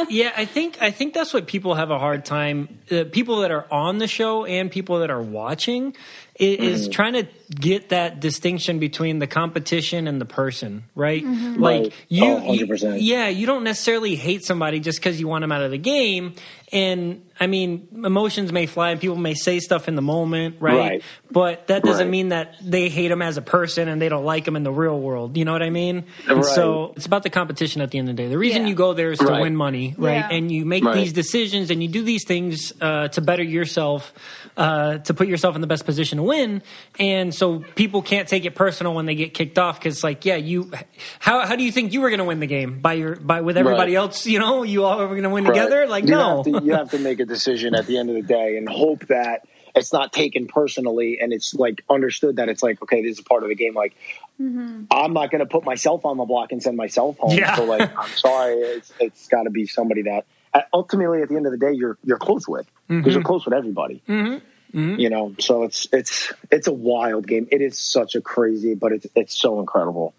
Yeah, 0.09 0.31
I 0.35 0.45
think 0.45 0.77
I 0.81 0.91
think 0.91 1.13
that's 1.13 1.33
what 1.33 1.45
people 1.45 1.75
have 1.75 1.91
a 1.91 1.99
hard 1.99 2.23
time. 2.23 2.79
Uh, 2.89 3.03
people 3.11 3.41
that 3.41 3.51
are 3.51 3.65
on 3.69 3.97
the 3.97 4.07
show 4.07 4.45
and 4.45 4.71
people 4.71 4.99
that 4.99 5.11
are 5.11 5.21
watching 5.21 5.87
i- 5.87 5.95
is, 6.39 6.83
Mm-hmm. 6.83 6.91
trying 6.91 7.13
to 7.13 7.27
get 7.49 7.89
that 7.89 8.19
distinction 8.19 8.79
between 8.79 9.19
the 9.19 9.27
competition 9.27 10.07
and 10.07 10.19
the 10.21 10.25
person, 10.25 10.83
right? 10.95 11.23
Mm-hmm. 11.23 11.61
Like 11.61 11.81
Right. 11.83 11.93
you, 12.09 12.25
Oh, 12.25 12.53
you- 12.53 12.67
100%. 12.67 12.97
yeah, 13.01 13.27
you 13.29 13.45
don't 13.45 13.63
necessarily 13.63 14.15
hate 14.15 14.43
somebody 14.43 14.79
just 14.79 14.99
because 14.99 15.19
you 15.19 15.27
want 15.27 15.41
them 15.43 15.51
out 15.51 15.61
of 15.61 15.71
the 15.71 15.77
game. 15.77 16.33
And 16.71 17.23
I 17.39 17.47
mean, 17.47 17.87
emotions 18.03 18.51
may 18.51 18.65
fly 18.65 18.89
and 18.91 18.99
people 18.99 19.15
may 19.15 19.35
say 19.35 19.59
stuff 19.59 19.87
in 19.87 19.95
the 19.95 20.01
moment, 20.01 20.55
right? 20.59 20.75
Right. 20.77 21.03
But 21.31 21.67
that 21.67 21.83
doesn't 21.83 22.07
Right. 22.07 22.11
mean 22.11 22.29
that 22.29 22.55
they 22.61 22.89
hate 22.89 23.07
them 23.09 23.21
as 23.21 23.37
a 23.37 23.41
person 23.41 23.87
and 23.87 24.01
they 24.01 24.09
don't 24.09 24.25
like 24.25 24.43
them 24.43 24.55
in 24.57 24.63
the 24.63 24.71
real 24.71 24.99
world. 24.99 25.37
You 25.37 25.45
know 25.45 25.53
what 25.53 25.61
I 25.63 25.69
mean? 25.69 26.03
Right. 26.27 26.43
so 26.43 26.93
it's 26.97 27.05
about 27.05 27.23
the 27.23 27.29
competition 27.29 27.81
at 27.81 27.91
the 27.91 27.99
end 27.99 28.09
of 28.09 28.15
the 28.17 28.23
day. 28.23 28.27
The 28.27 28.37
reason 28.37 28.63
Yeah. 28.63 28.69
you 28.69 28.75
go 28.75 28.93
there 28.93 29.11
is 29.11 29.19
to 29.19 29.25
Right. 29.27 29.41
win 29.41 29.55
money, 29.55 29.93
right? 29.97 30.15
Yeah. 30.15 30.29
And 30.31 30.51
you 30.51 30.65
make 30.65 30.83
Right. 30.83 30.95
these 30.95 31.13
decisions 31.13 31.69
and 31.71 31.81
you 31.81 31.87
do 31.89 32.01
these 32.03 32.25
things 32.25 32.73
uh, 32.81 33.07
to 33.09 33.21
better 33.21 33.43
yourself, 33.43 34.11
uh, 34.57 34.97
to 34.99 35.13
put 35.13 35.27
yourself 35.27 35.55
in 35.55 35.61
the 35.61 35.67
best 35.67 35.85
position 35.85 36.17
to 36.17 36.23
win. 36.23 36.61
And 36.99 37.33
so 37.33 37.59
people 37.75 38.01
can't 38.01 38.27
take 38.27 38.43
it 38.45 38.55
personal 38.55 38.93
when 38.93 39.05
they 39.05 39.15
get 39.15 39.33
kicked 39.33 39.57
off 39.59 39.79
because, 39.79 40.03
like, 40.03 40.25
yeah, 40.25 40.35
you. 40.35 40.71
How 41.19 41.45
how 41.45 41.55
do 41.55 41.63
you 41.63 41.71
think 41.71 41.93
you 41.93 42.01
were 42.01 42.09
going 42.09 42.19
to 42.19 42.25
win 42.25 42.39
the 42.39 42.47
game 42.47 42.79
by 42.81 42.93
your 42.93 43.15
by 43.15 43.41
with 43.41 43.55
everybody 43.57 43.93
Right. 43.95 44.01
else? 44.01 44.25
You 44.25 44.39
know, 44.39 44.63
you 44.63 44.83
all 44.83 44.97
were 44.97 45.07
going 45.09 45.23
to 45.23 45.29
win 45.29 45.45
together. 45.45 45.85
Like, 45.87 46.03
you 46.05 46.11
no. 46.11 46.43
Have, 46.57 46.63
to, 46.63 46.67
you 46.67 46.73
have 46.73 46.91
to 46.91 46.99
make 46.99 47.19
a 47.19 47.25
decision 47.25 47.75
at 47.75 47.85
the 47.85 47.97
end 47.97 48.09
of 48.09 48.15
the 48.15 48.21
day 48.21 48.57
and 48.57 48.67
hope 48.67 49.07
that 49.07 49.47
it's 49.75 49.93
not 49.93 50.11
taken 50.11 50.47
personally 50.47 51.19
and 51.21 51.31
it's 51.31 51.53
like 51.53 51.83
understood 51.89 52.37
that 52.37 52.49
it's 52.49 52.63
like 52.63 52.81
okay 52.81 53.01
this 53.01 53.17
is 53.17 53.23
part 53.23 53.43
of 53.43 53.49
the 53.49 53.55
game. 53.55 53.73
Like 53.73 53.95
mm-hmm. 54.41 54.85
i'm 54.91 55.13
not 55.13 55.31
going 55.31 55.39
to 55.39 55.45
put 55.45 55.63
myself 55.63 56.05
on 56.05 56.17
the 56.17 56.25
block 56.25 56.51
and 56.51 56.61
send 56.61 56.77
myself 56.77 57.17
home. 57.17 57.37
Yeah. 57.37 57.55
so 57.55 57.63
like 57.65 57.95
i'm 57.97 58.09
sorry. 58.09 58.55
It's 58.55 58.91
it's 58.99 59.27
got 59.27 59.43
to 59.43 59.49
be 59.49 59.65
somebody 59.65 60.03
that 60.03 60.25
uh, 60.53 60.61
ultimately 60.73 61.21
at 61.21 61.29
the 61.29 61.35
end 61.35 61.45
of 61.45 61.51
the 61.51 61.57
day 61.57 61.73
you're 61.73 61.97
you're 62.03 62.17
close 62.17 62.47
with 62.47 62.67
because 62.87 63.01
mm-hmm. 63.01 63.11
you're 63.11 63.23
close 63.23 63.45
with 63.45 63.53
everybody. 63.53 64.01
Mm-hmm. 64.07 64.99
You 64.99 65.09
know 65.09 65.35
so 65.39 65.63
it's 65.63 65.87
it's 65.93 66.33
it's 66.51 66.67
a 66.67 66.73
wild 66.73 67.27
game. 67.27 67.47
It 67.51 67.61
is 67.61 67.77
such 67.77 68.15
a 68.15 68.21
crazy 68.21 68.75
but 68.75 68.91
it's 68.91 69.07
it's 69.15 69.39
so 69.39 69.59
incredible. 69.59 70.13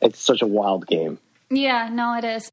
It's 0.00 0.20
such 0.20 0.42
a 0.42 0.46
wild 0.46 0.86
game. 0.86 1.18
Yeah, 1.48 1.88
no, 1.92 2.14
it 2.14 2.24
is. 2.24 2.50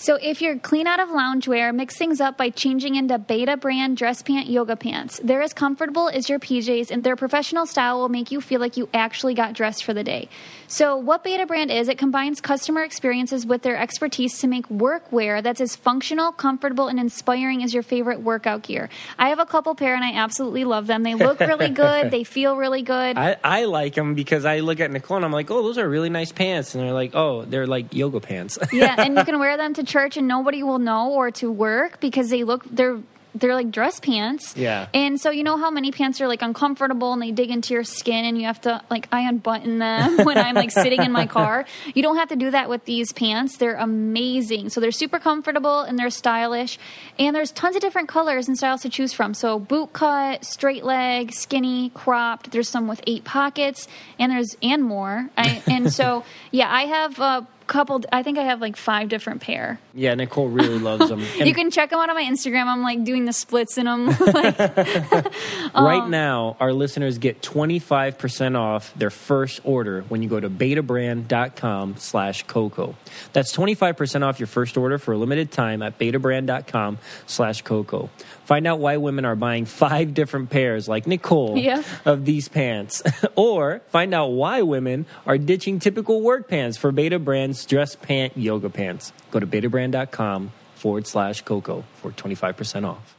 So 0.00 0.18
if 0.22 0.40
you're 0.40 0.58
clean 0.58 0.86
out 0.86 0.98
of 0.98 1.10
loungewear, 1.10 1.74
mix 1.74 1.98
things 1.98 2.22
up 2.22 2.38
by 2.38 2.48
changing 2.48 2.94
into 2.94 3.18
Betabrand 3.18 3.96
dress 3.96 4.22
pant 4.22 4.48
yoga 4.48 4.74
pants. 4.74 5.20
They're 5.22 5.42
as 5.42 5.52
comfortable 5.52 6.08
as 6.08 6.26
your 6.26 6.38
PJs, 6.38 6.90
and 6.90 7.04
their 7.04 7.16
professional 7.16 7.66
style 7.66 7.98
will 7.98 8.08
make 8.08 8.30
you 8.30 8.40
feel 8.40 8.60
like 8.60 8.78
you 8.78 8.88
actually 8.94 9.34
got 9.34 9.52
dressed 9.52 9.84
for 9.84 9.92
the 9.92 10.02
day. 10.02 10.30
So 10.68 10.96
what 10.96 11.22
Betabrand 11.22 11.70
is, 11.70 11.88
it 11.88 11.98
combines 11.98 12.40
customer 12.40 12.82
experiences 12.82 13.44
with 13.44 13.60
their 13.60 13.76
expertise 13.76 14.38
to 14.38 14.46
make 14.46 14.66
workwear 14.68 15.42
that's 15.42 15.60
as 15.60 15.76
functional, 15.76 16.32
comfortable, 16.32 16.88
and 16.88 16.98
inspiring 16.98 17.62
as 17.62 17.74
your 17.74 17.82
favorite 17.82 18.22
workout 18.22 18.62
gear. 18.62 18.88
I 19.18 19.28
have 19.28 19.38
a 19.38 19.44
couple 19.44 19.74
pair, 19.74 19.94
and 19.94 20.02
I 20.02 20.14
absolutely 20.14 20.64
love 20.64 20.86
them. 20.86 21.02
They 21.02 21.14
look 21.14 21.40
really 21.40 21.68
good. 21.84 22.10
They 22.10 22.24
feel 22.24 22.56
really 22.56 22.80
good. 22.80 23.18
I, 23.18 23.36
I 23.44 23.64
like 23.66 23.96
them 23.96 24.14
because 24.14 24.46
I 24.46 24.60
look 24.60 24.80
at 24.80 24.90
Nicole 24.90 25.18
and 25.18 25.26
I'm 25.26 25.32
like, 25.32 25.50
oh, 25.50 25.62
those 25.62 25.76
are 25.76 25.86
really 25.86 26.08
nice 26.08 26.32
pants. 26.32 26.74
And 26.74 26.82
they're 26.82 26.94
like, 26.94 27.14
oh, 27.14 27.44
they're 27.44 27.66
like 27.66 27.92
yoga 27.92 28.20
pants. 28.20 28.58
yeah, 28.72 28.94
and 28.96 29.14
you 29.14 29.24
can 29.26 29.38
wear 29.38 29.58
them 29.58 29.74
to 29.74 29.89
church 29.90 30.16
and 30.16 30.28
nobody 30.28 30.62
will 30.62 30.78
know 30.78 31.10
or 31.12 31.30
to 31.32 31.50
work 31.50 32.00
because 32.00 32.30
they 32.30 32.44
look 32.44 32.64
they're 32.70 33.00
they're 33.34 33.54
like 33.54 33.70
dress 33.70 34.00
pants. 34.00 34.56
Yeah. 34.56 34.88
And 34.92 35.20
so 35.20 35.30
you 35.30 35.44
know 35.44 35.56
how 35.56 35.70
many 35.70 35.92
pants 35.92 36.20
are 36.20 36.28
like 36.28 36.42
uncomfortable 36.42 37.12
and 37.12 37.22
they 37.22 37.30
dig 37.30 37.50
into 37.50 37.74
your 37.74 37.84
skin 37.84 38.24
and 38.24 38.38
you 38.38 38.46
have 38.46 38.60
to 38.62 38.82
like 38.90 39.08
I 39.12 39.20
unbutton 39.28 39.78
them 39.78 40.18
when 40.24 40.36
I'm 40.36 40.54
like 40.54 40.70
sitting 40.70 41.02
in 41.02 41.12
my 41.12 41.26
car. 41.26 41.64
You 41.94 42.02
don't 42.02 42.16
have 42.16 42.28
to 42.28 42.36
do 42.36 42.50
that 42.50 42.68
with 42.68 42.84
these 42.84 43.12
pants. 43.12 43.56
They're 43.56 43.76
amazing. 43.76 44.70
So 44.70 44.80
they're 44.80 44.90
super 44.90 45.18
comfortable 45.18 45.80
and 45.80 45.98
they're 45.98 46.10
stylish. 46.10 46.78
And 47.18 47.34
there's 47.34 47.52
tons 47.52 47.76
of 47.76 47.82
different 47.82 48.08
colors 48.08 48.48
and 48.48 48.56
styles 48.56 48.82
to 48.82 48.88
choose 48.88 49.12
from. 49.12 49.34
So 49.34 49.58
boot 49.58 49.92
cut, 49.92 50.44
straight 50.44 50.84
leg, 50.84 51.32
skinny, 51.32 51.90
cropped. 51.90 52.50
There's 52.50 52.68
some 52.68 52.88
with 52.88 53.00
eight 53.06 53.24
pockets 53.24 53.86
and 54.18 54.32
there's 54.32 54.56
and 54.62 54.82
more. 54.82 55.30
I, 55.36 55.62
and 55.66 55.92
so 55.92 56.24
yeah, 56.50 56.72
I 56.72 56.82
have 56.82 57.20
uh 57.20 57.42
couple. 57.70 58.02
I 58.12 58.22
think 58.22 58.36
I 58.36 58.42
have 58.42 58.60
like 58.60 58.76
five 58.76 59.08
different 59.08 59.40
pair. 59.40 59.80
Yeah, 59.94 60.14
Nicole 60.14 60.48
really 60.48 60.78
loves 60.90 61.08
them. 61.08 61.24
You 61.36 61.54
can 61.54 61.70
check 61.70 61.90
them 61.90 62.00
out 62.00 62.10
on 62.10 62.16
my 62.16 62.24
Instagram. 62.24 62.66
I'm 62.66 62.82
like 62.82 63.04
doing 63.04 63.24
the 63.24 63.32
splits 63.32 63.78
in 63.78 63.86
them. 63.86 64.06
like, 64.20 64.58
right 64.58 66.02
um, 66.02 66.10
now, 66.10 66.56
our 66.60 66.72
listeners 66.72 67.16
get 67.16 67.40
25% 67.40 68.58
off 68.58 68.92
their 68.94 69.10
first 69.10 69.60
order 69.64 70.02
when 70.08 70.22
you 70.22 70.28
go 70.28 70.38
to 70.38 70.50
betabrand.com 70.50 71.96
slash 71.96 72.42
coco. 72.42 72.96
That's 73.32 73.56
25% 73.56 74.22
off 74.22 74.40
your 74.40 74.48
first 74.48 74.76
order 74.76 74.98
for 74.98 75.12
a 75.12 75.16
limited 75.16 75.50
time 75.52 75.80
at 75.82 75.98
betabrand.com 75.98 76.98
slash 77.26 77.62
coco. 77.62 78.10
Find 78.50 78.66
out 78.66 78.80
why 78.80 78.96
women 78.96 79.24
are 79.24 79.36
buying 79.36 79.64
five 79.64 80.12
different 80.12 80.50
pairs, 80.50 80.88
like 80.88 81.06
Nicole, 81.06 81.56
Yeah. 81.56 81.84
of 82.04 82.24
these 82.24 82.48
pants. 82.48 83.00
or 83.36 83.80
find 83.90 84.12
out 84.12 84.32
why 84.32 84.62
women 84.62 85.06
are 85.24 85.38
ditching 85.38 85.78
typical 85.78 86.20
work 86.20 86.48
pants 86.48 86.76
for 86.76 86.90
Betabrand's 86.90 87.64
dress 87.64 87.94
pant 87.94 88.36
yoga 88.36 88.68
pants. 88.68 89.12
Go 89.30 89.38
to 89.38 89.46
betabrand.com 89.46 90.50
forward 90.74 91.06
slash 91.06 91.42
coco 91.42 91.84
for 92.02 92.10
25% 92.10 92.84
off. 92.88 93.14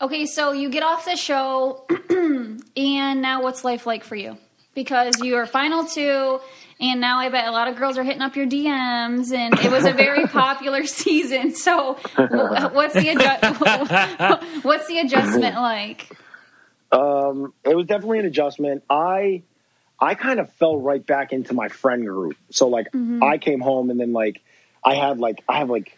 okay, 0.00 0.26
so 0.26 0.50
you 0.50 0.68
get 0.68 0.82
off 0.82 1.04
the 1.04 1.14
show, 1.14 1.86
and 2.76 3.22
now 3.22 3.40
what's 3.40 3.62
life 3.62 3.86
like 3.86 4.02
for 4.02 4.16
you? 4.16 4.36
Because 4.74 5.20
you 5.22 5.36
are 5.36 5.46
final 5.46 5.84
two, 5.84 6.40
and 6.90 7.00
now 7.00 7.18
I 7.18 7.30
bet 7.30 7.48
a 7.48 7.50
lot 7.50 7.68
of 7.68 7.76
girls 7.76 7.96
are 7.96 8.04
hitting 8.04 8.20
up 8.20 8.36
your 8.36 8.46
DMs, 8.46 9.32
and 9.32 9.58
it 9.60 9.70
was 9.70 9.86
a 9.86 9.92
very 9.92 10.26
popular 10.28 10.84
season. 10.84 11.54
So, 11.54 11.94
what's 11.94 12.94
the 12.94 13.14
adju- 13.14 14.62
what's 14.64 14.86
the 14.86 14.98
adjustment 14.98 15.56
like? 15.56 16.08
Um, 16.92 17.54
it 17.64 17.74
was 17.74 17.86
definitely 17.86 18.18
an 18.20 18.26
adjustment. 18.26 18.84
I 18.90 19.42
I 19.98 20.14
kind 20.14 20.40
of 20.40 20.52
fell 20.54 20.76
right 20.78 21.04
back 21.04 21.32
into 21.32 21.54
my 21.54 21.68
friend 21.68 22.06
group. 22.06 22.36
So 22.50 22.68
like 22.68 22.88
I 23.22 23.38
came 23.38 23.60
home 23.60 23.90
and 23.90 23.98
then 23.98 24.12
like 24.12 24.42
I 24.84 24.94
had 24.94 25.18
like 25.18 25.42
I 25.48 25.58
have 25.58 25.70
like 25.70 25.96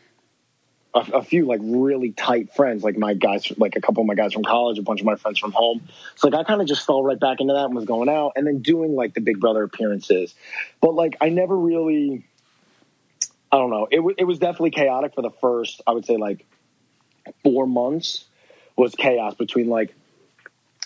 a, 0.97 1.19
a 1.19 1.23
few 1.23 1.45
like 1.45 1.61
really 1.63 2.11
tight 2.13 2.55
friends, 2.55 2.83
like 2.83 2.97
my 2.97 3.15
guys, 3.15 3.53
like 3.59 3.77
a 3.77 3.81
couple 3.81 4.01
of 4.01 4.07
my 4.07 4.15
guys 4.15 4.33
from 4.33 4.43
college, 4.43 4.79
a 4.79 4.83
bunch 4.83 5.01
of 5.01 5.07
my 5.07 5.17
friends 5.17 5.39
from 5.39 5.53
home. 5.53 5.87
So 6.15 6.29
like 6.29 6.41
I 6.41 6.45
kind 6.45 6.61
of 6.61 6.67
just 6.67 6.87
fell 6.87 7.03
right 7.03 7.21
back 7.21 7.41
into 7.41 7.53
that 7.53 7.67
and 7.67 7.75
was 7.75 7.85
going 7.85 8.09
out 8.09 8.33
and 8.37 8.47
then 8.47 8.63
doing 8.63 8.95
like 8.95 9.15
the 9.15 9.21
Big 9.21 9.39
Brother 9.39 9.63
appearances. 9.63 10.35
But 10.81 10.95
like 10.95 11.17
I 11.21 11.29
never 11.29 11.57
really, 11.57 12.25
I 13.53 13.59
don't 13.59 13.71
know. 13.71 13.87
It 13.91 13.97
w- 13.97 14.17
it 14.17 14.25
was 14.25 14.39
definitely 14.39 14.71
chaotic 14.71 15.15
for 15.15 15.23
the 15.23 15.31
first, 15.31 15.83
I 15.87 15.93
would 15.93 16.07
say 16.07 16.17
like 16.17 16.47
four 17.43 17.67
months 17.67 18.25
was 18.75 18.95
chaos 18.95 19.35
between 19.35 19.69
like 19.69 19.95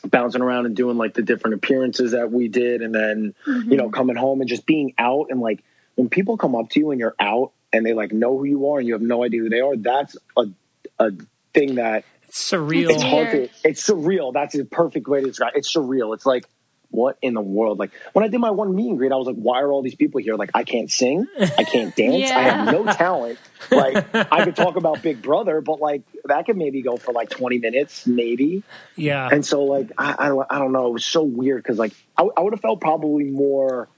bouncing 0.05 0.41
around 0.41 0.67
and 0.67 0.75
doing 0.75 0.97
like 0.97 1.15
the 1.15 1.23
different 1.23 1.55
appearances 1.55 2.13
that 2.13 2.33
we 2.33 2.49
did 2.49 2.81
and 2.81 2.95
then 2.95 3.35
you 3.47 3.77
know 3.77 3.85
mm-hmm. 3.85 3.91
coming 3.91 4.17
home 4.17 4.41
and 4.41 4.49
just 4.49 4.65
being 4.65 4.95
out 4.97 5.27
and 5.29 5.41
like 5.41 5.63
when 5.97 6.09
people 6.09 6.39
come 6.39 6.57
up 6.57 6.71
to 6.71 6.81
you 6.81 6.91
and 6.91 6.99
you're 6.99 7.15
out 7.21 7.53
and 7.73 7.85
they 7.87 7.93
like 7.93 8.13
know 8.13 8.37
who 8.39 8.45
you 8.45 8.71
are 8.71 8.79
and 8.79 8.87
you 8.87 8.95
have 8.95 9.03
no 9.03 9.23
idea 9.25 9.41
who 9.41 9.49
they 9.49 9.61
are 9.61 9.77
that's 9.77 10.17
a 10.37 10.45
a 10.99 11.11
thing 11.55 11.77
that 11.77 12.05
surreal. 12.33 12.91
it's 12.91 13.03
hard 13.03 13.31
to 13.31 13.49
it's 13.65 13.89
surreal. 13.89 14.33
That's 14.33 14.55
a 14.57 14.65
perfect 14.65 15.09
way 15.09 15.21
to 15.21 15.27
describe 15.27 15.53
it. 15.55 15.59
it's 15.59 15.75
surreal. 15.75 16.15
It's 16.15 16.27
like 16.27 16.45
what 16.93 17.17
in 17.23 17.35
the 17.35 17.41
world? 17.41 17.79
Like 17.79 17.93
when 18.13 18.25
i 18.25 18.29
did 18.29 18.39
my 18.41 18.51
one 18.51 18.75
meet 18.75 18.89
and 18.89 18.99
greet 18.99 19.13
i 19.13 19.17
was 19.17 19.27
like 19.29 19.37
why 19.37 19.61
are 19.63 19.71
all 19.73 19.81
these 19.83 19.95
people 19.95 20.21
here? 20.21 20.35
Like 20.35 20.51
i 20.55 20.65
can't 20.65 20.91
sing. 20.91 21.27
I 21.39 21.65
can't 21.65 21.95
dance. 22.03 22.31
I 22.31 22.43
have 22.43 22.73
no 22.73 22.85
talent. 22.85 23.39
Like 23.71 24.15
i 24.33 24.45
could 24.45 24.57
talk 24.57 24.77
about 24.77 25.01
big 25.03 25.23
brother 25.23 25.61
but 25.61 25.81
like 25.81 26.03
that 26.25 26.47
could 26.47 26.57
maybe 26.57 26.83
go 26.83 26.97
for 26.97 27.13
like 27.13 27.31
20 27.31 27.59
minutes 27.59 28.07
maybe. 28.07 28.63
Yeah. 28.97 29.29
and 29.33 29.45
so, 29.45 29.63
like, 29.65 29.91
I, 29.97 30.15
I, 30.19 30.29
don't- 30.29 30.47
I 30.51 30.59
don't 30.59 30.73
know. 30.73 30.89
It 30.89 30.93
was 30.93 31.05
so 31.07 31.23
weird 31.23 31.63
because, 31.63 31.79
like, 31.79 31.93
I, 32.17 32.29
I 32.37 32.41
would 32.43 32.53
have 32.53 32.61
felt 32.61 32.81
probably 32.81 33.25
more, 33.25 33.89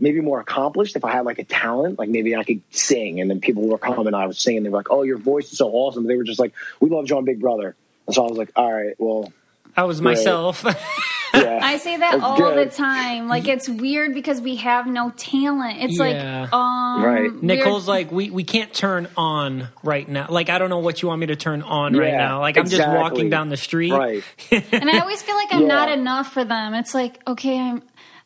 maybe 0.00 0.20
more 0.20 0.40
accomplished 0.40 0.96
if 0.96 1.04
I 1.04 1.12
had 1.12 1.24
like 1.24 1.38
a 1.38 1.44
talent. 1.44 1.98
Like, 1.98 2.08
maybe 2.08 2.34
I 2.34 2.42
could 2.44 2.62
sing, 2.70 3.20
and 3.20 3.30
then 3.30 3.40
people 3.40 3.68
were 3.68 3.78
coming. 3.78 4.06
and 4.06 4.16
I 4.16 4.26
was 4.26 4.38
singing. 4.38 4.62
They 4.62 4.70
were 4.70 4.78
like, 4.78 4.90
"Oh, 4.90 5.02
your 5.02 5.18
voice 5.18 5.52
is 5.52 5.58
so 5.58 5.68
awesome." 5.70 6.06
They 6.06 6.16
were 6.16 6.24
just 6.24 6.40
like, 6.40 6.52
"We 6.80 6.90
love 6.90 7.06
John 7.06 7.24
Big 7.24 7.40
Brother," 7.40 7.76
and 8.06 8.14
so 8.14 8.24
I 8.24 8.28
was 8.28 8.38
like, 8.38 8.50
"All 8.56 8.72
right, 8.72 8.94
well, 8.98 9.32
I 9.76 9.84
was 9.84 10.00
myself. 10.00 10.64
yeah." 10.64 10.74
I 11.62 11.76
say 11.76 11.96
that 11.96 12.10
That's 12.14 12.22
all 12.24 12.36
good. 12.36 12.68
the 12.70 12.74
time. 12.74 13.28
Like 13.28 13.46
it's 13.46 13.68
weird 13.68 14.14
because 14.14 14.40
we 14.40 14.56
have 14.56 14.88
no 14.88 15.10
talent. 15.16 15.76
It's 15.80 15.96
Yeah. 15.96 16.40
like 16.42 16.52
um 16.52 17.04
Right. 17.04 17.20
we're- 17.32 17.38
Nicole's 17.40 17.86
like, 17.86 18.10
we, 18.10 18.30
we 18.30 18.42
can't 18.42 18.74
turn 18.74 19.06
on 19.16 19.68
right 19.84 20.08
now. 20.08 20.26
Like, 20.28 20.50
I 20.50 20.58
don't 20.58 20.70
know 20.70 20.80
what 20.80 21.00
you 21.02 21.08
want 21.08 21.20
me 21.20 21.26
to 21.28 21.36
turn 21.36 21.62
on 21.62 21.96
right 21.96 22.14
now. 22.14 22.40
Like, 22.40 22.58
I'm 22.58 22.68
just 22.68 22.86
walking 22.86 23.30
down 23.30 23.48
the 23.48 23.56
street. 23.56 23.92
right. 23.92 24.24
and 24.50 24.90
I 24.90 24.98
always 24.98 25.22
feel 25.22 25.36
like 25.36 25.52
I'm 25.52 25.62
Yeah. 25.62 25.66
not 25.68 25.88
enough 25.92 26.32
for 26.32 26.44
them. 26.44 26.74
It's 26.74 26.94
like, 26.94 27.20
okay, 27.28 27.60
I'm 27.60 27.82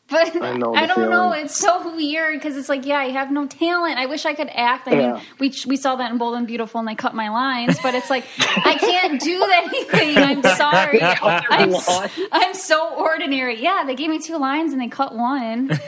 but 0.07 0.35
I 0.41 0.55
know 0.55 0.75
I 0.75 0.85
don't 0.85 1.09
know. 1.09 1.31
It's 1.33 1.55
so 1.57 1.95
weird 1.95 2.35
because 2.39 2.55
it's 2.57 2.69
like, 2.69 2.85
yeah, 2.85 2.97
I 2.99 3.09
have 3.09 3.31
no 3.31 3.47
talent. 3.47 3.97
I 3.97 4.05
wish 4.05 4.25
I 4.25 4.33
could 4.33 4.49
act. 4.53 4.87
I 4.87 4.91
Yeah. 4.91 5.13
mean, 5.13 5.21
we 5.39 5.53
we 5.65 5.77
saw 5.77 5.95
that 5.95 6.11
in 6.11 6.17
Bold 6.17 6.35
and 6.35 6.45
Beautiful, 6.45 6.79
and 6.79 6.87
they 6.87 6.95
cut 6.95 7.15
my 7.15 7.29
lines. 7.29 7.77
But 7.81 7.95
it's 7.95 8.09
like, 8.09 8.25
I 8.39 8.75
can't 8.79 9.19
do 9.21 9.43
anything. 9.53 10.17
I'm 10.17 10.43
sorry. 10.43 11.01
I'm, 11.03 11.73
s- 11.73 12.11
I'm 12.31 12.53
so 12.53 12.93
ordinary. 12.95 13.61
Yeah, 13.61 13.83
they 13.85 13.95
gave 13.95 14.09
me 14.09 14.19
two 14.19 14.37
lines 14.37 14.73
and 14.73 14.81
they 14.81 14.87
cut 14.89 15.15
one. 15.15 15.67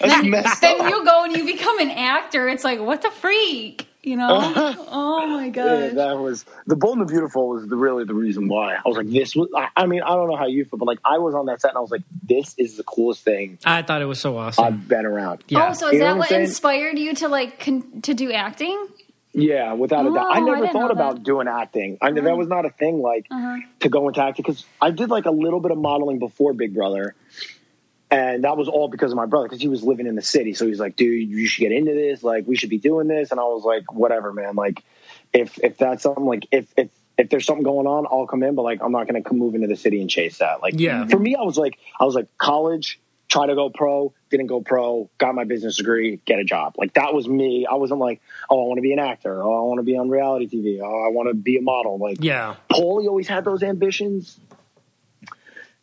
That's 0.00 0.26
messed 0.26 0.60
then 0.60 0.88
you 0.88 1.04
go 1.04 1.24
and 1.24 1.36
you 1.36 1.44
become 1.46 1.78
an 1.78 1.90
actor. 1.90 2.48
It's 2.48 2.64
like, 2.64 2.80
what 2.80 3.02
the 3.02 3.10
freak? 3.10 3.86
You 4.04 4.16
know? 4.16 4.28
oh 4.90 5.26
my 5.26 5.46
Yeah, 5.46 5.88
that 5.94 6.18
was 6.18 6.44
the 6.66 6.76
Bold 6.76 6.98
and 6.98 7.08
the 7.08 7.12
Beautiful 7.12 7.48
was 7.48 7.66
the, 7.66 7.76
really 7.76 8.04
the 8.04 8.14
reason 8.14 8.48
why 8.48 8.74
I 8.74 8.80
was 8.84 8.96
like, 8.96 9.08
this 9.10 9.34
was. 9.34 9.48
I, 9.56 9.68
I 9.76 9.86
mean, 9.86 10.02
I 10.02 10.08
don't 10.14 10.28
know 10.28 10.36
how 10.36 10.46
you 10.46 10.64
feel, 10.64 10.78
but 10.78 10.86
like, 10.86 10.98
I 11.04 11.18
was 11.18 11.34
on 11.34 11.46
that 11.46 11.60
set 11.62 11.70
and 11.70 11.78
I 11.78 11.80
was 11.80 11.90
like, 11.90 12.02
this 12.22 12.54
is 12.58 12.76
the 12.76 12.84
coolest 12.84 13.22
thing 13.24 13.58
I 13.64 13.82
thought 13.82 14.02
it 14.02 14.06
was 14.06 14.20
so 14.20 14.36
awesome. 14.36 14.64
I've 14.64 14.86
been 14.88 15.06
around. 15.06 15.42
yeah. 15.48 15.68
Oh, 15.70 15.72
so 15.72 15.86
is 15.88 15.94
You 15.94 15.98
that 16.00 16.16
what 16.18 16.30
what 16.30 16.40
inspired 16.40 16.98
you 16.98 17.14
to 17.16 17.28
like 17.28 17.58
con- 17.60 18.02
to 18.02 18.14
do 18.14 18.30
acting? 18.32 18.88
Yeah, 19.36 19.72
without 19.72 20.06
a 20.06 20.14
doubt. 20.14 20.26
Oh, 20.26 20.30
I 20.30 20.36
I 20.36 20.40
never 20.40 20.60
didn't 20.60 20.72
thought 20.74 20.90
about 20.92 21.14
that. 21.16 21.22
doing 21.24 21.48
acting. 21.48 21.98
I 22.00 22.10
know 22.10 22.22
that 22.22 22.36
was 22.36 22.46
not 22.46 22.66
a 22.66 22.70
thing 22.70 23.00
like 23.02 23.26
Uh-huh. 23.30 23.56
to 23.80 23.88
go 23.88 24.06
into 24.06 24.22
acting 24.22 24.44
because 24.44 24.64
I 24.80 24.90
did 24.92 25.10
like 25.10 25.24
a 25.26 25.32
little 25.32 25.58
bit 25.60 25.72
of 25.72 25.78
modeling 25.78 26.20
before 26.20 26.52
Big 26.52 26.72
Brother, 26.72 27.16
and 28.10 28.44
that 28.44 28.56
was 28.56 28.68
all 28.68 28.88
because 28.88 29.12
of 29.12 29.16
my 29.16 29.26
brother 29.26 29.46
because 29.46 29.60
he 29.60 29.68
was 29.68 29.82
living 29.82 30.06
in 30.06 30.14
the 30.14 30.22
city. 30.22 30.54
So 30.54 30.66
he's 30.66 30.80
like, 30.80 30.96
"Dude, 30.96 31.28
you 31.28 31.46
should 31.46 31.62
get 31.62 31.72
into 31.72 31.92
this. 31.92 32.22
Like, 32.22 32.46
we 32.46 32.56
should 32.56 32.70
be 32.70 32.78
doing 32.78 33.08
this." 33.08 33.30
And 33.30 33.40
I 33.40 33.44
was 33.44 33.64
like, 33.64 33.92
"Whatever, 33.92 34.32
man. 34.32 34.54
Like, 34.54 34.82
if 35.32 35.58
if 35.62 35.78
that's 35.78 36.02
something 36.02 36.24
like 36.24 36.46
if 36.52 36.66
if 36.76 36.90
if 37.16 37.30
there's 37.30 37.46
something 37.46 37.64
going 37.64 37.86
on, 37.86 38.06
I'll 38.10 38.26
come 38.26 38.42
in. 38.42 38.54
But 38.54 38.62
like, 38.62 38.82
I'm 38.82 38.92
not 38.92 39.08
going 39.08 39.22
to 39.22 39.28
come 39.28 39.38
move 39.38 39.54
into 39.54 39.66
the 39.66 39.76
city 39.76 40.00
and 40.00 40.10
chase 40.10 40.38
that. 40.38 40.62
Like, 40.62 40.74
Yeah. 40.78 41.06
For 41.06 41.18
me, 41.18 41.36
I 41.36 41.42
was 41.42 41.56
like, 41.56 41.78
I 42.00 42.04
was 42.04 42.14
like, 42.14 42.26
college, 42.38 43.00
try 43.28 43.46
to 43.46 43.54
go 43.54 43.70
pro, 43.70 44.12
didn't 44.30 44.46
go 44.46 44.60
pro, 44.60 45.10
got 45.18 45.34
my 45.34 45.44
business 45.44 45.76
degree, 45.76 46.20
get 46.24 46.38
a 46.38 46.44
job. 46.44 46.74
Like 46.76 46.94
that 46.94 47.14
was 47.14 47.28
me. 47.28 47.66
I 47.70 47.74
wasn't 47.74 48.00
like, 48.00 48.20
oh, 48.50 48.64
I 48.64 48.68
want 48.68 48.78
to 48.78 48.82
be 48.82 48.92
an 48.92 48.98
actor. 48.98 49.42
Oh, 49.42 49.64
I 49.64 49.66
want 49.66 49.78
to 49.78 49.84
be 49.84 49.96
on 49.96 50.08
reality 50.08 50.48
TV. 50.48 50.80
Oh, 50.82 51.04
I 51.04 51.08
want 51.10 51.28
to 51.28 51.34
be 51.34 51.56
a 51.56 51.62
model. 51.62 51.98
Like, 51.98 52.18
yeah. 52.20 52.56
Paulie 52.70 53.06
always 53.06 53.28
had 53.28 53.44
those 53.44 53.62
ambitions. 53.62 54.38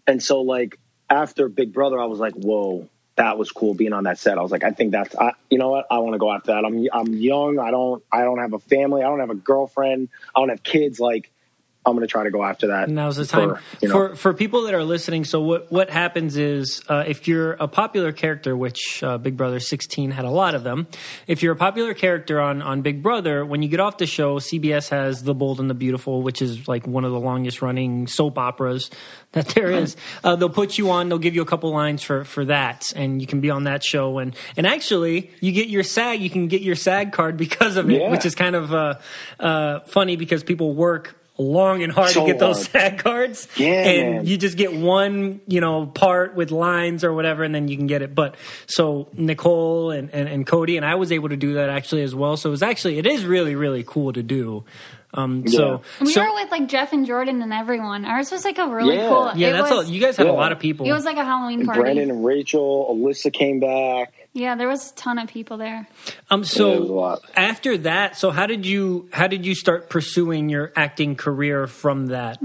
And 0.07 0.21
so, 0.21 0.41
like, 0.41 0.79
after 1.11 1.49
Big 1.49 1.73
Brother, 1.73 1.99
I 1.99 2.05
was 2.05 2.19
like, 2.19 2.33
whoa, 2.33 2.89
that 3.15 3.37
was 3.37 3.51
cool 3.51 3.73
being 3.73 3.93
on 3.93 4.05
that 4.05 4.19
set. 4.19 4.37
I 4.37 4.41
was 4.41 4.51
like, 4.51 4.63
I 4.63 4.71
think 4.71 4.91
that's, 4.91 5.15
I, 5.15 5.33
you 5.49 5.57
know 5.57 5.69
what? 5.69 5.87
I 5.91 5.99
want 5.99 6.13
to 6.13 6.19
go 6.19 6.31
after 6.31 6.53
that. 6.53 6.65
I'm, 6.65 6.87
I'm 6.93 7.13
young. 7.13 7.59
I 7.59 7.71
don't, 7.71 8.03
I 8.11 8.23
don't 8.23 8.39
have 8.39 8.53
a 8.53 8.59
family. 8.59 9.03
I 9.03 9.07
don't 9.07 9.19
have 9.19 9.29
a 9.31 9.35
girlfriend. 9.35 10.09
I 10.35 10.39
don't 10.39 10.49
have 10.49 10.63
kids. 10.63 10.99
Like, 10.99 11.30
I'm 11.83 11.93
going 11.95 12.05
to 12.07 12.11
try 12.11 12.23
to 12.25 12.29
go 12.29 12.43
after 12.43 12.67
that. 12.67 12.89
Now's 12.89 13.15
the 13.15 13.25
time 13.25 13.55
for, 13.55 13.61
you 13.81 13.87
know, 13.87 13.93
for 13.95 14.15
for 14.15 14.33
people 14.35 14.61
that 14.63 14.75
are 14.75 14.83
listening. 14.83 15.25
So 15.25 15.41
what 15.41 15.71
what 15.71 15.89
happens 15.89 16.37
is 16.37 16.79
uh, 16.87 17.03
if 17.07 17.27
you're 17.27 17.53
a 17.53 17.67
popular 17.67 18.11
character, 18.11 18.55
which 18.55 19.01
uh, 19.03 19.17
Big 19.17 19.35
Brother 19.35 19.59
16 19.59 20.11
had 20.11 20.23
a 20.25 20.29
lot 20.29 20.53
of 20.53 20.63
them. 20.63 20.85
If 21.25 21.41
you're 21.41 21.53
a 21.53 21.55
popular 21.57 21.95
character 21.95 22.39
on 22.39 22.61
on 22.61 22.83
Big 22.83 23.01
Brother, 23.01 23.43
when 23.43 23.63
you 23.63 23.67
get 23.69 23.79
off 23.79 23.97
the 23.97 24.05
show, 24.05 24.37
CBS 24.37 24.89
has 24.89 25.23
The 25.23 25.33
Bold 25.33 25.59
and 25.59 25.71
the 25.71 25.73
Beautiful, 25.73 26.21
which 26.21 26.41
is 26.43 26.67
like 26.67 26.85
one 26.85 27.03
of 27.03 27.11
the 27.11 27.19
longest 27.19 27.63
running 27.63 28.05
soap 28.05 28.37
operas 28.37 28.91
that 29.31 29.47
there 29.47 29.71
is. 29.71 29.95
Uh, 30.23 30.35
they'll 30.35 30.49
put 30.49 30.77
you 30.77 30.91
on. 30.91 31.09
They'll 31.09 31.17
give 31.17 31.33
you 31.33 31.41
a 31.41 31.45
couple 31.45 31.71
lines 31.71 32.03
for 32.03 32.25
for 32.25 32.45
that, 32.45 32.93
and 32.95 33.19
you 33.19 33.25
can 33.25 33.41
be 33.41 33.49
on 33.49 33.63
that 33.63 33.83
show. 33.83 34.19
And 34.19 34.35
and 34.55 34.67
actually, 34.67 35.31
you 35.39 35.51
get 35.51 35.67
your 35.67 35.81
SAG. 35.83 36.21
You 36.21 36.29
can 36.29 36.47
get 36.47 36.61
your 36.61 36.75
SAG 36.75 37.11
card 37.11 37.37
because 37.37 37.75
of 37.75 37.89
it, 37.89 38.01
Yeah. 38.01 38.11
which 38.11 38.25
is 38.25 38.35
kind 38.35 38.55
of 38.55 38.71
uh, 38.71 38.95
uh, 39.39 39.79
funny 39.81 40.15
because 40.15 40.43
people 40.43 40.75
work 40.75 41.17
long 41.41 41.83
and 41.83 41.91
hard 41.91 42.11
So 42.11 42.21
to 42.21 42.25
get 42.31 42.39
those 42.39 42.67
hard. 42.67 42.91
SAG 42.93 42.99
cards. 43.03 43.47
Yeah, 43.57 43.69
and 43.87 44.15
man. 44.15 44.25
you 44.25 44.37
just 44.37 44.57
get 44.57 44.73
one, 44.73 45.41
you 45.47 45.59
know, 45.61 45.85
part 45.87 46.35
with 46.35 46.51
lines 46.51 47.03
or 47.03 47.13
whatever, 47.13 47.43
and 47.43 47.53
then 47.53 47.67
you 47.67 47.77
can 47.77 47.87
get 47.87 48.01
it. 48.01 48.13
But 48.15 48.35
so 48.67 49.09
Nicole 49.13 49.91
and, 49.91 50.09
and, 50.13 50.27
and 50.29 50.45
Cody 50.47 50.77
and 50.77 50.85
I 50.85 50.95
was 50.95 51.11
able 51.11 51.29
to 51.29 51.37
do 51.37 51.53
that 51.55 51.69
actually 51.69 52.03
as 52.03 52.13
well. 52.15 52.37
So 52.37 52.49
it 52.49 52.51
was 52.51 52.63
actually 52.63 52.97
it 52.99 53.05
is 53.07 53.25
really 53.25 53.55
really 53.55 53.83
cool 53.85 54.13
to 54.13 54.23
do. 54.23 54.63
Um, 55.13 55.45
so 55.45 55.81
We 55.99 56.07
so 56.13 56.21
were 56.23 56.33
with 56.35 56.51
like 56.51 56.69
Jeff 56.69 56.93
and 56.93 57.05
Jordan 57.05 57.41
and 57.41 57.51
everyone. 57.51 58.05
Ours 58.05 58.31
was 58.31 58.45
like 58.45 58.57
a 58.59 58.67
really 58.67 58.95
Yeah. 58.95 59.09
cool. 59.09 59.31
yeah, 59.35 59.49
it 59.49 59.51
that's 59.53 59.63
was, 59.69 59.71
all. 59.71 59.83
You 59.83 59.99
guys 59.99 60.15
had 60.15 60.27
a 60.27 60.31
lot 60.31 60.53
of 60.53 60.59
people. 60.59 60.87
It 60.87 60.93
was 60.93 61.03
like 61.03 61.17
a 61.17 61.25
Halloween 61.25 61.65
party. 61.65 61.81
Brandon 61.81 62.09
and 62.09 62.23
Rachel, 62.23 62.87
Alyssa 62.95 63.33
came 63.33 63.59
back. 63.59 64.20
Yeah, 64.33 64.55
there 64.55 64.67
was 64.69 64.91
a 64.91 64.95
ton 64.95 65.19
of 65.19 65.27
people 65.27 65.57
there. 65.57 65.87
um, 66.29 66.39
Yeah, 66.39 66.39
it 66.39 66.39
was 66.39 66.49
a 66.49 66.53
so 66.53 66.77
lot. 66.93 67.21
after 67.35 67.77
that, 67.79 68.17
so 68.17 68.31
how 68.31 68.47
did 68.47 68.65
you 68.65 69.09
how 69.11 69.27
did 69.27 69.45
you 69.45 69.55
start 69.55 69.89
pursuing 69.89 70.47
your 70.47 70.71
acting 70.75 71.15
career 71.15 71.67
from 71.67 72.07
that? 72.07 72.39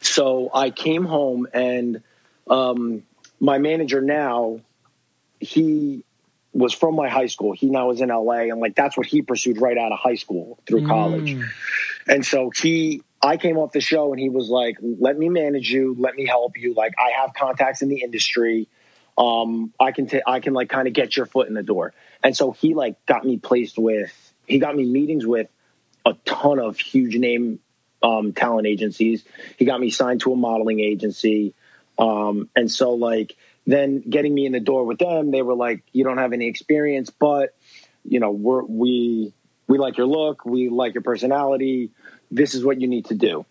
So 0.00 0.50
I 0.52 0.70
came 0.70 1.04
home 1.04 1.46
and 1.52 2.02
um, 2.48 3.02
my 3.40 3.58
manager 3.58 4.00
now, 4.00 4.60
he 5.40 6.04
was 6.52 6.72
from 6.72 6.96
my 6.96 7.08
high 7.08 7.26
school. 7.26 7.52
He 7.52 7.68
now 7.68 7.90
is 7.90 8.00
in 8.00 8.08
LA, 8.08 8.48
and 8.50 8.58
like 8.60 8.74
that's 8.74 8.96
what 8.96 9.06
he 9.06 9.22
pursued 9.22 9.60
right 9.60 9.76
out 9.78 9.92
of 9.92 9.98
high 9.98 10.16
school 10.16 10.58
through 10.66 10.86
college. 10.86 11.36
And 12.06 12.24
so 12.24 12.50
he, 12.50 13.02
I 13.20 13.36
came 13.36 13.58
off 13.58 13.72
the 13.72 13.80
show, 13.80 14.12
and 14.12 14.20
he 14.20 14.30
was 14.30 14.48
like, 14.48 14.78
"Let 14.80 15.18
me 15.18 15.28
manage 15.28 15.70
you. 15.70 15.94
Let 15.98 16.14
me 16.16 16.26
help 16.26 16.58
you. 16.58 16.74
Like 16.74 16.94
I 16.98 17.20
have 17.20 17.34
contacts 17.34 17.82
in 17.82 17.88
the 17.88 18.00
industry. 18.02 18.66
Um, 19.18 19.74
I 19.80 19.92
can, 19.92 20.06
ta- 20.06 20.26
I 20.26 20.40
can 20.40 20.54
like 20.54 20.70
kind 20.70 20.88
of 20.88 20.94
get 20.94 21.16
your 21.16 21.26
foot 21.26 21.48
in 21.48 21.54
the 21.54 21.62
door." 21.62 21.92
And 22.22 22.36
so 22.36 22.52
he 22.52 22.74
like 22.74 23.04
got 23.06 23.24
me 23.24 23.36
placed 23.36 23.78
with, 23.78 24.12
he 24.46 24.58
got 24.58 24.74
me 24.74 24.84
meetings 24.84 25.26
with 25.26 25.48
a 26.06 26.14
ton 26.24 26.58
of 26.58 26.78
huge 26.78 27.16
name 27.16 27.60
um, 28.02 28.32
talent 28.32 28.66
agencies. 28.66 29.24
He 29.56 29.64
got 29.64 29.80
me 29.80 29.90
signed 29.90 30.20
to 30.22 30.32
a 30.32 30.36
modeling 30.36 30.80
agency. 30.80 31.54
Um, 31.98 32.48
and 32.54 32.70
so 32.70 32.94
like 32.94 33.36
then 33.66 34.00
getting 34.08 34.34
me 34.34 34.46
in 34.46 34.52
the 34.52 34.60
door 34.60 34.84
with 34.84 34.98
them, 34.98 35.30
they 35.30 35.42
were 35.42 35.54
like, 35.54 35.82
you 35.92 36.04
don't 36.04 36.18
have 36.18 36.32
any 36.32 36.46
experience, 36.46 37.10
but 37.10 37.54
you 38.04 38.20
know, 38.20 38.30
we're, 38.30 38.62
we, 38.62 39.34
we 39.66 39.78
like 39.78 39.98
your 39.98 40.06
look. 40.06 40.44
We 40.44 40.70
like 40.70 40.94
your 40.94 41.02
personality. 41.02 41.90
This 42.30 42.54
is 42.54 42.64
what 42.64 42.80
you 42.80 42.88
need 42.88 43.06
to 43.06 43.14
do. 43.14 43.44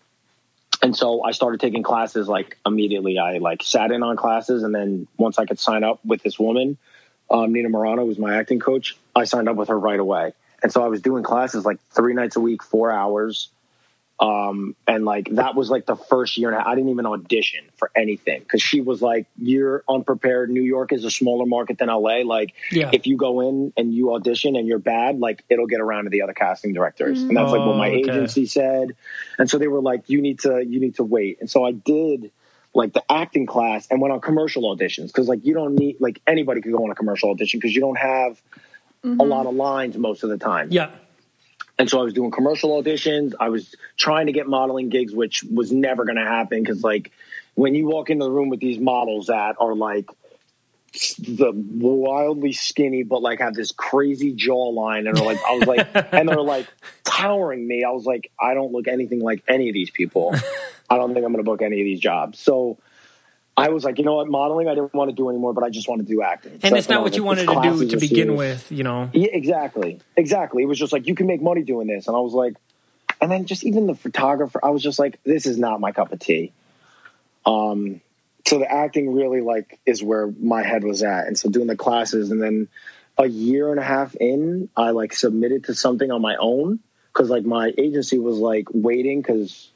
And 0.82 0.96
so 0.96 1.24
I 1.24 1.32
started 1.32 1.60
taking 1.60 1.82
classes 1.82 2.28
like 2.28 2.56
immediately. 2.64 3.18
I 3.18 3.38
like 3.38 3.62
sat 3.62 3.90
in 3.90 4.02
on 4.02 4.16
classes. 4.16 4.62
And 4.62 4.74
then 4.74 5.08
once 5.16 5.38
I 5.38 5.44
could 5.44 5.58
sign 5.58 5.82
up 5.82 6.04
with 6.04 6.22
this 6.22 6.38
woman, 6.38 6.78
um, 7.30 7.52
Nina 7.52 7.68
Morano 7.68 8.04
was 8.04 8.18
my 8.18 8.36
acting 8.36 8.60
coach. 8.60 8.96
I 9.14 9.24
signed 9.24 9.48
up 9.48 9.56
with 9.56 9.68
her 9.68 9.78
right 9.78 9.98
away. 9.98 10.32
And 10.62 10.72
so 10.72 10.82
I 10.82 10.88
was 10.88 11.00
doing 11.00 11.22
classes 11.22 11.64
like 11.64 11.78
three 11.90 12.14
nights 12.14 12.36
a 12.36 12.40
week, 12.40 12.62
four 12.62 12.90
hours. 12.90 13.50
Um, 14.20 14.74
and 14.88 15.04
like 15.04 15.28
that 15.36 15.54
was 15.54 15.70
like 15.70 15.86
the 15.86 15.94
first 15.94 16.36
year 16.38 16.48
and 16.48 16.56
a 16.56 16.58
half. 16.60 16.66
I 16.66 16.74
didn't 16.74 16.90
even 16.90 17.06
audition 17.06 17.64
for 17.76 17.88
anything 17.94 18.40
because 18.40 18.60
she 18.60 18.80
was 18.80 19.00
like, 19.00 19.26
You're 19.36 19.84
unprepared. 19.88 20.50
New 20.50 20.62
York 20.62 20.92
is 20.92 21.04
a 21.04 21.10
smaller 21.10 21.46
market 21.46 21.78
than 21.78 21.88
LA. 21.88 22.22
Like, 22.24 22.54
Yeah. 22.72 22.90
if 22.92 23.06
you 23.06 23.16
go 23.16 23.40
in 23.42 23.72
and 23.76 23.94
you 23.94 24.14
audition 24.14 24.56
and 24.56 24.66
you're 24.66 24.80
bad, 24.80 25.20
like 25.20 25.44
it'll 25.48 25.68
get 25.68 25.80
around 25.80 26.04
to 26.04 26.10
the 26.10 26.22
other 26.22 26.32
casting 26.32 26.72
directors. 26.72 27.22
And 27.22 27.36
that's 27.36 27.52
like 27.52 27.60
what 27.64 27.76
my 27.76 27.90
Oh, 27.90 27.92
okay. 27.92 28.10
agency 28.10 28.46
said. 28.46 28.96
And 29.38 29.48
so 29.48 29.58
they 29.58 29.68
were 29.68 29.80
like, 29.82 30.08
You 30.08 30.20
need 30.20 30.40
to, 30.40 30.64
you 30.66 30.80
need 30.80 30.96
to 30.96 31.04
wait. 31.04 31.38
And 31.40 31.48
so 31.48 31.64
I 31.64 31.70
did 31.70 32.32
like 32.74 32.92
the 32.92 33.04
acting 33.10 33.46
class 33.46 33.86
and 33.90 34.00
went 34.00 34.12
on 34.12 34.20
commercial 34.20 34.62
auditions 34.76 35.06
because 35.06 35.28
like 35.28 35.44
you 35.46 35.54
don't 35.54 35.74
need 35.76 35.96
like 36.00 36.20
anybody 36.26 36.60
could 36.60 36.72
go 36.72 36.82
on 36.84 36.90
a 36.90 36.94
commercial 36.94 37.30
audition 37.30 37.58
because 37.60 37.74
you 37.74 37.80
don't 37.80 37.98
have 37.98 38.40
a 39.04 39.24
lot 39.24 39.46
of 39.46 39.54
lines 39.54 39.96
most 39.96 40.24
of 40.24 40.28
the 40.28 40.38
time. 40.38 40.68
Yeah. 40.72 40.90
And 41.78 41.88
so 41.88 42.00
I 42.00 42.02
was 42.02 42.12
doing 42.12 42.32
commercial 42.32 42.82
auditions. 42.82 43.34
I 43.38 43.50
was 43.50 43.74
trying 43.96 44.26
to 44.26 44.32
get 44.32 44.48
modeling 44.48 44.88
gigs, 44.88 45.14
which 45.14 45.44
was 45.44 45.70
never 45.70 46.04
going 46.04 46.16
to 46.16 46.24
happen 46.24 46.62
because, 46.62 46.82
like, 46.82 47.12
when 47.54 47.74
you 47.74 47.86
walk 47.86 48.10
into 48.10 48.24
the 48.24 48.30
room 48.30 48.48
with 48.48 48.60
these 48.60 48.78
models 48.78 49.26
that 49.26 49.56
are 49.60 49.74
like 49.74 50.06
the 51.18 51.52
wildly 51.54 52.52
skinny, 52.52 53.04
but 53.04 53.22
like 53.22 53.40
have 53.40 53.54
this 53.54 53.72
crazy 53.72 54.34
jawline, 54.34 55.08
and 55.08 55.18
are 55.18 55.24
like, 55.24 55.38
I 55.44 55.54
was 55.56 55.66
like, 55.66 55.88
and 56.12 56.28
they're 56.28 56.40
like 56.40 56.66
towering 57.04 57.66
me. 57.66 57.84
I 57.84 57.90
was 57.90 58.04
like, 58.04 58.30
I 58.40 58.54
don't 58.54 58.72
look 58.72 58.88
anything 58.88 59.20
like 59.20 59.44
any 59.46 59.68
of 59.68 59.74
these 59.74 59.90
people. 59.90 60.34
I 60.90 60.96
don't 60.96 61.14
think 61.14 61.24
I'm 61.24 61.32
going 61.32 61.44
to 61.44 61.48
book 61.48 61.62
any 61.62 61.80
of 61.80 61.84
these 61.84 62.00
jobs. 62.00 62.38
So. 62.38 62.78
I 63.58 63.68
was 63.70 63.84
like, 63.84 63.98
you 63.98 64.04
know 64.04 64.14
what, 64.14 64.28
modeling 64.28 64.68
I 64.68 64.74
didn't 64.74 64.94
want 64.94 65.10
to 65.10 65.16
do 65.16 65.28
anymore, 65.28 65.52
but 65.52 65.64
I 65.64 65.70
just 65.70 65.88
want 65.88 66.00
to 66.00 66.06
do 66.06 66.22
acting. 66.22 66.52
And 66.52 66.60
that's 66.60 66.76
it's 66.76 66.88
not 66.88 67.02
what 67.02 67.16
you 67.16 67.24
wanted 67.24 67.48
to 67.48 67.60
do 67.62 67.88
to 67.88 67.96
begin 67.96 68.36
with, 68.36 68.70
you 68.70 68.84
know. 68.84 69.10
yeah, 69.12 69.28
exactly. 69.32 70.00
Exactly. 70.16 70.62
It 70.62 70.66
was 70.66 70.78
just 70.78 70.92
like 70.92 71.06
you 71.06 71.14
can 71.14 71.26
make 71.26 71.42
money 71.42 71.62
doing 71.62 71.86
this, 71.88 72.06
and 72.06 72.16
I 72.16 72.20
was 72.20 72.32
like, 72.32 72.54
and 73.20 73.30
then 73.30 73.46
just 73.46 73.64
even 73.64 73.86
the 73.86 73.94
photographer, 73.94 74.60
I 74.62 74.70
was 74.70 74.82
just 74.82 74.98
like, 74.98 75.20
this 75.24 75.46
is 75.46 75.58
not 75.58 75.80
my 75.80 75.92
cup 75.92 76.12
of 76.12 76.20
tea. 76.20 76.52
Um, 77.44 78.00
so 78.46 78.58
the 78.58 78.70
acting 78.70 79.12
really 79.12 79.40
like 79.40 79.80
is 79.84 80.02
where 80.02 80.28
my 80.40 80.62
head 80.62 80.84
was 80.84 81.02
at, 81.02 81.26
and 81.26 81.38
so 81.38 81.48
doing 81.48 81.66
the 81.66 81.76
classes, 81.76 82.30
and 82.30 82.40
then 82.40 82.68
a 83.18 83.26
year 83.26 83.70
and 83.70 83.80
a 83.80 83.84
half 83.84 84.14
in, 84.14 84.68
I 84.76 84.90
like 84.90 85.12
submitted 85.12 85.64
to 85.64 85.74
something 85.74 86.10
on 86.10 86.22
my 86.22 86.36
own 86.36 86.78
because 87.12 87.28
like 87.28 87.44
my 87.44 87.72
agency 87.76 88.18
was 88.18 88.38
like 88.38 88.68
waiting 88.72 89.20
because 89.20 89.70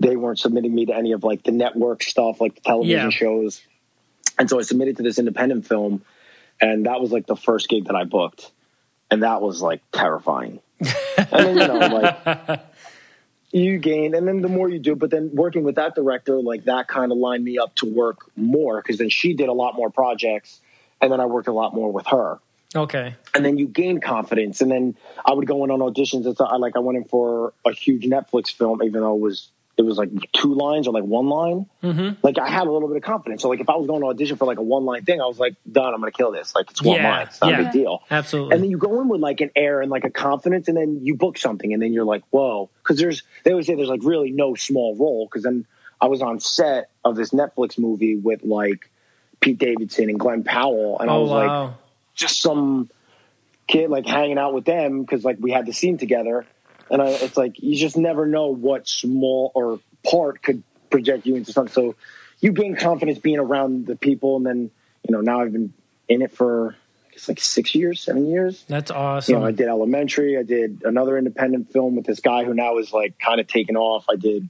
they 0.00 0.16
weren't 0.16 0.38
submitting 0.38 0.74
me 0.74 0.86
to 0.86 0.94
any 0.94 1.12
of 1.12 1.24
like 1.24 1.42
the 1.42 1.52
network 1.52 2.02
stuff, 2.02 2.40
like 2.40 2.54
the 2.56 2.60
television 2.62 3.10
Yeah. 3.10 3.10
shows, 3.10 3.62
and 4.38 4.48
so 4.50 4.58
I 4.58 4.62
submitted 4.62 4.96
to 4.98 5.02
this 5.02 5.18
independent 5.18 5.66
film, 5.66 6.02
and 6.60 6.86
that 6.86 7.00
was 7.00 7.12
like 7.12 7.26
the 7.26 7.36
first 7.36 7.68
gig 7.68 7.86
that 7.86 7.96
I 7.96 8.04
booked, 8.04 8.50
and 9.10 9.22
that 9.22 9.40
was 9.40 9.62
like 9.62 9.82
terrifying. 9.92 10.60
and 10.80 11.46
then 11.46 11.56
you 11.58 11.66
know 11.66 11.78
like 11.86 12.60
you 13.52 13.78
gain, 13.78 14.14
and 14.14 14.26
then 14.26 14.40
the 14.42 14.48
more 14.48 14.68
you 14.68 14.80
do, 14.80 14.96
but 14.96 15.10
then 15.10 15.30
working 15.32 15.62
with 15.62 15.76
that 15.76 15.94
director, 15.94 16.40
like 16.40 16.64
that 16.64 16.88
kind 16.88 17.12
of 17.12 17.18
lined 17.18 17.44
me 17.44 17.58
up 17.58 17.74
to 17.76 17.86
work 17.86 18.30
more 18.36 18.80
because 18.82 18.98
then 18.98 19.08
she 19.10 19.34
did 19.34 19.48
a 19.48 19.52
lot 19.52 19.76
more 19.76 19.90
projects, 19.90 20.60
and 21.00 21.12
then 21.12 21.20
I 21.20 21.26
worked 21.26 21.48
a 21.48 21.52
lot 21.52 21.74
more 21.74 21.92
with 21.92 22.06
her 22.08 22.40
Okay. 22.74 23.14
and 23.32 23.44
then 23.44 23.56
you 23.56 23.68
gain 23.68 24.00
confidence. 24.00 24.60
And 24.60 24.68
then 24.68 24.96
I 25.24 25.32
would 25.32 25.46
go 25.46 25.62
in 25.62 25.70
on 25.70 25.78
auditions. 25.78 26.26
It's 26.26 26.40
I 26.40 26.56
like 26.56 26.74
I 26.74 26.80
went 26.80 26.96
in 26.96 27.04
for 27.04 27.52
a 27.64 27.70
huge 27.72 28.04
Netflix 28.04 28.48
film, 28.52 28.82
even 28.82 29.02
though 29.02 29.14
it 29.14 29.20
was 29.20 29.48
it 29.76 29.82
was 29.82 29.98
like 29.98 30.10
two 30.32 30.54
lines 30.54 30.86
or 30.86 30.94
like 30.94 31.02
one 31.02 31.28
line. 31.28 31.66
Mm-hmm. 31.82 32.20
Like 32.22 32.38
I 32.38 32.48
had 32.48 32.66
a 32.66 32.70
little 32.70 32.88
bit 32.88 32.96
of 32.96 33.02
confidence. 33.02 33.42
So 33.42 33.48
like 33.48 33.60
if 33.60 33.68
I 33.68 33.76
was 33.76 33.86
going 33.86 34.02
to 34.02 34.06
audition 34.06 34.36
for 34.36 34.44
like 34.44 34.58
a 34.58 34.62
one 34.62 34.84
line 34.84 35.04
thing, 35.04 35.20
I 35.20 35.26
was 35.26 35.38
like, 35.38 35.54
done. 35.70 35.92
I'm 35.92 36.00
going 36.00 36.12
to 36.12 36.16
kill 36.16 36.30
this. 36.30 36.54
Like 36.54 36.70
it's 36.70 36.80
one 36.80 36.96
Yeah, 36.96 37.10
line. 37.10 37.26
It's 37.26 37.40
not 37.40 37.50
yeah. 37.50 37.60
a 37.60 37.64
big 37.64 37.72
deal. 37.72 38.02
Absolutely. 38.10 38.54
And 38.54 38.62
then 38.62 38.70
you 38.70 38.78
go 38.78 39.00
in 39.00 39.08
with 39.08 39.20
like 39.20 39.40
an 39.40 39.50
air 39.56 39.80
and 39.80 39.90
like 39.90 40.04
a 40.04 40.10
confidence, 40.10 40.68
and 40.68 40.76
then 40.76 41.00
you 41.04 41.16
book 41.16 41.38
something, 41.38 41.72
and 41.72 41.82
then 41.82 41.92
you're 41.92 42.04
like, 42.04 42.22
whoa, 42.30 42.70
because 42.82 42.98
there's 42.98 43.24
they 43.42 43.50
always 43.50 43.66
say 43.66 43.74
there's 43.74 43.88
like 43.88 44.04
really 44.04 44.30
no 44.30 44.54
small 44.54 44.94
role. 44.96 45.26
Because 45.26 45.42
then 45.42 45.66
I 46.00 46.06
was 46.06 46.22
on 46.22 46.38
set 46.38 46.90
of 47.04 47.16
this 47.16 47.30
Netflix 47.30 47.76
movie 47.76 48.16
with 48.16 48.44
like 48.44 48.90
Pete 49.40 49.58
Davidson 49.58 50.08
and 50.08 50.20
Glenn 50.20 50.44
Powell, 50.44 51.00
and 51.00 51.10
I 51.10 51.14
oh 51.14 51.22
was 51.22 51.30
like 51.30 51.72
just 52.14 52.40
some 52.40 52.88
kid 53.66 53.90
like 53.90 54.06
hanging 54.06 54.38
out 54.38 54.54
with 54.54 54.64
them 54.64 55.00
because 55.00 55.24
like 55.24 55.38
we 55.40 55.50
had 55.50 55.66
the 55.66 55.72
scene 55.72 55.98
together 55.98 56.46
and 56.90 57.02
I, 57.02 57.08
it's 57.08 57.36
like 57.36 57.60
you 57.62 57.76
just 57.76 57.96
never 57.96 58.26
know 58.26 58.48
what 58.48 58.88
small 58.88 59.52
or 59.54 59.80
part 60.04 60.42
could 60.42 60.62
project 60.90 61.26
you 61.26 61.36
into 61.36 61.52
something. 61.52 61.72
So 61.72 61.96
you 62.40 62.52
gain 62.52 62.76
confidence 62.76 63.18
being 63.18 63.38
around 63.38 63.86
the 63.86 63.96
people. 63.96 64.36
And 64.36 64.46
then 64.46 64.70
you 65.06 65.14
know 65.14 65.20
now 65.20 65.42
i've 65.42 65.52
been 65.52 65.72
in 66.08 66.22
it 66.22 66.32
for 66.32 66.76
I 67.06 67.12
guess 67.12 67.28
like 67.28 67.40
six 67.40 67.74
years 67.74 68.00
seven 68.00 68.26
years. 68.26 68.64
That's 68.68 68.90
awesome. 68.90 69.34
you 69.34 69.40
know 69.40 69.46
i 69.46 69.52
did 69.52 69.68
elementary. 69.68 70.38
I 70.38 70.42
did 70.42 70.82
another 70.84 71.18
independent 71.18 71.72
film 71.72 71.96
with 71.96 72.06
this 72.06 72.20
guy 72.20 72.44
who 72.44 72.54
now 72.54 72.78
is 72.78 72.92
like 72.92 73.18
kind 73.18 73.40
of 73.40 73.46
taken 73.46 73.76
off. 73.76 74.06
I 74.08 74.16
did 74.16 74.48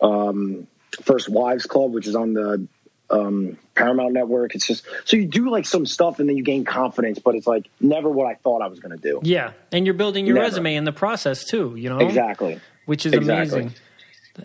um 0.00 0.66
first 1.02 1.28
wives 1.28 1.66
club 1.66 1.92
which 1.92 2.06
is 2.06 2.14
on 2.14 2.34
the 2.34 2.68
um 3.10 3.58
paramount 3.74 4.12
network 4.14 4.54
it's 4.54 4.66
just 4.66 4.84
so 5.04 5.16
you 5.16 5.26
do 5.26 5.50
like 5.50 5.66
some 5.66 5.84
stuff 5.84 6.18
and 6.20 6.28
then 6.28 6.36
you 6.36 6.42
gain 6.42 6.64
confidence 6.64 7.18
but 7.18 7.34
it's 7.34 7.46
like 7.46 7.68
never 7.80 8.08
what 8.08 8.26
i 8.26 8.34
thought 8.34 8.62
i 8.62 8.66
was 8.66 8.80
going 8.80 8.96
to 8.96 9.02
do 9.02 9.20
yeah, 9.22 9.52
and 9.72 9.84
you're 9.86 9.94
building 9.94 10.24
your 10.26 10.36
Never. 10.36 10.46
resume 10.46 10.74
in 10.76 10.84
the 10.84 10.92
process 10.92 11.44
too. 11.44 11.76
You 11.76 11.90
know. 11.90 11.98
exactly 11.98 12.60
Which 12.86 13.04
is 13.06 13.12
Exactly. 13.12 13.60
amazing. 13.60 13.74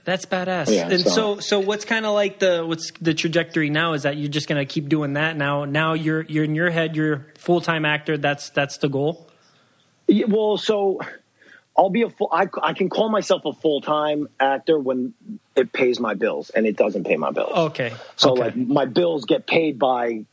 That's 0.06 0.26
badass. 0.28 0.72
Yeah, 0.72 0.88
and 0.90 1.02
so, 1.02 1.10
so- 1.10 1.40
so 1.40 1.60
what's 1.62 1.84
kind 1.86 2.06
of 2.06 2.14
like 2.14 2.38
the 2.40 2.64
what's 2.66 2.92
the 3.02 3.14
trajectory 3.16 3.70
now 3.72 3.94
is 3.94 4.04
that 4.04 4.18
you're 4.18 4.30
just 4.30 4.48
going 4.48 4.60
to 4.66 4.72
keep 4.72 4.88
doing 4.88 5.14
that 5.14 5.36
now. 5.36 5.66
Now 5.66 5.94
you're 5.94 6.22
you're 6.24 6.44
in 6.44 6.54
your 6.54 6.70
head. 6.70 6.96
You're 6.96 7.26
full 7.38 7.60
time 7.60 7.86
actor. 7.86 8.16
That's 8.18 8.50
that's 8.52 8.78
the 8.78 8.88
goal. 8.90 9.28
Yeah, 10.08 10.26
well, 10.28 10.58
so 10.58 11.00
I'll 11.76 11.90
be 11.90 12.04
a 12.04 12.10
full. 12.10 12.30
I, 12.32 12.48
I 12.62 12.74
can 12.74 12.90
call 12.90 13.10
myself 13.10 13.46
a 13.46 13.54
full 13.54 13.82
time 13.82 14.30
actor 14.40 14.78
when 14.78 15.14
it 15.60 15.74
pays 15.74 16.00
my 16.00 16.14
bills, 16.14 16.50
and 16.50 16.66
it 16.66 16.78
doesn't 16.78 17.04
pay 17.06 17.18
my 17.18 17.32
bills. 17.32 17.52
Okay. 17.72 17.94
So 18.16 18.32
okay. 18.32 18.42
like 18.42 18.56
my 18.56 18.86
bills 18.86 19.26
get 19.26 19.46
paid 19.46 19.78
by 19.78 20.26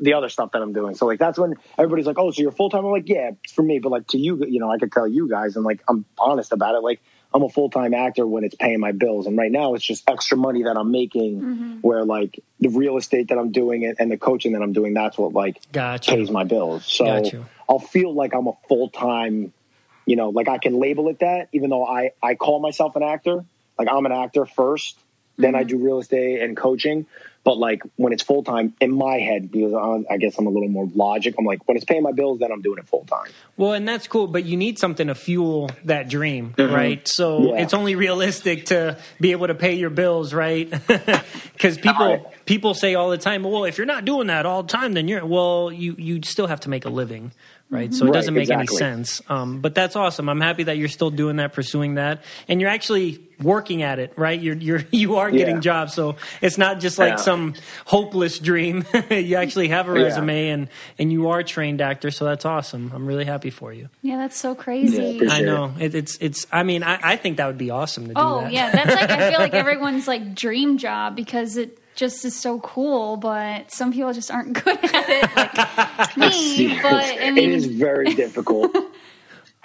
the 0.00 0.14
other 0.14 0.28
stuff 0.28 0.52
that 0.52 0.62
I'm 0.62 0.72
doing. 0.72 0.94
So 0.94 1.06
like 1.06 1.18
that's 1.18 1.38
when 1.38 1.54
everybody's 1.78 2.06
like, 2.06 2.18
"Oh, 2.18 2.30
so 2.30 2.42
you're 2.42 2.52
full 2.52 2.70
time?" 2.70 2.84
I'm 2.84 2.90
like, 2.90 3.08
"Yeah, 3.08 3.30
for 3.54 3.62
me." 3.62 3.78
But 3.78 3.90
like 3.90 4.08
to 4.08 4.18
you, 4.18 4.44
you 4.46 4.60
know, 4.60 4.70
I 4.70 4.78
could 4.78 4.92
tell 4.92 5.06
you 5.06 5.28
guys, 5.28 5.56
and 5.56 5.64
like 5.64 5.80
I'm 5.88 6.04
honest 6.18 6.52
about 6.52 6.74
it. 6.74 6.80
Like 6.80 7.00
I'm 7.32 7.42
a 7.42 7.48
full 7.48 7.70
time 7.70 7.94
actor 7.94 8.26
when 8.26 8.44
it's 8.44 8.54
paying 8.54 8.80
my 8.80 8.92
bills, 8.92 9.26
and 9.26 9.36
right 9.38 9.50
now 9.50 9.74
it's 9.74 9.84
just 9.84 10.08
extra 10.08 10.36
money 10.36 10.64
that 10.64 10.76
I'm 10.76 10.90
making. 10.90 11.40
Mm-hmm. 11.40 11.72
Where 11.80 12.04
like 12.04 12.40
the 12.60 12.68
real 12.68 12.96
estate 12.96 13.28
that 13.28 13.38
I'm 13.38 13.52
doing 13.52 13.84
and, 13.84 13.96
and 13.98 14.10
the 14.10 14.18
coaching 14.18 14.52
that 14.52 14.62
I'm 14.62 14.72
doing, 14.72 14.94
that's 14.94 15.16
what 15.16 15.32
like 15.32 15.60
Gotcha. 15.70 16.12
pays 16.12 16.30
my 16.30 16.44
bills. 16.44 16.84
So 16.86 17.04
Got 17.04 17.32
you. 17.32 17.46
I'll 17.68 17.78
feel 17.78 18.12
like 18.12 18.34
I'm 18.34 18.48
a 18.48 18.54
full 18.68 18.90
time, 18.90 19.52
you 20.06 20.16
know, 20.16 20.30
like 20.30 20.48
I 20.48 20.58
can 20.58 20.78
label 20.78 21.08
it 21.08 21.20
that, 21.20 21.48
even 21.52 21.70
though 21.70 21.86
I 21.86 22.10
I 22.22 22.34
call 22.34 22.58
myself 22.60 22.96
an 22.96 23.04
actor. 23.04 23.44
Like 23.78 23.88
I'm 23.90 24.06
an 24.06 24.12
actor 24.12 24.46
first, 24.46 24.98
then 25.36 25.54
I 25.54 25.62
do 25.64 25.78
real 25.78 25.98
estate 25.98 26.40
and 26.42 26.56
coaching. 26.56 27.06
But 27.42 27.58
like 27.58 27.82
when 27.96 28.14
it's 28.14 28.22
full 28.22 28.42
time 28.42 28.72
in 28.80 28.90
my 28.90 29.16
head, 29.18 29.50
because 29.52 29.74
I, 29.74 30.14
I 30.14 30.16
guess 30.16 30.38
I'm 30.38 30.46
a 30.46 30.50
little 30.50 30.68
more 30.70 30.88
logic. 30.94 31.34
I'm 31.38 31.44
like 31.44 31.66
when 31.68 31.76
it's 31.76 31.84
paying 31.84 32.02
my 32.02 32.12
bills, 32.12 32.38
then 32.38 32.50
I'm 32.50 32.62
doing 32.62 32.78
it 32.78 32.88
full 32.88 33.04
time. 33.04 33.30
Well, 33.58 33.74
and 33.74 33.86
that's 33.86 34.08
cool, 34.08 34.28
but 34.28 34.46
you 34.46 34.56
need 34.56 34.78
something 34.78 35.08
to 35.08 35.14
fuel 35.14 35.68
that 35.84 36.08
dream, 36.08 36.54
right? 36.56 37.06
So 37.06 37.40
Mm-hmm. 37.40 37.56
Yeah. 37.56 37.62
it's 37.62 37.74
only 37.74 37.96
realistic 37.96 38.66
to 38.66 38.96
be 39.20 39.32
able 39.32 39.48
to 39.48 39.54
pay 39.54 39.74
your 39.74 39.90
bills, 39.90 40.32
right? 40.32 40.72
Because 41.52 41.76
people 41.78 42.06
I- 42.06 42.22
people 42.46 42.72
say 42.74 42.94
all 42.94 43.10
the 43.10 43.18
time, 43.18 43.42
well, 43.42 43.64
if 43.64 43.76
you're 43.78 43.86
not 43.86 44.04
doing 44.04 44.26
that 44.28 44.44
all 44.46 44.62
the 44.62 44.68
time, 44.72 44.92
then 44.94 45.06
you're 45.08 45.24
well, 45.26 45.70
you 45.72 45.94
you 45.98 46.20
still 46.24 46.46
have 46.46 46.60
to 46.60 46.70
make 46.70 46.84
a 46.86 46.90
living, 46.90 47.30
right? 47.70 47.92
So 47.92 48.04
it 48.04 48.08
Right, 48.08 48.14
doesn't 48.14 48.34
make 48.34 48.42
exactly. 48.44 48.66
any 48.68 48.76
sense. 48.78 49.20
Um, 49.28 49.60
but 49.60 49.74
that's 49.74 49.96
awesome. 49.96 50.28
I'm 50.28 50.40
happy 50.40 50.64
that 50.64 50.78
you're 50.78 50.88
still 50.88 51.10
doing 51.10 51.36
that, 51.36 51.52
pursuing 51.52 51.94
that, 51.96 52.22
and 52.48 52.60
you're 52.60 52.70
actually 52.70 53.23
working 53.42 53.82
at 53.82 53.98
it, 53.98 54.12
right? 54.16 54.40
You're 54.40 54.56
you're 54.56 54.80
you 54.90 55.16
are 55.16 55.30
getting 55.30 55.56
Yeah. 55.56 55.60
jobs, 55.60 55.94
so 55.94 56.16
it's 56.40 56.58
not 56.58 56.80
just 56.80 56.98
like 56.98 57.12
Yeah. 57.12 57.16
some 57.16 57.54
hopeless 57.86 58.38
dream. 58.38 58.84
you 59.10 59.36
actually 59.36 59.68
have 59.68 59.88
a 59.88 59.92
Yeah. 59.92 60.04
resume, 60.04 60.48
and 60.48 60.68
and 60.98 61.12
you 61.12 61.28
are 61.28 61.40
a 61.40 61.44
trained 61.44 61.80
actor, 61.80 62.10
so 62.10 62.24
that's 62.24 62.44
awesome. 62.44 62.92
I'm 62.94 63.06
really 63.06 63.24
happy 63.24 63.50
for 63.50 63.72
you. 63.72 63.88
Yeah, 64.02 64.16
that's 64.18 64.36
so 64.36 64.54
crazy. 64.54 64.96
Yeah, 64.96 65.10
appreciate 65.10 65.30
I 65.32 65.40
know 65.42 65.74
it, 65.78 65.94
it's 65.94 66.16
it's. 66.20 66.46
I 66.52 66.62
mean, 66.62 66.82
I, 66.82 66.98
I 67.02 67.16
think 67.16 67.36
that 67.38 67.46
would 67.46 67.58
be 67.58 67.70
awesome 67.70 68.04
to 68.08 68.14
do 68.14 68.20
Oh 68.20 68.40
that. 68.42 68.52
yeah, 68.52 68.70
that's 68.70 68.94
like 68.94 69.10
I 69.10 69.30
feel 69.30 69.38
like 69.40 69.54
everyone's 69.64 70.06
like 70.08 70.34
dream 70.34 70.78
job 70.78 71.16
because 71.16 71.56
it 71.56 71.78
just 71.96 72.24
is 72.24 72.34
so 72.34 72.58
cool, 72.58 73.16
but 73.16 73.70
some 73.70 73.92
people 73.92 74.12
just 74.12 74.28
aren't 74.30 74.52
good 74.64 74.78
at 74.82 75.08
it, 75.08 75.36
like 75.36 76.16
me. 76.16 76.76
But 76.82 77.04
I 77.22 77.30
mean, 77.30 77.50
is 77.50 77.66
very 77.66 78.12
difficult. 78.14 78.74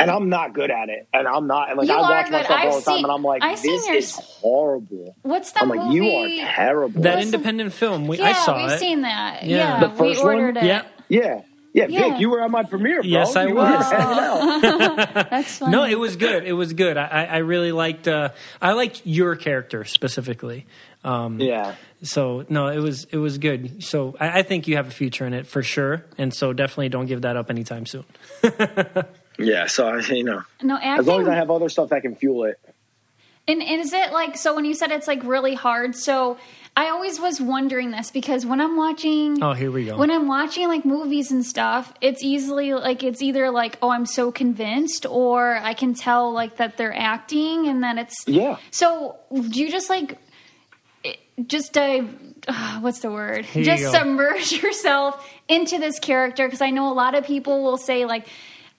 And 0.02 0.10
I'm 0.10 0.30
not 0.30 0.54
good 0.54 0.72
at 0.72 0.88
it, 0.88 1.10
and 1.14 1.28
I'm 1.28 1.46
not. 1.48 1.70
And 1.70 1.78
like 1.78 1.90
You 1.90 1.94
I 1.96 1.98
are 1.98 2.02
watch 2.04 2.26
good. 2.28 2.32
myself 2.32 2.52
I've 2.60 2.70
all 2.70 2.80
the 2.80 2.86
time, 2.86 2.96
seen- 2.96 3.04
and 3.06 3.12
I'm 3.12 3.22
like, 3.24 3.44
I've 3.44 3.62
this 3.62 3.86
your 3.86 3.96
is 3.96 4.18
s- 4.18 4.38
horrible. 4.40 5.16
what's 5.24 5.52
that 5.52 5.64
I'm 5.64 5.70
like, 5.70 5.80
movie? 5.82 5.96
you 5.96 6.12
are 6.44 6.54
terrible. 6.56 7.02
That 7.02 7.16
What's 7.16 7.26
independent 7.26 7.74
film, 7.74 8.08
we, 8.08 8.18
yeah, 8.18 8.28
I 8.30 8.34
saw 8.34 8.64
we've 8.64 8.72
it. 8.76 8.80
seen 8.80 9.02
that. 9.02 9.44
Yeah. 9.44 9.58
Yeah, 9.58 9.80
The 9.82 9.90
we 9.90 9.98
first 10.14 10.24
one? 10.24 10.36
ordered 10.36 10.58
it. 10.58 10.64
Yeah. 10.64 10.84
yeah, 11.10 11.42
yeah, 11.74 11.88
Yeah. 11.90 12.10
Vic, 12.12 12.20
you 12.22 12.30
were 12.30 12.42
at 12.42 12.50
my 12.50 12.64
premiere, 12.64 13.02
bro. 13.02 13.10
Yes, 13.10 13.36
I 13.36 13.48
You 13.48 13.56
was. 13.56 13.92
were. 13.92 14.96
That's 15.30 15.58
funny. 15.58 15.72
No, 15.74 15.84
it 15.84 16.00
was 16.00 16.16
good. 16.16 16.46
It 16.46 16.54
was 16.54 16.72
good. 16.74 16.96
I, 16.98 17.06
I 17.06 17.24
I 17.26 17.38
really 17.40 17.72
liked. 17.74 18.08
Uh, 18.08 18.30
I 18.62 18.72
liked 18.74 19.02
your 19.06 19.36
character 19.36 19.84
specifically. 19.84 20.66
Um, 21.04 21.40
Yeah, 21.42 21.76
So 22.04 22.46
no, 22.50 22.68
it 22.68 22.80
was 22.80 23.04
it 23.12 23.18
was 23.18 23.38
good. 23.38 23.84
So 23.84 24.16
I, 24.20 24.40
I 24.40 24.42
think 24.44 24.68
you 24.70 24.78
have 24.78 24.88
a 24.88 24.92
future 24.92 25.26
in 25.26 25.34
it 25.34 25.46
for 25.46 25.62
sure. 25.62 26.06
And 26.18 26.34
so 26.34 26.54
definitely 26.54 26.90
don't 26.90 27.06
give 27.06 27.22
that 27.24 27.36
up 27.38 27.50
anytime 27.50 27.86
soon. 27.86 28.06
yeah. 29.40 29.68
So 29.68 29.88
I, 29.88 30.00
you 30.02 30.24
know, 30.24 30.44
no 30.62 30.76
acting. 30.76 31.00
as 31.00 31.08
long 31.08 31.22
as 31.24 31.28
I 31.28 31.36
have 31.36 31.50
other 31.50 31.70
stuff 31.70 31.90
that 31.90 32.02
can 32.02 32.16
fuel 32.16 32.44
it. 32.46 32.60
And, 33.48 33.64
and 33.64 33.82
is 33.82 33.94
it 33.94 34.12
like 34.12 34.38
so? 34.38 34.54
When 34.56 34.64
you 34.66 34.76
said 34.76 34.92
it's 34.92 35.08
like 35.08 35.24
really 35.24 35.56
hard, 35.56 35.96
so 35.96 36.38
I 36.78 36.90
always 36.90 37.20
was 37.20 37.42
wondering 37.42 37.90
this 37.90 38.12
because 38.12 38.46
when 38.46 38.62
I'm 38.62 38.78
watching, 38.78 39.42
Oh, 39.42 39.54
here 39.54 39.72
we 39.72 39.86
go. 39.86 39.98
when 39.98 40.12
I'm 40.12 40.28
watching 40.28 40.68
like 40.68 40.86
movies 40.86 41.32
and 41.32 41.44
stuff, 41.44 41.92
it's 42.00 42.24
easily 42.24 42.74
like 42.76 43.02
it's 43.02 43.24
either 43.24 43.50
like 43.50 43.80
oh 43.82 43.90
I'm 43.90 44.06
so 44.06 44.32
convinced, 44.32 45.08
or 45.10 45.58
I 45.58 45.74
can 45.74 45.96
tell 45.96 46.32
like 46.32 46.58
that 46.58 46.78
they're 46.78 46.96
acting, 46.96 47.68
and 47.68 47.82
then 47.82 47.98
it's 47.98 48.24
Yeah. 48.28 48.58
So 48.70 49.16
do 49.32 49.60
you 49.60 49.72
just 49.72 49.90
like 49.90 50.20
just 51.48 51.74
dive? 51.74 52.08
Uh, 52.48 52.80
what's 52.82 53.00
the 53.00 53.10
word? 53.12 53.48
you 53.54 53.64
just 53.64 53.82
go. 53.84 53.92
submerge 53.92 54.52
yourself 54.64 55.28
into 55.48 55.80
this 55.80 55.98
character 55.98 56.46
because 56.46 56.62
I 56.62 56.70
know 56.70 56.92
a 56.92 56.94
lot 56.94 57.16
of 57.16 57.26
people 57.26 57.64
will 57.64 57.78
say 57.78 58.06
like. 58.06 58.28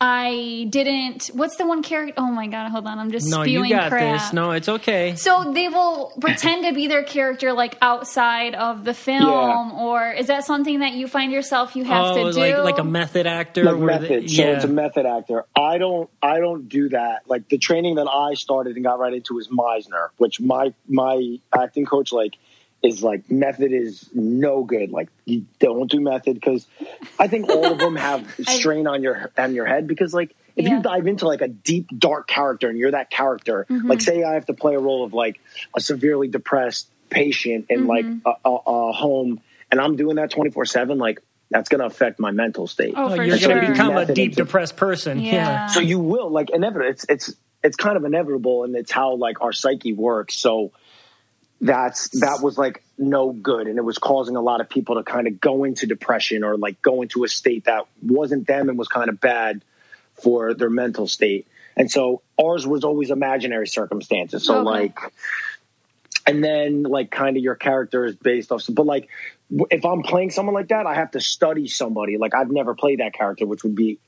I 0.03 0.67
didn't. 0.71 1.27
What's 1.35 1.57
the 1.57 1.67
one 1.67 1.83
character? 1.83 2.15
Oh 2.17 2.31
my 2.31 2.47
god! 2.47 2.71
Hold 2.71 2.87
on, 2.87 2.99
I'm 2.99 3.11
just 3.11 3.29
no, 3.29 3.43
spewing 3.43 3.69
you 3.69 3.77
got 3.77 3.91
crap. 3.91 4.19
this. 4.19 4.33
No, 4.33 4.53
it's 4.53 4.69
okay. 4.69 5.15
So 5.15 5.53
they 5.53 5.69
will 5.69 6.15
pretend 6.19 6.65
to 6.65 6.73
be 6.73 6.87
their 6.87 7.03
character 7.03 7.53
like 7.53 7.77
outside 7.83 8.55
of 8.55 8.85
the 8.85 8.95
film, 8.95 9.73
or 9.73 10.11
is 10.11 10.29
that 10.29 10.47
something 10.47 10.81
that 10.81 10.93
you 10.93 11.07
find 11.07 11.31
yourself 11.31 11.77
you 11.77 11.85
have 11.85 12.17
oh, 12.17 12.25
to 12.29 12.33
do? 12.33 12.41
like 12.41 12.57
like 12.57 12.79
a 12.79 12.85
method 12.85 13.27
actor. 13.27 13.65
like 13.65 13.77
where 13.77 14.01
method. 14.01 14.23
The, 14.23 14.29
So 14.29 14.43
yeah. 14.43 14.57
it's 14.57 14.65
a 14.65 14.69
method 14.69 15.05
actor. 15.05 15.45
I 15.55 15.77
don't 15.77 16.09
I 16.23 16.39
don't 16.39 16.67
do 16.67 16.89
that. 16.89 17.29
Like 17.29 17.51
the 17.51 17.59
training 17.59 17.97
that 17.97 18.09
I 18.09 18.35
started 18.35 18.77
and 18.77 18.85
got 18.85 18.99
right 18.99 19.13
into 19.13 19.39
is 19.39 19.49
Meisner, 19.49 20.09
which 20.17 20.41
my 20.41 20.73
my 20.89 21.39
acting 21.55 21.85
coach 21.85 22.11
like 22.11 22.37
is 22.83 23.03
like 23.03 23.31
method 23.31 23.73
is 23.73 24.09
no 24.15 24.65
good. 24.65 24.91
Like 24.91 25.09
you 25.25 25.47
don't 25.59 25.91
do 25.91 26.01
method 26.01 26.35
because 26.35 26.67
I 27.19 27.29
think 27.29 27.49
all 27.49 27.73
of 27.73 27.79
them 27.79 27.97
have 27.97 28.35
strain 28.41 28.87
on 28.87 29.03
your 29.03 29.31
on 29.37 29.55
your 29.55 29.67
head 29.67 29.87
because 29.87 30.15
like 30.15 30.35
if 30.57 30.65
Yeah. 30.65 30.77
you 30.77 30.83
dive 30.83 31.07
into 31.07 31.27
like 31.27 31.43
a 31.43 31.49
deep 31.49 31.89
dark 31.97 32.27
character 32.27 32.69
and 32.69 32.79
you're 32.79 32.91
that 32.91 33.11
character, 33.11 33.67
mm-hmm. 33.69 33.87
like 33.87 34.01
say 34.01 34.23
I 34.23 34.35
have 34.35 34.47
to 34.47 34.55
play 34.55 34.75
a 34.75 34.81
role 34.81 35.05
of 35.05 35.13
like 35.13 35.41
a 35.77 35.81
severely 35.81 36.29
depressed 36.29 36.89
patient 37.11 37.67
in 37.69 37.87
like 37.87 38.07
mm-hmm. 38.07 38.27
a, 38.27 38.49
a, 38.49 38.89
a 38.89 38.93
home 38.93 39.41
and 39.71 39.81
I'm 39.81 39.97
doing 39.97 40.17
that 40.17 40.31
24/7 40.31 40.99
like 40.99 41.21
that's 41.51 41.69
going 41.69 41.81
to 41.81 41.87
affect 41.87 42.21
my 42.21 42.31
mental 42.31 42.69
state. 42.69 42.95
Oh, 42.97 43.15
for 43.15 43.25
you're 43.25 43.37
sure. 43.37 43.49
going 43.49 43.67
to 43.67 43.73
become 43.73 43.97
a 43.97 44.07
deep 44.07 44.33
into- 44.33 44.45
depressed 44.45 44.77
person. 44.77 45.19
Yeah. 45.19 45.67
so 45.67 45.81
you 45.81 45.99
will 45.99 46.31
like 46.31 46.51
inevitable 46.51 46.91
it's 46.91 47.05
it's 47.09 47.35
it's 47.63 47.77
kind 47.77 47.97
of 47.97 48.05
inevitable 48.05 48.65
and 48.65 48.75
it's 48.75 48.91
how 48.91 49.15
like 49.17 49.43
our 49.43 49.53
psyche 49.53 49.93
works 49.93 50.35
so 50.37 50.73
that's 51.61 52.09
that 52.21 52.41
was 52.41 52.57
like 52.57 52.83
no 52.97 53.33
good. 53.33 53.67
And 53.67 53.79
it 53.79 53.85
was 53.85 53.99
causing 53.99 54.37
a 54.37 54.41
lot 54.41 54.61
of 54.61 54.69
people 54.69 54.97
to 54.97 55.03
kind 55.03 55.27
of 55.27 55.41
go 55.41 55.65
into 55.65 55.87
depression 55.87 56.43
or 56.45 56.57
like 56.57 56.81
go 56.81 57.03
into 57.03 57.25
a 57.25 57.29
state 57.29 57.65
that 57.65 57.87
wasn't 58.03 58.47
them 58.47 58.69
and 58.69 58.79
was 58.79 58.89
kind 58.89 59.09
of 59.11 59.21
bad 59.21 59.63
for 60.23 60.55
their 60.55 60.71
mental 60.71 61.07
state. 61.07 61.47
And 61.77 61.91
so 61.91 62.23
ours 62.43 62.67
was 62.67 62.85
always 62.85 63.11
imaginary 63.11 63.67
circumstances. 63.69 64.45
So 64.45 64.57
Okay. 64.57 64.65
like 64.65 64.99
and 66.27 66.45
then 66.45 66.83
like 66.83 67.11
kind 67.11 67.37
of 67.37 67.43
your 67.43 67.55
character 67.55 68.05
is 68.05 68.15
based 68.15 68.53
off 68.53 68.63
but 68.71 68.85
like 68.85 69.09
if 69.71 69.85
i'm 69.87 70.03
playing 70.03 70.31
someone 70.31 70.55
like 70.55 70.69
that 70.69 70.87
i 70.87 70.95
have 70.95 71.11
to 71.13 71.21
study 71.21 71.67
somebody. 71.67 72.19
Like 72.19 72.35
i've 72.35 72.51
never 72.51 72.75
played 72.75 73.01
that 73.01 73.15
character 73.15 73.47
which 73.47 73.65
would 73.65 73.75
be 73.75 73.99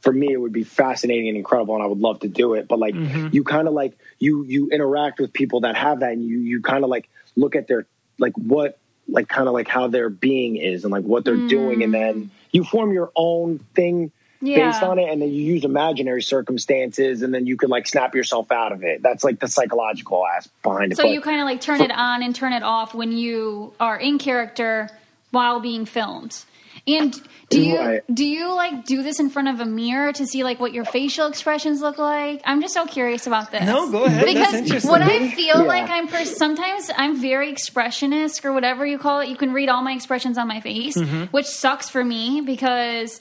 for 0.00 0.12
me 0.12 0.32
it 0.32 0.36
would 0.36 0.52
be 0.52 0.64
fascinating 0.64 1.28
and 1.28 1.36
incredible 1.36 1.74
and 1.74 1.82
i 1.82 1.86
would 1.86 1.98
love 1.98 2.20
to 2.20 2.28
do 2.28 2.54
it 2.54 2.68
but 2.68 2.78
like 2.78 2.94
mm-hmm. 2.94 3.28
you 3.32 3.44
kind 3.44 3.68
of 3.68 3.74
like 3.74 3.98
you 4.18 4.44
you 4.44 4.68
interact 4.70 5.20
with 5.20 5.32
people 5.32 5.60
that 5.60 5.76
have 5.76 6.00
that 6.00 6.12
and 6.12 6.24
you 6.24 6.38
you 6.38 6.60
kind 6.60 6.84
of 6.84 6.90
like 6.90 7.08
look 7.36 7.56
at 7.56 7.66
their 7.68 7.86
like 8.18 8.32
what 8.34 8.78
like 9.08 9.28
kind 9.28 9.48
of 9.48 9.54
like 9.54 9.68
how 9.68 9.88
their 9.88 10.10
being 10.10 10.56
is 10.56 10.84
and 10.84 10.92
like 10.92 11.04
what 11.04 11.24
they're 11.24 11.48
doing 11.48 11.82
and 11.82 11.94
then 11.94 12.14
mm. 12.14 12.28
you 12.52 12.62
form 12.62 12.92
your 12.92 13.10
own 13.16 13.58
thing 13.74 14.12
Yeah. 14.40 14.70
based 14.70 14.82
on 14.82 14.98
it 14.98 15.08
and 15.08 15.20
then 15.20 15.30
you 15.30 15.42
use 15.42 15.64
imaginary 15.64 16.22
circumstances 16.22 17.22
and 17.22 17.32
then 17.32 17.46
you 17.46 17.56
can 17.56 17.70
like 17.70 17.86
snap 17.86 18.14
yourself 18.14 18.52
out 18.52 18.72
of 18.72 18.84
it 18.84 19.02
that's 19.02 19.24
like 19.24 19.40
the 19.40 19.48
psychological 19.48 20.26
aspect 20.26 20.62
behind 20.62 20.92
it 20.92 20.96
So 20.96 21.04
But- 21.04 21.12
you 21.12 21.20
kind 21.20 21.40
of 21.40 21.46
like 21.46 21.60
turn 21.60 21.80
it 21.80 21.90
on 21.90 22.22
and 22.22 22.34
turn 22.34 22.52
it 22.52 22.62
off 22.62 22.94
when 22.94 23.12
you 23.12 23.72
are 23.80 23.98
in 23.98 24.18
character 24.18 24.90
while 25.30 25.60
being 25.60 25.84
filmed. 25.84 26.44
And 26.88 27.14
do 27.50 27.60
you 27.62 27.78
Right. 27.78 28.02
do 28.14 28.24
you 28.26 28.52
like 28.54 28.84
do 28.84 29.02
this 29.02 29.20
in 29.20 29.30
front 29.30 29.48
of 29.48 29.60
a 29.60 29.64
mirror 29.64 30.12
to 30.12 30.26
see 30.26 30.42
like 30.44 30.58
what 30.60 30.72
your 30.72 30.84
facial 30.84 31.26
expressions 31.26 31.80
look 31.80 31.98
like? 31.98 32.40
I'm 32.44 32.60
just 32.60 32.74
so 32.74 32.86
curious 32.86 33.26
about 33.26 33.50
this. 33.50 33.64
No, 33.64 33.90
go 33.90 34.04
ahead. 34.04 34.24
That's 34.26 34.34
Because 34.34 34.54
interesting. 34.54 34.90
what 34.90 35.02
I 35.02 35.28
feel 35.30 35.56
Yeah. 35.58 35.62
like 35.62 35.88
I'm 35.90 36.08
pers- 36.08 36.36
sometimes 36.36 36.90
I'm 36.96 37.20
very 37.20 37.52
expressionist 37.52 38.44
or 38.44 38.52
whatever 38.52 38.84
you 38.86 38.98
call 38.98 39.20
it. 39.20 39.28
You 39.28 39.36
can 39.36 39.52
read 39.52 39.68
all 39.68 39.82
my 39.82 39.92
expressions 39.92 40.36
on 40.38 40.48
my 40.48 40.60
face, 40.60 40.96
which 41.30 41.46
sucks 41.46 41.88
for 41.88 42.04
me 42.04 42.40
because 42.42 43.20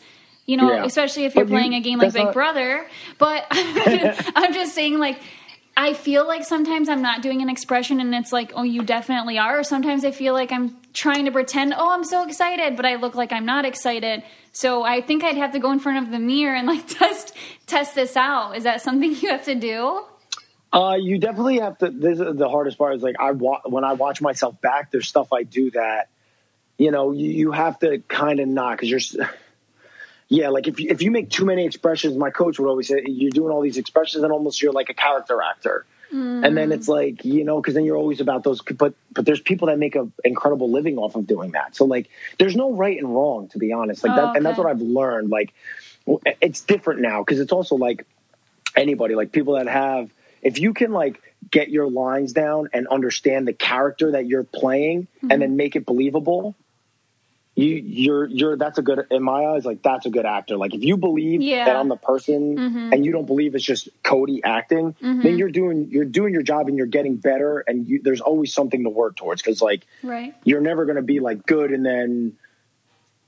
you 0.49 0.55
know, 0.55 0.63
Mm-hmm. 0.70 0.78
Yeah. 0.78 0.86
especially 0.86 1.26
if 1.26 1.36
you're 1.36 1.43
But 1.43 1.51
you- 1.51 1.57
playing 1.57 1.74
a 1.74 1.82
game 1.82 1.99
like 1.99 2.13
Big 2.13 2.24
not- 2.24 2.34
Brother. 2.34 2.88
But 3.18 3.45
I'm 3.51 4.53
just 4.53 4.74
saying, 4.74 4.97
like, 4.97 5.20
I 5.80 5.93
feel 5.93 6.25
like 6.25 6.43
sometimes 6.43 6.89
I'm 6.89 7.03
not 7.03 7.21
doing 7.21 7.43
an 7.43 7.49
expression 7.49 7.99
and 7.99 8.13
it's 8.15 8.34
like, 8.34 8.51
oh, 8.55 8.63
you 8.63 8.82
definitely 8.82 9.38
are. 9.38 9.59
Or 9.59 9.63
sometimes 9.63 10.03
I 10.03 10.09
feel 10.09 10.34
like 10.34 10.51
I'm 10.51 10.75
trying 10.91 11.25
to 11.25 11.32
pretend, 11.32 11.75
oh, 11.78 11.91
I'm 11.91 12.03
so 12.03 12.25
excited, 12.25 12.75
but 12.75 12.84
I 12.84 12.95
look 12.95 13.13
like 13.13 13.32
I'm 13.32 13.45
not 13.45 13.63
excited. 13.63 14.23
So 14.53 14.82
I 14.82 15.01
think 15.01 15.23
I'd 15.23 15.38
have 15.38 15.51
to 15.51 15.59
go 15.59 15.71
in 15.71 15.80
front 15.80 16.03
of 16.03 16.11
the 16.11 16.17
mirror 16.17 16.55
and 16.55 16.67
like 16.67 16.88
test 16.99 17.36
test 17.67 17.93
this 17.93 18.17
out. 18.17 18.57
Is 18.57 18.63
that 18.63 18.82
something 18.82 19.15
you 19.15 19.30
have 19.30 19.45
to 19.45 19.53
do? 19.53 20.03
Uh, 20.73 20.95
you 20.99 21.19
definitely 21.19 21.59
have 21.59 21.78
to. 21.78 21.91
This 21.91 22.19
is 22.19 22.36
the 22.36 22.49
hardest 22.49 22.80
part. 22.80 22.95
Is 22.95 23.03
like 23.03 23.17
I 23.19 23.32
wa- 23.32 23.61
when 23.65 23.84
I 23.84 23.93
watch 23.93 24.19
myself 24.19 24.59
back. 24.59 24.91
There's 24.91 25.07
stuff 25.07 25.32
I 25.32 25.43
do 25.43 25.69
that, 25.71 26.09
you 26.80 26.89
know, 26.89 27.11
you, 27.11 27.30
you 27.30 27.51
have 27.51 27.78
to 27.80 27.99
kind 27.99 28.39
of 28.39 28.47
not 28.47 28.80
because 28.80 28.89
you're. 28.89 29.28
Yeah, 30.30 30.49
like 30.49 30.67
if 30.67 30.80
you, 30.80 30.89
if 30.89 31.01
you 31.01 31.11
make 31.11 31.30
too 31.30 31.45
many 31.45 31.65
expressions, 31.65 32.17
my 32.17 32.32
coach 32.32 32.59
would 32.59 32.67
always 32.67 32.89
say 32.89 33.01
you're 33.05 33.32
doing 33.32 33.51
all 33.51 33.61
these 33.61 33.78
expressions 33.78 34.23
and 34.23 34.34
almost 34.34 34.61
you're 34.61 34.73
like 34.73 34.89
a 34.89 34.93
character 34.93 35.41
actor. 35.41 35.86
And 36.45 36.55
then 36.55 36.71
it's 36.71 36.88
like 36.88 37.25
you 37.25 37.43
know, 37.43 37.59
because 37.61 37.73
then 37.73 37.84
you're 37.84 37.97
always 37.97 38.21
about 38.21 38.43
those. 38.43 38.61
But 38.61 38.93
but 39.11 39.25
there's 39.25 39.41
people 39.41 39.67
that 39.67 39.78
make 39.78 39.95
an 39.95 40.13
incredible 40.23 40.71
living 40.71 40.97
off 40.97 41.15
of 41.15 41.28
doing 41.28 41.51
that. 41.51 41.75
So 41.75 41.86
like, 41.86 42.09
there's 42.39 42.55
no 42.55 42.73
right 42.73 42.97
and 42.97 43.13
wrong, 43.13 43.49
to 43.49 43.57
be 43.57 43.73
honest. 43.73 44.03
Like 44.03 44.13
Oh, 44.13 44.15
that, 44.15 44.38
and 44.38 44.45
that's 44.45 44.57
what 44.57 44.67
I've 44.67 44.82
learned. 44.82 45.30
Like, 45.30 45.53
it's 46.41 46.61
different 46.61 47.01
now 47.01 47.23
because 47.23 47.39
it's 47.39 47.51
also 47.51 47.75
like 47.75 48.05
anybody, 48.75 49.15
like 49.15 49.32
people 49.32 49.55
that 49.55 49.67
have, 49.67 50.09
if 50.41 50.59
you 50.59 50.73
can 50.73 50.91
like 50.91 51.21
get 51.49 51.69
your 51.69 51.89
lines 51.89 52.34
down 52.34 52.69
and 52.73 52.88
understand 52.88 53.47
the 53.47 53.53
character 53.53 54.11
that 54.11 54.25
you're 54.28 54.43
playing 54.43 55.07
and 55.21 55.32
mm-hmm. 55.32 55.39
then 55.39 55.57
make 55.57 55.75
it 55.75 55.86
believable, 55.86 56.55
you 57.57 57.73
you're 57.75 58.25
you're 58.27 58.55
that's 58.55 58.77
a 58.77 58.83
good 58.83 59.07
in 59.09 59.23
my 59.23 59.47
eyes 59.47 59.65
like 59.65 59.81
that's 59.81 60.05
a 60.05 60.11
good 60.11 60.27
actor. 60.27 60.57
Like 60.57 60.75
if 60.75 60.83
you 60.83 60.95
believe 60.95 61.41
Yeah. 61.41 61.65
that 61.65 61.75
I'm 61.75 61.89
the 61.89 61.95
person 61.95 62.55
mm-hmm. 62.55 62.93
and 62.93 63.03
you 63.03 63.11
don't 63.11 63.25
believe 63.25 63.55
it's 63.55 63.65
just 63.65 63.89
Cody 64.03 64.43
acting, 64.43 64.93
mm-hmm. 64.93 65.23
then 65.23 65.39
you're 65.39 65.49
doing 65.49 65.89
you're 65.89 66.05
doing 66.05 66.33
your 66.33 66.43
job 66.43 66.67
and 66.67 66.77
you're 66.77 66.85
getting 66.85 67.15
better 67.15 67.63
and 67.67 67.87
you, 67.87 67.99
there's 68.03 68.21
always 68.21 68.53
something 68.53 68.83
to 68.83 68.91
work 68.91 69.15
towards 69.15 69.41
because 69.41 69.59
like 69.59 69.87
Right. 70.03 70.35
you're 70.43 70.61
never 70.61 70.85
going 70.85 70.97
to 70.97 71.01
be 71.01 71.19
like 71.19 71.47
good 71.47 71.71
and 71.71 71.83
then 71.83 72.37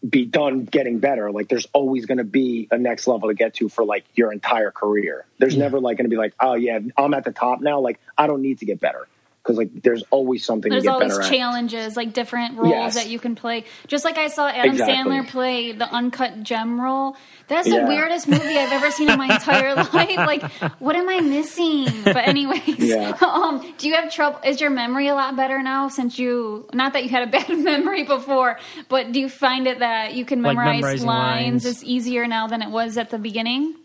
be 0.07 0.25
done 0.25 0.65
getting 0.65 0.99
better. 0.99 1.31
Like 1.31 1.49
there's 1.49 1.67
always 1.73 2.05
going 2.05 2.19
to 2.19 2.23
be 2.23 2.67
a 2.69 2.77
next 2.77 3.07
level 3.07 3.29
to 3.29 3.33
get 3.33 3.55
to 3.55 3.67
for 3.67 3.83
like 3.83 4.05
your 4.13 4.31
entire 4.31 4.69
career. 4.69 5.25
There's 5.39 5.57
never 5.57 5.79
like 5.79 5.97
going 5.97 6.05
to 6.05 6.09
be 6.09 6.17
like, 6.17 6.35
oh 6.39 6.53
yeah, 6.53 6.77
I'm 6.95 7.15
at 7.15 7.25
the 7.25 7.31
top 7.31 7.61
now. 7.61 7.79
Like 7.79 7.99
I 8.15 8.27
don't 8.27 8.43
need 8.43 8.59
to 8.59 8.65
get 8.65 8.79
better 8.79 9.07
because 9.41 9.57
like 9.57 9.69
there's 9.83 10.03
always 10.11 10.45
something 10.45 10.69
There's 10.69 10.83
to 10.83 10.87
get 10.89 10.93
always 10.93 11.09
better 11.17 11.21
at. 11.23 11.29
challenges, 11.31 11.95
like 11.97 12.13
different 12.13 12.57
roles 12.57 12.69
Yes. 12.71 12.95
that 12.95 13.09
you 13.09 13.19
can 13.19 13.35
play. 13.35 13.63
Just 13.87 14.03
like 14.05 14.17
I 14.17 14.27
saw 14.27 14.47
Adam 14.47 14.71
Exactly. 14.71 14.95
Sandler 14.95 15.27
play 15.27 15.71
the 15.71 15.85
uncut 15.91 16.43
gem 16.43 16.79
role. 16.79 17.15
That's 17.47 17.67
the 17.67 17.83
weirdest 17.85 18.27
movie 18.27 18.57
I've 18.57 18.71
ever 18.71 18.91
seen 18.91 19.09
in 19.09 19.17
my 19.17 19.33
entire 19.33 19.73
life. 19.75 19.89
Like, 20.17 20.43
what 20.79 20.95
am 20.95 21.09
I 21.09 21.21
missing? 21.21 21.87
But 22.03 22.27
anyways, 22.27 22.77
Yeah. 22.77 23.17
um, 23.21 23.73
do 23.77 23.87
you 23.87 23.95
have 23.95 24.11
trouble? 24.13 24.39
Is 24.45 24.61
your 24.61 24.69
memory 24.69 25.07
a 25.07 25.15
lot 25.15 25.35
better 25.35 25.63
now 25.63 25.87
since 25.87 26.19
you? 26.19 26.67
Not 26.73 26.93
that 26.93 27.03
you 27.03 27.09
had 27.09 27.27
a 27.27 27.31
bad 27.31 27.49
memory 27.57 28.03
before, 28.03 28.59
but 28.87 29.11
do 29.11 29.19
you 29.19 29.29
find 29.29 29.67
it 29.67 29.79
that 29.79 30.13
you 30.13 30.25
can 30.25 30.41
memorize 30.41 30.81
memorizing 30.81 31.07
lines 31.07 31.63
lines. 31.63 31.65
is 31.65 31.83
easier 31.83 32.27
now 32.27 32.47
than 32.47 32.61
it 32.61 32.69
was 32.69 32.97
at 32.97 33.09
the 33.09 33.17
beginning? 33.17 33.75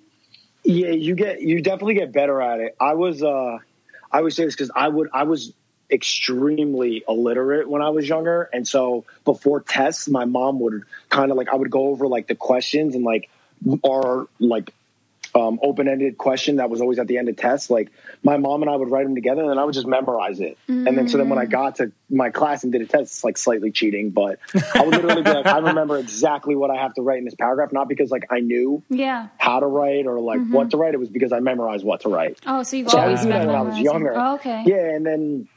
Yeah, 0.65 0.89
you 0.91 1.15
get 1.15 1.41
you 1.41 1.63
definitely 1.63 1.95
get 1.95 2.13
better 2.13 2.41
at 2.43 2.61
it. 2.61 2.75
I 2.81 2.95
was 2.95 3.23
uh 3.23 3.59
I 4.15 4.19
always 4.19 4.37
say 4.37 4.45
this 4.45 4.55
because 4.55 4.71
I 4.77 4.87
would 4.87 5.09
I 5.13 5.25
was 5.25 5.53
extremely 5.91 7.03
illiterate 7.09 7.69
when 7.69 7.83
I 7.83 7.91
was 7.91 8.09
younger, 8.09 8.49
and 8.53 8.67
so 8.67 9.05
before 9.25 9.61
tests, 9.61 10.09
my 10.09 10.25
mom 10.25 10.61
would 10.61 10.85
kind 11.09 11.33
of 11.33 11.37
like 11.37 11.49
I 11.49 11.57
would 11.57 11.71
go 11.71 11.89
over 11.89 12.07
like 12.07 12.29
the 12.29 12.37
questions 12.37 12.95
and 12.95 13.03
like 13.03 13.29
our 13.85 14.29
like 14.39 14.73
um, 15.35 15.59
open 15.63 15.89
ended 15.89 16.17
question 16.17 16.57
that 16.57 16.71
was 16.71 16.81
always 16.81 16.99
at 17.01 17.09
the 17.09 17.19
end 17.19 17.29
of 17.29 17.37
tests. 17.37 17.69
Like 17.69 17.91
my 18.23 18.37
mom 18.37 18.63
and 18.63 18.71
I 18.71 18.77
would 18.77 18.91
write 18.91 19.05
them 19.05 19.15
together, 19.17 19.41
and 19.43 19.51
then 19.51 19.59
I 19.59 19.65
would 19.65 19.75
just 19.75 19.87
memorize 19.87 20.39
it. 20.41 20.57
And 20.69 20.97
then 20.97 21.09
so 21.09 21.19
then 21.19 21.29
when 21.29 21.39
I 21.41 21.45
got 21.47 21.77
to 21.77 21.91
my 22.09 22.31
class 22.31 22.63
and 22.63 22.73
did 22.73 22.83
a 22.83 22.87
test, 22.87 23.03
it's 23.03 23.25
like 23.25 23.37
slightly 23.37 23.73
cheating, 23.73 24.11
but 24.11 24.39
I 24.55 24.83
would 24.83 24.95
literally 24.95 25.23
be 25.23 25.31
like, 25.33 25.47
I 25.47 25.59
remember 25.59 25.99
exactly 25.99 26.55
what 26.55 26.71
I 26.71 26.77
have 26.77 26.95
to 26.95 27.03
write 27.03 27.19
in 27.19 27.25
this 27.25 27.35
paragraph, 27.35 27.73
not 27.73 27.89
because 27.89 28.11
like 28.11 28.27
I 28.31 28.41
knew 28.41 28.83
Yeah. 28.89 29.29
how 29.39 29.59
to 29.61 29.67
write 29.67 30.07
or 30.07 30.21
like 30.21 30.47
what 30.51 30.71
to 30.71 30.77
write. 30.77 30.95
It 30.95 31.01
was 31.01 31.09
because 31.09 31.33
I 31.33 31.41
memorized 31.41 31.85
what 31.85 32.03
to 32.03 32.09
write. 32.11 32.39
Oh, 32.47 32.63
so 32.63 32.77
you've 32.77 32.91
So 32.91 32.99
always 33.01 33.25
been 33.27 33.47
when 33.47 33.57
I 33.57 33.63
was 33.63 33.79
younger. 33.79 34.15
Oh, 34.17 34.35
okay. 34.37 34.63
Yeah, 34.67 34.95
and 34.95 35.05
then 35.05 35.49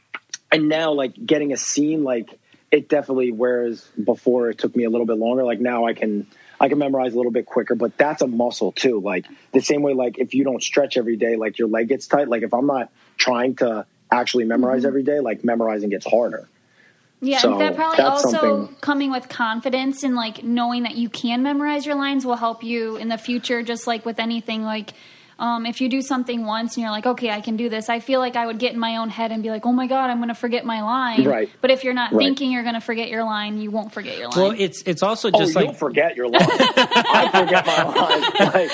and 0.50 0.68
now 0.68 0.92
like 0.92 1.14
getting 1.24 1.52
a 1.52 1.56
scene 1.56 2.02
like 2.02 2.36
it 2.72 2.88
definitely 2.88 3.30
whereas 3.32 3.86
before 4.02 4.50
it 4.50 4.58
took 4.58 4.74
me 4.74 4.84
a 4.84 4.90
little 4.90 5.06
bit 5.06 5.18
longer. 5.18 5.44
Like 5.44 5.60
now 5.60 5.86
I 5.86 5.94
can 5.94 6.26
I 6.60 6.68
can 6.68 6.78
memorize 6.78 7.14
a 7.14 7.16
little 7.16 7.32
bit 7.32 7.46
quicker, 7.46 7.74
but 7.74 7.96
that's 7.96 8.20
a 8.22 8.26
muscle 8.26 8.72
too. 8.72 9.00
Like 9.00 9.26
the 9.52 9.60
same 9.60 9.82
way 9.82 9.94
like 9.94 10.18
if 10.18 10.34
you 10.34 10.44
don't 10.44 10.62
stretch 10.62 10.96
every 10.96 11.16
day, 11.16 11.36
like 11.36 11.58
your 11.58 11.68
leg 11.68 11.88
gets 11.88 12.06
tight. 12.06 12.28
Like 12.28 12.42
if 12.42 12.52
I'm 12.52 12.66
not 12.66 12.90
trying 13.16 13.56
to 13.56 13.86
actually 14.10 14.44
memorize 14.44 14.80
Mm-hmm. 14.80 14.88
every 14.88 15.02
day, 15.04 15.20
like 15.20 15.44
memorizing 15.44 15.90
gets 15.90 16.06
harder. 16.06 16.48
Yeah, 17.20 17.38
So, 17.38 17.58
that 17.58 17.74
probably 17.74 18.04
also 18.04 18.30
something- 18.30 18.76
coming 18.80 19.10
with 19.10 19.28
confidence 19.28 20.02
and 20.04 20.14
like 20.14 20.42
knowing 20.44 20.84
that 20.84 20.96
you 20.96 21.08
can 21.08 21.42
memorize 21.42 21.84
your 21.84 21.96
lines 21.96 22.24
will 22.24 22.36
help 22.36 22.62
you 22.62 22.96
in 22.96 23.08
the 23.08 23.18
future. 23.18 23.62
Just 23.62 23.86
like 23.86 24.04
with 24.06 24.18
anything, 24.20 24.62
like 24.62 24.94
um, 25.38 25.66
if 25.66 25.80
you 25.80 25.88
do 25.88 26.02
something 26.02 26.44
once 26.44 26.76
and 26.76 26.82
you're 26.82 26.90
like, 26.90 27.06
okay, 27.06 27.30
I 27.30 27.40
can 27.40 27.56
do 27.56 27.68
this. 27.68 27.88
I 27.88 28.00
feel 28.00 28.18
like 28.20 28.34
I 28.34 28.46
would 28.46 28.58
get 28.58 28.72
in 28.72 28.78
my 28.80 28.96
own 28.96 29.08
head 29.08 29.30
and 29.30 29.42
be 29.42 29.50
like, 29.50 29.64
oh 29.66 29.72
my 29.72 29.86
god, 29.86 30.10
I'm 30.10 30.16
going 30.18 30.28
to 30.30 30.34
forget 30.34 30.64
my 30.64 30.82
line. 30.82 31.24
Right. 31.24 31.48
But 31.60 31.70
if 31.70 31.84
you're 31.84 31.94
not 31.94 32.12
Right. 32.12 32.24
thinking 32.24 32.50
you're 32.50 32.62
going 32.64 32.74
to 32.74 32.80
forget 32.80 33.08
your 33.08 33.22
line, 33.24 33.60
you 33.60 33.70
won't 33.70 33.92
forget 33.92 34.18
your 34.18 34.28
line. 34.28 34.36
Well, 34.40 34.54
it's 34.58 34.82
it's 34.82 35.02
also 35.02 35.28
Oh, 35.32 35.38
just 35.38 35.54
you'll 35.54 35.66
like 35.68 35.76
forget 35.76 36.16
your 36.16 36.28
line. 36.28 36.42
I 36.48 37.30
forget 37.32 37.66
my 37.66 37.82
line. 37.84 38.22
Like, 38.40 38.70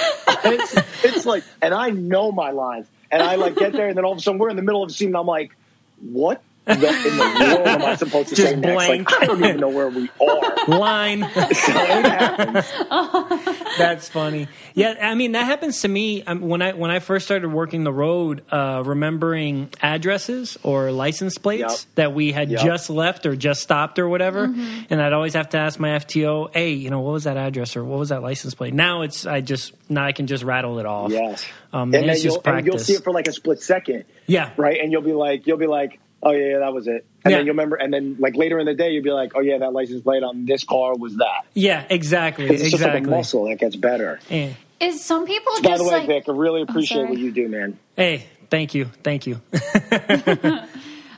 it's, 0.47 1.05
it's 1.05 1.27
like, 1.27 1.45
and 1.61 1.75
I 1.75 1.91
know 1.91 2.33
my 2.33 2.51
lines, 2.53 2.87
and 3.11 3.23
I 3.23 3.35
like 3.37 3.57
get 3.57 3.73
there, 3.73 3.89
and 3.89 3.97
then 3.97 4.05
all 4.05 4.13
of 4.13 4.19
a 4.19 4.21
sudden 4.23 4.39
we're 4.39 4.49
in 4.51 4.57
the 4.57 4.63
middle 4.63 4.83
of 4.83 4.91
a 4.91 4.93
scene, 4.93 5.09
and 5.09 5.17
I'm 5.17 5.27
like, 5.27 5.55
what 6.01 6.43
the, 6.67 6.73
in 6.75 7.17
the 7.17 7.37
world 7.55 7.67
am 7.69 7.83
I 7.83 7.95
supposed 7.97 8.29
to 8.31 8.35
Just 8.37 8.49
say 8.51 8.57
next? 8.57 8.73
blank. 8.75 9.11
Like, 9.11 9.23
I 9.23 9.27
don't 9.27 9.45
even 9.45 9.61
know 9.61 9.69
where 9.69 9.89
we 9.89 10.09
are. 10.21 10.55
line. 10.79 11.21
So 11.35 11.73
it 11.73 12.05
happens. 12.07 13.65
That's 13.79 14.09
funny. 14.09 14.49
Yeah, 14.75 14.95
I 15.01 15.15
mean 15.15 15.33
that 15.33 15.45
happens 15.45 15.83
to 15.83 15.89
me 15.89 16.23
um, 16.25 16.41
when 16.41 16.63
I 16.63 16.73
when 16.73 16.91
I 16.91 16.99
first 17.01 17.27
started 17.27 17.49
working 17.53 17.85
the 17.85 17.93
road. 17.93 18.43
Uh, 18.51 18.83
remembering 18.85 19.69
addresses 19.83 20.57
or 20.63 20.91
license 20.91 21.39
plates 21.39 21.63
Yep. 21.87 21.95
that 21.97 22.15
we 22.15 22.33
had 22.33 22.51
Yep. 22.51 22.61
just 22.65 22.91
left 22.91 23.27
or 23.27 23.37
just 23.37 23.63
stopped 23.63 23.99
or 23.99 24.09
whatever, 24.09 24.45
and 24.45 25.01
I'd 25.03 25.13
always 25.13 25.35
have 25.35 25.51
to 25.51 25.59
ask 25.59 25.79
my 25.79 25.91
FTO, 25.91 26.51
"Hey, 26.53 26.71
you 26.73 26.91
know, 26.91 27.01
what 27.01 27.13
was 27.13 27.25
that 27.25 27.37
address 27.37 27.77
or 27.77 27.85
what 27.85 27.99
was 27.99 28.09
that 28.11 28.23
license 28.23 28.55
plate?" 28.55 28.75
Now 28.75 29.03
it's 29.03 29.27
I 29.27 29.41
just 29.41 29.73
now 29.91 30.05
I 30.05 30.13
can 30.13 30.27
just 30.27 30.45
rattle 30.45 30.79
it 30.79 30.87
off. 30.87 31.11
Yes. 31.11 31.45
um, 31.73 31.89
and 31.89 31.95
and 31.97 32.05
then 32.05 32.11
it's 32.11 32.25
you'll, 32.25 32.35
just 32.37 32.47
and 32.47 32.67
you'll 32.67 32.79
see 32.79 32.95
it 32.95 33.05
for 33.05 33.13
like 33.13 33.29
a 33.29 33.33
split 33.33 33.61
second, 33.63 34.05
yeah, 34.27 34.51
right? 34.57 34.79
And 34.81 34.91
you'll 34.93 35.03
be 35.03 35.13
like, 35.13 35.47
you'll 35.47 35.57
be 35.59 35.67
like, 35.67 35.99
oh 36.25 36.31
yeah, 36.33 36.49
yeah 36.53 36.59
that 36.61 36.73
was 36.73 36.87
it. 36.87 37.07
And 37.25 37.31
Yeah. 37.31 37.39
then 37.39 37.47
you'll 37.47 37.55
remember, 37.55 37.77
and 37.77 37.93
then 37.93 38.17
like 38.19 38.35
later 38.37 38.59
in 38.59 38.67
the 38.67 38.75
day, 38.75 38.91
you'll 38.91 39.05
be 39.05 39.11
like, 39.11 39.33
oh 39.35 39.41
yeah, 39.41 39.59
that 39.59 39.73
license 39.73 40.03
plate 40.03 40.23
on 40.23 40.47
this 40.47 40.65
car 40.65 40.95
was 40.97 41.17
that. 41.17 41.45
yeah, 41.55 41.85
exactly, 41.89 42.47
It's 42.47 42.63
just 42.71 42.75
like 42.75 42.83
a 42.83 42.97
exactly. 42.97 43.11
muscle 43.11 43.49
that 43.49 43.57
gets 43.57 43.77
better. 43.77 44.21
Eh. 44.31 44.53
Is 44.81 45.03
some 45.05 45.25
people 45.27 45.53
By 45.63 45.69
just 45.71 45.83
the 45.83 45.89
way, 45.89 45.95
like 45.99 46.07
Vic, 46.09 46.25
I 46.29 46.33
really 46.33 46.63
appreciate 46.63 47.09
what 47.09 47.19
you 47.19 47.31
do, 47.31 47.49
man. 47.49 47.79
Hey, 47.97 48.27
thank 48.51 48.75
you, 48.75 48.87
thank 49.03 49.27
you. 49.27 49.41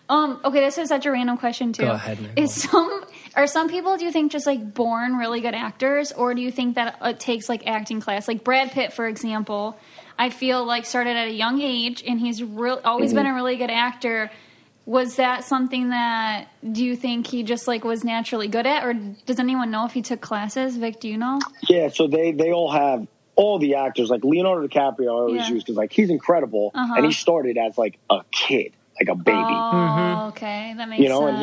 Um. 0.09 0.41
Okay, 0.45 0.61
this 0.61 0.79
is 0.79 0.89
such 0.89 1.05
a 1.05 1.11
random 1.11 1.37
question 1.37 1.73
too. 1.73 1.83
Go 1.83 1.91
ahead, 1.91 2.21
Nicole. 2.21 2.45
Is 2.45 2.55
some 2.55 3.05
are 3.35 3.49
some 3.49 3.69
people 3.69 3.97
do 3.97 4.05
you 4.05 4.13
think 4.13 4.31
just 4.31 4.47
like 4.47 4.73
born 4.73 5.17
really 5.17 5.41
good 5.41 5.53
actors, 5.55 6.13
or 6.13 6.33
do 6.33 6.41
you 6.43 6.53
think 6.53 6.77
that 6.77 6.99
it 7.03 7.19
takes 7.19 7.49
like 7.49 7.67
acting 7.67 8.01
class? 8.01 8.29
Like 8.29 8.45
Brad 8.45 8.71
Pitt, 8.71 8.93
for 8.93 9.09
example, 9.09 9.77
I 10.17 10.31
feel 10.31 10.65
like 10.65 10.87
started 10.87 11.17
at 11.17 11.27
a 11.27 11.33
young 11.33 11.61
age, 11.61 12.05
and 12.07 12.21
he's 12.21 12.41
real 12.41 12.81
always 12.85 13.11
Mm-hmm. 13.11 13.17
been 13.17 13.27
a 13.27 13.35
really 13.35 13.57
good 13.57 13.71
actor. 13.73 14.31
Was 14.87 15.17
that 15.17 15.43
something 15.43 15.91
that 15.91 16.47
do 16.73 16.85
you 16.85 16.95
think 16.95 17.27
he 17.27 17.43
just 17.43 17.67
like 17.67 17.83
was 17.85 18.05
naturally 18.05 18.47
good 18.47 18.67
at, 18.67 18.85
or 18.85 18.95
does 18.95 19.41
anyone 19.41 19.71
know 19.73 19.85
if 19.85 19.93
he 19.93 20.01
took 20.01 20.21
classes? 20.21 20.77
Vic, 20.77 21.01
do 21.01 21.09
you 21.09 21.19
know? 21.19 21.41
Yeah, 21.69 21.89
so 21.89 22.07
they 22.07 22.31
they 22.31 22.53
all 22.53 22.71
have 22.71 23.07
all 23.35 23.59
the 23.59 23.75
actors 23.75 24.09
like 24.11 24.23
Leonardo 24.25 24.67
DiCaprio. 24.69 25.07
I 25.09 25.11
always 25.11 25.49
Yeah. 25.49 25.55
use 25.55 25.65
because 25.65 25.77
like 25.77 25.93
he's 25.93 26.09
incredible, 26.09 26.71
Uh-huh. 26.73 26.95
and 26.97 27.05
he 27.05 27.11
started 27.13 27.59
as 27.59 27.77
like 27.77 27.99
a 28.09 28.21
kid, 28.31 28.75
like 29.01 29.09
a 29.09 29.17
baby. 29.17 29.61
Oh, 29.73 30.29
okay, 30.29 30.73
that 30.77 30.89
makes 30.89 31.03
you 31.03 31.09
know, 31.09 31.27
sense. 31.27 31.41
and 31.41 31.43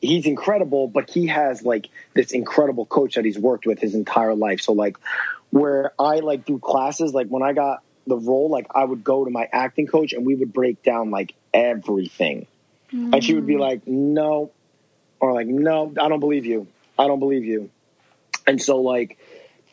he 0.00 0.14
he's 0.16 0.26
incredible, 0.26 0.88
but 0.88 1.10
he 1.10 1.26
has 1.26 1.62
like 1.62 1.88
this 2.14 2.32
incredible 2.32 2.86
coach 2.86 3.16
that 3.16 3.24
he's 3.26 3.38
worked 3.38 3.66
with 3.66 3.80
his 3.80 3.94
entire 3.94 4.34
life. 4.34 4.62
So 4.62 4.72
like 4.72 4.96
where 5.50 5.92
I 5.98 6.20
like 6.20 6.46
do 6.46 6.58
classes, 6.58 7.12
like 7.12 7.28
when 7.28 7.42
I 7.42 7.52
got 7.52 7.82
the 8.06 8.16
role, 8.16 8.48
like 8.48 8.66
I 8.74 8.82
would 8.82 9.04
go 9.04 9.26
to 9.26 9.30
my 9.30 9.46
acting 9.52 9.86
coach 9.86 10.14
and 10.14 10.24
we 10.24 10.34
would 10.36 10.54
break 10.54 10.82
down 10.82 11.10
like 11.10 11.34
everything. 11.52 12.46
And 12.92 13.24
she 13.24 13.34
would 13.34 13.46
be 13.46 13.54
mm. 13.54 13.60
like, 13.60 13.86
No, 13.86 14.50
or 15.20 15.32
like, 15.32 15.46
No, 15.46 15.92
I 16.00 16.08
don't 16.08 16.20
believe 16.20 16.46
you. 16.46 16.66
I 16.98 17.06
don't 17.06 17.20
believe 17.20 17.44
you. 17.44 17.70
And 18.46 18.60
so 18.60 18.80
like 18.80 19.18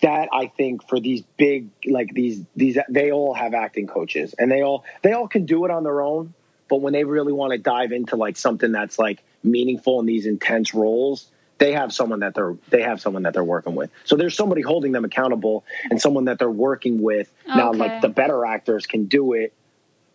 that 0.01 0.29
I 0.31 0.47
think 0.47 0.87
for 0.87 0.99
these 0.99 1.23
big 1.37 1.69
like 1.85 2.13
these 2.13 2.41
these 2.55 2.77
they 2.89 3.11
all 3.11 3.33
have 3.33 3.53
acting 3.53 3.87
coaches 3.87 4.33
and 4.37 4.49
they 4.51 4.61
all 4.61 4.83
they 5.01 5.13
all 5.13 5.27
can 5.27 5.45
do 5.45 5.65
it 5.65 5.71
on 5.71 5.83
their 5.83 6.01
own 6.01 6.33
but 6.69 6.81
when 6.81 6.93
they 6.93 7.03
really 7.03 7.33
want 7.33 7.51
to 7.51 7.57
dive 7.57 7.91
into 7.91 8.15
like 8.15 8.37
something 8.37 8.71
that's 8.71 8.97
like 8.97 9.23
meaningful 9.43 9.99
in 9.99 10.05
these 10.05 10.25
intense 10.25 10.73
roles 10.73 11.29
they 11.57 11.73
have 11.73 11.91
someone 11.91 12.19
that 12.19 12.33
they're 12.33 12.55
they 12.69 12.81
have 12.81 13.01
someone 13.01 13.23
that 13.23 13.33
they're 13.33 13.43
working 13.43 13.75
with 13.75 13.89
so 14.05 14.15
there's 14.15 14.35
somebody 14.35 14.61
holding 14.61 14.91
them 14.91 15.03
accountable 15.03 15.65
and 15.89 16.01
someone 16.01 16.25
that 16.25 16.39
they're 16.39 16.49
working 16.49 17.01
with 17.01 17.31
now 17.45 17.73
like 17.73 18.01
the 18.01 18.09
better 18.09 18.45
actors 18.45 18.85
can 18.85 19.05
do 19.05 19.33
it 19.33 19.53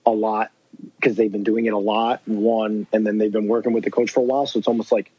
a 0.07 0.11
lot 0.11 0.51
because 0.97 1.17
they've 1.17 1.33
been 1.33 1.45
doing 1.45 1.67
it 1.67 1.73
a 1.73 1.79
lot 1.79 2.21
one 2.27 2.87
and 2.93 3.07
then 3.07 3.19
they've 3.19 3.33
been 3.33 3.49
working 3.49 3.73
with 3.73 3.85
the 3.85 3.91
coach 3.91 4.11
for 4.11 4.21
a 4.21 4.25
while 4.25 4.47
so 4.47 4.59
it's 4.59 4.69
almost 4.69 4.93
like 4.93 5.11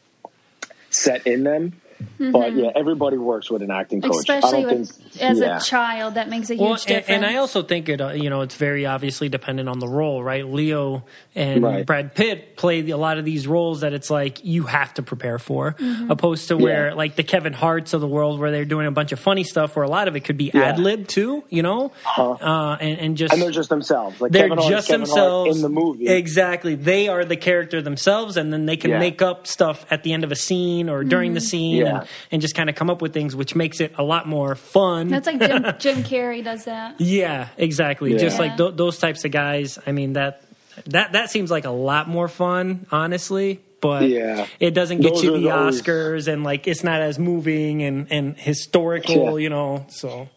set 0.90 1.28
in 1.28 1.44
them 1.44 1.74
but 2.20 2.54
yeah 2.54 2.70
everybody 2.76 3.18
works 3.18 3.50
with 3.50 3.62
an 3.62 3.72
acting 3.72 4.02
coach 4.02 4.12
I 4.12 4.16
Mm-hmm. 4.16 4.46
especially 4.46 4.62
don't 4.64 4.80
with, 4.80 4.92
think 4.92 5.22
as 5.22 5.40
yeah. 5.40 5.58
a 5.58 5.62
child, 5.62 6.14
that 6.16 6.30
makes 6.30 6.50
a 6.50 6.54
huge 6.54 6.62
Well, 6.62 6.74
and, 6.74 6.82
difference. 6.86 7.10
and 7.10 7.26
I 7.26 7.36
also 7.38 7.64
think 7.64 7.90
it, 7.90 8.02
uh, 8.02 8.10
you 8.12 8.30
know, 8.30 8.42
it's 8.42 8.56
very 8.56 8.86
obviously 8.86 9.30
dependent 9.30 9.70
on 9.70 9.80
the 9.80 9.88
role, 9.88 10.24
right? 10.24 10.46
Leo 10.46 11.04
and 11.36 11.64
Right. 11.64 11.86
Brad 11.86 12.16
Pitt 12.16 12.58
play 12.58 12.90
a 12.90 12.98
lot 12.98 13.18
of 13.18 13.26
these 13.26 13.48
roles 13.48 13.82
that 13.82 13.94
it's 13.94 14.10
like 14.10 14.44
you 14.44 14.64
have 14.64 14.94
to 14.96 15.04
prepare 15.04 15.40
for, 15.40 15.74
Mm-hmm. 15.74 16.12
opposed 16.12 16.48
to 16.50 16.58
where 16.58 16.90
Yeah. 16.90 16.94
like 16.96 17.16
the 17.16 17.24
Kevin 17.24 17.54
Harts 17.54 17.94
of 17.94 18.02
the 18.02 18.08
world, 18.08 18.40
where 18.40 18.52
they're 18.52 18.66
doing 18.66 18.88
a 18.88 18.92
bunch 18.92 19.12
of 19.12 19.20
funny 19.20 19.44
stuff, 19.44 19.76
where 19.76 19.84
a 19.86 19.90
lot 19.90 20.08
of 20.08 20.16
it 20.16 20.22
could 20.22 20.38
be 20.38 20.52
Yeah. 20.54 20.64
ad 20.64 20.80
lib 20.80 21.08
too, 21.08 21.44
you 21.50 21.62
know, 21.64 21.92
uh, 22.18 22.78
and, 22.80 23.00
and 23.00 23.18
just 23.18 23.34
and 23.34 23.42
they're 23.42 23.52
just 23.52 23.70
themselves 23.70 24.20
like 24.22 24.32
they're 24.32 24.50
Kevin 24.50 24.70
just 24.70 24.88
Kevin 24.88 25.02
Hart 25.06 25.16
themselves 25.16 25.56
in 25.58 25.62
the 25.62 25.70
movie 25.70 26.08
Exactly, 26.08 26.76
they 26.76 27.08
are 27.08 27.24
the 27.26 27.38
character 27.38 27.82
themselves, 27.82 28.38
and 28.38 28.52
then 28.52 28.66
they 28.66 28.78
can 28.78 28.92
Yeah. 28.92 29.00
make 29.00 29.22
up 29.22 29.48
stuff 29.48 29.86
at 29.92 30.04
the 30.04 30.14
end 30.14 30.24
of 30.24 30.32
a 30.32 30.36
scene 30.36 30.90
or 30.90 31.04
during 31.04 31.34
the 31.34 31.42
scene, 31.42 31.78
Yeah. 31.78 31.95
And, 32.02 32.08
and 32.32 32.42
just 32.42 32.56
kind 32.56 32.70
of 32.70 32.76
come 32.76 32.90
up 32.90 33.02
with 33.02 33.14
things, 33.14 33.36
which 33.36 33.56
makes 33.56 33.80
it 33.80 33.94
a 33.98 34.04
lot 34.04 34.28
more 34.28 34.56
fun. 34.56 35.08
That's 35.10 35.28
like 35.28 35.40
Jim, 35.40 35.64
Jim 35.80 36.04
Carrey 36.04 36.44
does 36.44 36.66
that. 36.66 37.00
Yeah, 37.00 37.50
exactly. 37.58 38.18
Just 38.18 38.38
Yeah. 38.38 38.44
like 38.48 38.58
th- 38.58 38.76
those 38.76 38.98
types 38.98 39.26
of 39.26 39.32
guys. 39.32 39.80
I 39.86 39.92
mean 39.92 40.14
that 40.14 40.42
that 40.88 41.14
that 41.14 41.30
seems 41.30 41.50
like 41.52 41.66
a 41.66 41.70
lot 41.72 42.08
more 42.10 42.28
fun, 42.28 42.86
honestly. 42.92 43.62
But 43.82 44.10
Yeah. 44.10 44.48
it 44.60 44.72
doesn't 44.72 45.02
get 45.02 45.14
Those 45.14 45.24
you 45.24 45.32
the 45.34 45.40
those- 45.50 45.82
Oscars, 45.82 46.28
and 46.32 46.44
like 46.44 46.68
it's 46.68 46.84
not 46.84 47.02
as 47.02 47.20
moving 47.20 47.84
and 47.84 48.08
and 48.12 48.38
historical, 48.38 49.38
Yeah. 49.40 49.44
you 49.44 49.50
know. 49.50 49.86
So 49.90 50.28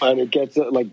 and 0.00 0.20
it 0.20 0.30
gets 0.30 0.56
uh, 0.56 0.70
like 0.70 0.86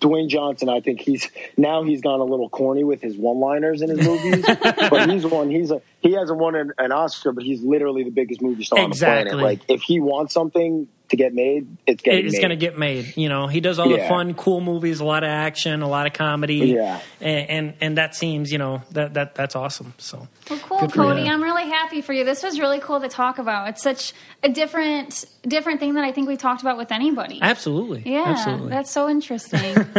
Dwayne 0.00 0.28
Johnson. 0.28 0.68
I 0.68 0.80
think 0.80 1.00
he's 1.00 1.28
now 1.56 1.82
he's 1.82 2.00
gone 2.00 2.20
a 2.20 2.24
little 2.24 2.48
corny 2.48 2.84
with 2.84 3.00
his 3.00 3.16
one-liners 3.16 3.82
in 3.82 3.90
his 3.90 4.06
movies, 4.06 4.44
but 4.90 5.10
he's 5.10 5.26
one. 5.26 5.50
He's 5.50 5.70
a 5.70 5.82
he 6.00 6.12
hasn't 6.12 6.38
won 6.38 6.54
an, 6.54 6.72
an 6.78 6.92
Oscar, 6.92 7.32
but 7.32 7.44
he's 7.44 7.62
literally 7.62 8.04
the 8.04 8.10
biggest 8.10 8.40
movie 8.40 8.64
star 8.64 8.80
on 8.80 8.90
the 8.90 8.96
planet. 8.96 9.34
Like 9.34 9.60
if 9.68 9.82
he 9.82 10.00
wants 10.00 10.32
something, 10.34 10.88
to 11.10 11.16
get 11.16 11.32
made, 11.34 11.66
it's 11.86 12.02
getting 12.02 12.26
it's 12.26 12.34
made. 12.34 12.40
going 12.40 12.50
to 12.50 12.56
get 12.56 12.78
made. 12.78 13.16
You 13.16 13.28
know, 13.28 13.46
he 13.46 13.60
does 13.60 13.78
all 13.78 13.88
the 13.88 13.98
fun, 14.08 14.34
cool 14.34 14.60
movies, 14.60 15.00
a 15.00 15.04
lot 15.04 15.24
of 15.24 15.30
action, 15.30 15.82
a 15.82 15.88
lot 15.88 16.06
of 16.06 16.12
comedy. 16.12 16.56
Yeah. 16.76 17.00
and 17.20 17.48
and, 17.50 17.74
and 17.80 17.96
that 17.98 18.14
seems, 18.14 18.52
you 18.52 18.58
know, 18.58 18.82
that 18.92 19.14
that 19.14 19.34
that's 19.34 19.56
awesome. 19.56 19.94
So 19.98 20.28
Well, 20.50 20.58
cool, 20.60 20.88
Cody. 20.88 21.22
you. 21.22 21.28
I'm 21.32 21.42
really 21.42 21.64
happy 21.68 22.02
for 22.02 22.12
you. 22.12 22.24
This 22.24 22.42
was 22.42 22.58
really 22.60 22.80
cool 22.80 23.00
to 23.00 23.08
talk 23.08 23.38
about. 23.38 23.68
It's 23.70 23.82
such 23.82 24.12
a 24.42 24.48
different 24.48 25.24
different 25.46 25.80
thing 25.80 25.94
that 25.94 26.04
I 26.04 26.12
think 26.12 26.28
we 26.28 26.36
talked 26.36 26.60
about 26.60 26.76
with 26.76 26.92
anybody. 26.92 27.38
absolutely, 27.40 28.02
yeah, 28.04 28.24
absolutely. 28.26 28.68
that's 28.70 28.90
so 28.90 29.08
interesting. 29.08 29.74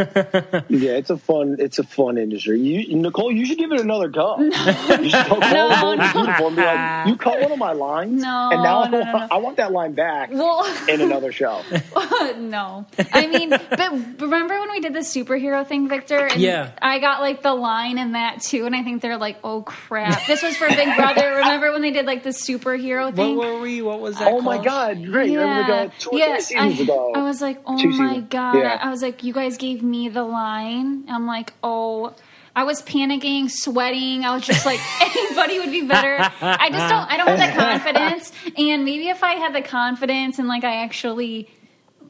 Yeah, 0.68 0.92
it's 0.92 1.10
a 1.10 1.16
fun, 1.18 1.56
it's 1.58 1.78
a 1.78 1.82
fun 1.84 2.16
industry. 2.16 2.60
You, 2.60 2.96
Nicole, 2.96 3.32
you 3.32 3.44
should 3.44 3.58
give 3.58 3.72
it 3.72 3.80
another 3.80 4.08
go. 4.08 4.38
You 4.38 4.52
should 4.52 5.26
call 5.26 5.40
No, 5.40 5.68
no. 5.68 5.92
and 5.92 6.12
Beautiful 6.12 6.50
be 6.50 6.56
like, 6.62 7.06
you 7.08 7.16
cut 7.16 7.40
one 7.40 7.52
of 7.52 7.58
my 7.58 7.72
lines, 7.72 8.22
No, 8.22 8.48
and 8.52 8.62
now 8.62 8.82
I, 8.82 8.88
no, 8.88 8.98
want, 8.98 9.12
no, 9.12 9.18
no. 9.18 9.28
I 9.30 9.36
want 9.38 9.56
that 9.56 9.72
line 9.72 9.92
back 9.92 10.30
well, 10.32 10.64
in 11.00 11.06
another 11.10 11.32
show. 11.32 11.62
no. 12.38 12.86
I 13.12 13.26
mean, 13.26 13.50
but 13.50 14.20
remember 14.20 14.58
when 14.60 14.70
we 14.70 14.80
did 14.80 14.92
the 14.94 15.00
superhero 15.00 15.66
thing, 15.66 15.88
Victor? 15.88 16.26
And 16.26 16.40
Yeah. 16.40 16.72
I 16.80 16.98
got 16.98 17.20
like 17.20 17.42
the 17.42 17.54
line 17.54 17.98
in 17.98 18.12
that 18.12 18.40
too, 18.42 18.66
and 18.66 18.74
I 18.76 18.82
think 18.82 19.02
they're 19.02 19.16
like, 19.18 19.38
"Oh 19.42 19.62
crap!" 19.62 20.26
This 20.26 20.42
was 20.42 20.56
for 20.56 20.68
Big 20.68 20.94
Brother. 20.96 21.36
Remember 21.36 21.72
when 21.72 21.82
they 21.82 21.90
did 21.90 22.06
like 22.06 22.22
the 22.22 22.30
superhero 22.30 23.06
what 23.06 23.16
thing? 23.16 23.36
were 23.36 23.60
we? 23.60 23.82
What 23.82 24.00
was 24.00 24.18
that? 24.18 24.28
Oh 24.32 24.40
my? 24.40 24.62
God, 24.62 25.04
great! 25.04 25.30
Yeah, 25.30 25.38
Remember 25.40 25.72
like, 25.84 25.98
two 25.98 26.10
yeah. 26.12 26.38
seasons 26.38 26.80
I, 26.80 26.82
ago. 26.84 27.12
I 27.14 27.22
was 27.22 27.40
like, 27.40 27.60
oh 27.66 27.80
Two 27.80 27.88
my 27.90 28.08
seasons. 28.14 28.26
god! 28.30 28.54
Yeah. 28.56 28.78
I 28.80 28.90
was 28.90 29.02
like, 29.02 29.24
you 29.24 29.32
guys 29.32 29.56
gave 29.56 29.82
me 29.82 30.08
the 30.08 30.22
line. 30.24 31.04
I'm 31.08 31.26
like, 31.26 31.52
oh. 31.62 32.14
I 32.54 32.64
was 32.64 32.82
panicking, 32.82 33.50
sweating. 33.50 34.24
I 34.24 34.34
was 34.34 34.44
just 34.44 34.66
like, 34.66 34.80
anybody 35.00 35.58
would 35.60 35.70
be 35.70 35.86
better. 35.86 36.16
I 36.40 36.68
just 36.70 36.88
don't. 36.88 37.10
I 37.10 37.16
don't 37.16 37.28
have 37.28 37.54
the 37.54 37.60
confidence. 37.62 38.32
And 38.56 38.84
maybe 38.84 39.08
if 39.08 39.22
I 39.22 39.34
had 39.34 39.54
the 39.54 39.62
confidence 39.62 40.38
and 40.38 40.48
like 40.48 40.64
I 40.64 40.82
actually, 40.82 41.48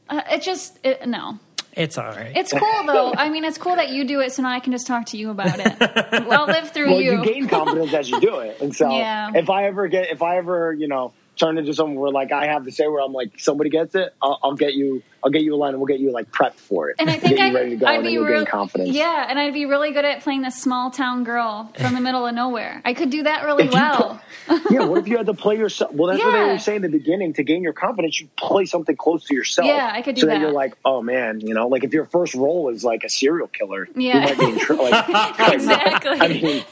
uh, 0.09 0.21
it 0.31 0.41
just 0.41 0.79
it, 0.83 1.07
no. 1.07 1.39
It's 1.73 1.97
all 1.97 2.07
right. 2.09 2.35
It's 2.35 2.51
cool 2.51 2.83
though. 2.85 3.13
I 3.13 3.29
mean, 3.29 3.45
it's 3.45 3.57
cool 3.57 3.75
that 3.77 3.89
you 3.89 4.03
do 4.03 4.19
it, 4.19 4.33
so 4.33 4.41
now 4.41 4.49
I 4.49 4.59
can 4.59 4.73
just 4.73 4.87
talk 4.87 5.05
to 5.07 5.17
you 5.17 5.29
about 5.29 5.57
it. 5.59 5.77
I'll 6.29 6.45
live 6.45 6.71
through 6.71 6.91
well, 6.91 7.01
you. 7.01 7.19
you 7.19 7.23
gain 7.23 7.47
confidence 7.47 7.93
as 7.93 8.09
you 8.09 8.19
do 8.19 8.39
it, 8.39 8.59
and 8.59 8.75
so 8.75 8.89
Yeah. 8.89 9.31
if 9.35 9.49
I 9.49 9.65
ever 9.67 9.87
get, 9.87 10.09
if 10.11 10.21
I 10.21 10.37
ever, 10.37 10.73
you 10.73 10.89
know, 10.89 11.13
turn 11.41 11.57
into 11.57 11.73
someone 11.73 11.97
where 11.99 12.11
like 12.11 12.31
I 12.31 12.45
have 12.45 12.63
to 12.65 12.71
say 12.71 12.87
where 12.87 13.01
I'm 13.01 13.11
like 13.13 13.39
somebody 13.39 13.69
gets 13.69 13.95
it, 13.95 14.13
I'll, 14.21 14.39
I'll 14.43 14.55
get 14.55 14.73
you, 14.75 15.01
I'll 15.23 15.31
get 15.31 15.41
you 15.41 15.55
a 15.55 15.57
line, 15.57 15.69
and 15.71 15.79
we'll 15.79 15.87
get 15.87 15.99
you 15.99 16.11
like 16.11 16.31
prepped 16.31 16.53
for 16.55 16.89
it, 16.89 16.95
And 16.99 17.09
I 17.09 17.17
think 17.17 17.37
get 17.37 17.47
I'd, 17.47 17.49
you 17.51 17.55
ready 17.57 17.69
to 17.71 17.75
go, 17.77 17.85
I'd 17.87 17.95
and 17.95 18.05
then 18.05 18.09
be 18.09 18.13
you'll 18.13 18.25
real, 18.25 18.37
gain 18.39 18.45
confidence. 18.45 18.89
Yeah, 18.91 19.25
and 19.29 19.37
I'd 19.39 19.53
be 19.53 19.65
really 19.65 19.91
good 19.91 20.05
at 20.05 20.21
playing 20.21 20.43
the 20.43 20.51
small 20.51 20.91
town 20.91 21.23
girl 21.23 21.71
from 21.77 21.93
the 21.95 22.01
middle 22.01 22.25
of 22.25 22.33
nowhere. 22.33 22.81
I 22.85 22.93
could 22.93 23.09
do 23.09 23.23
that 23.23 23.43
really 23.43 23.65
If 23.71 23.73
well. 23.73 24.21
yeah, 24.69 24.85
what 24.85 24.99
if 24.99 25.07
you 25.07 25.17
had 25.17 25.25
to 25.27 25.33
play 25.33 25.57
yourself? 25.57 25.91
Well, 25.93 26.11
that's 26.11 26.23
what 26.23 26.31
they 26.31 26.43
were 26.53 26.59
saying 26.59 26.83
in 26.83 26.91
the 26.91 26.97
beginning. 26.97 27.33
To 27.33 27.43
gain 27.43 27.61
your 27.63 27.73
confidence, 27.73 28.19
you 28.21 28.29
play 28.37 28.65
something 28.65 28.95
close 28.95 29.25
to 29.25 29.35
yourself. 29.35 29.67
Yeah, 29.67 29.89
I 29.93 30.01
could 30.01 30.15
do 30.15 30.21
so 30.21 30.27
that. 30.27 30.33
that. 30.35 30.41
you're 30.41 30.51
like, 30.51 30.75
oh 30.85 31.01
man, 31.01 31.41
you 31.41 31.53
know, 31.53 31.67
like 31.67 31.83
if 31.83 31.93
your 31.93 32.05
first 32.05 32.33
role 32.35 32.69
is 32.69 32.83
like 32.83 33.03
a 33.03 33.09
serial 33.09 33.47
killer, 33.47 33.87
Yeah. 33.95 34.13
you 34.15 34.21
might 34.21 34.39
be 34.39 34.45
in 34.53 34.59
trouble. 34.59 34.89
Like, 34.89 35.09
Exactly. 35.53 36.11
I 36.19 36.27
mean, 36.27 36.63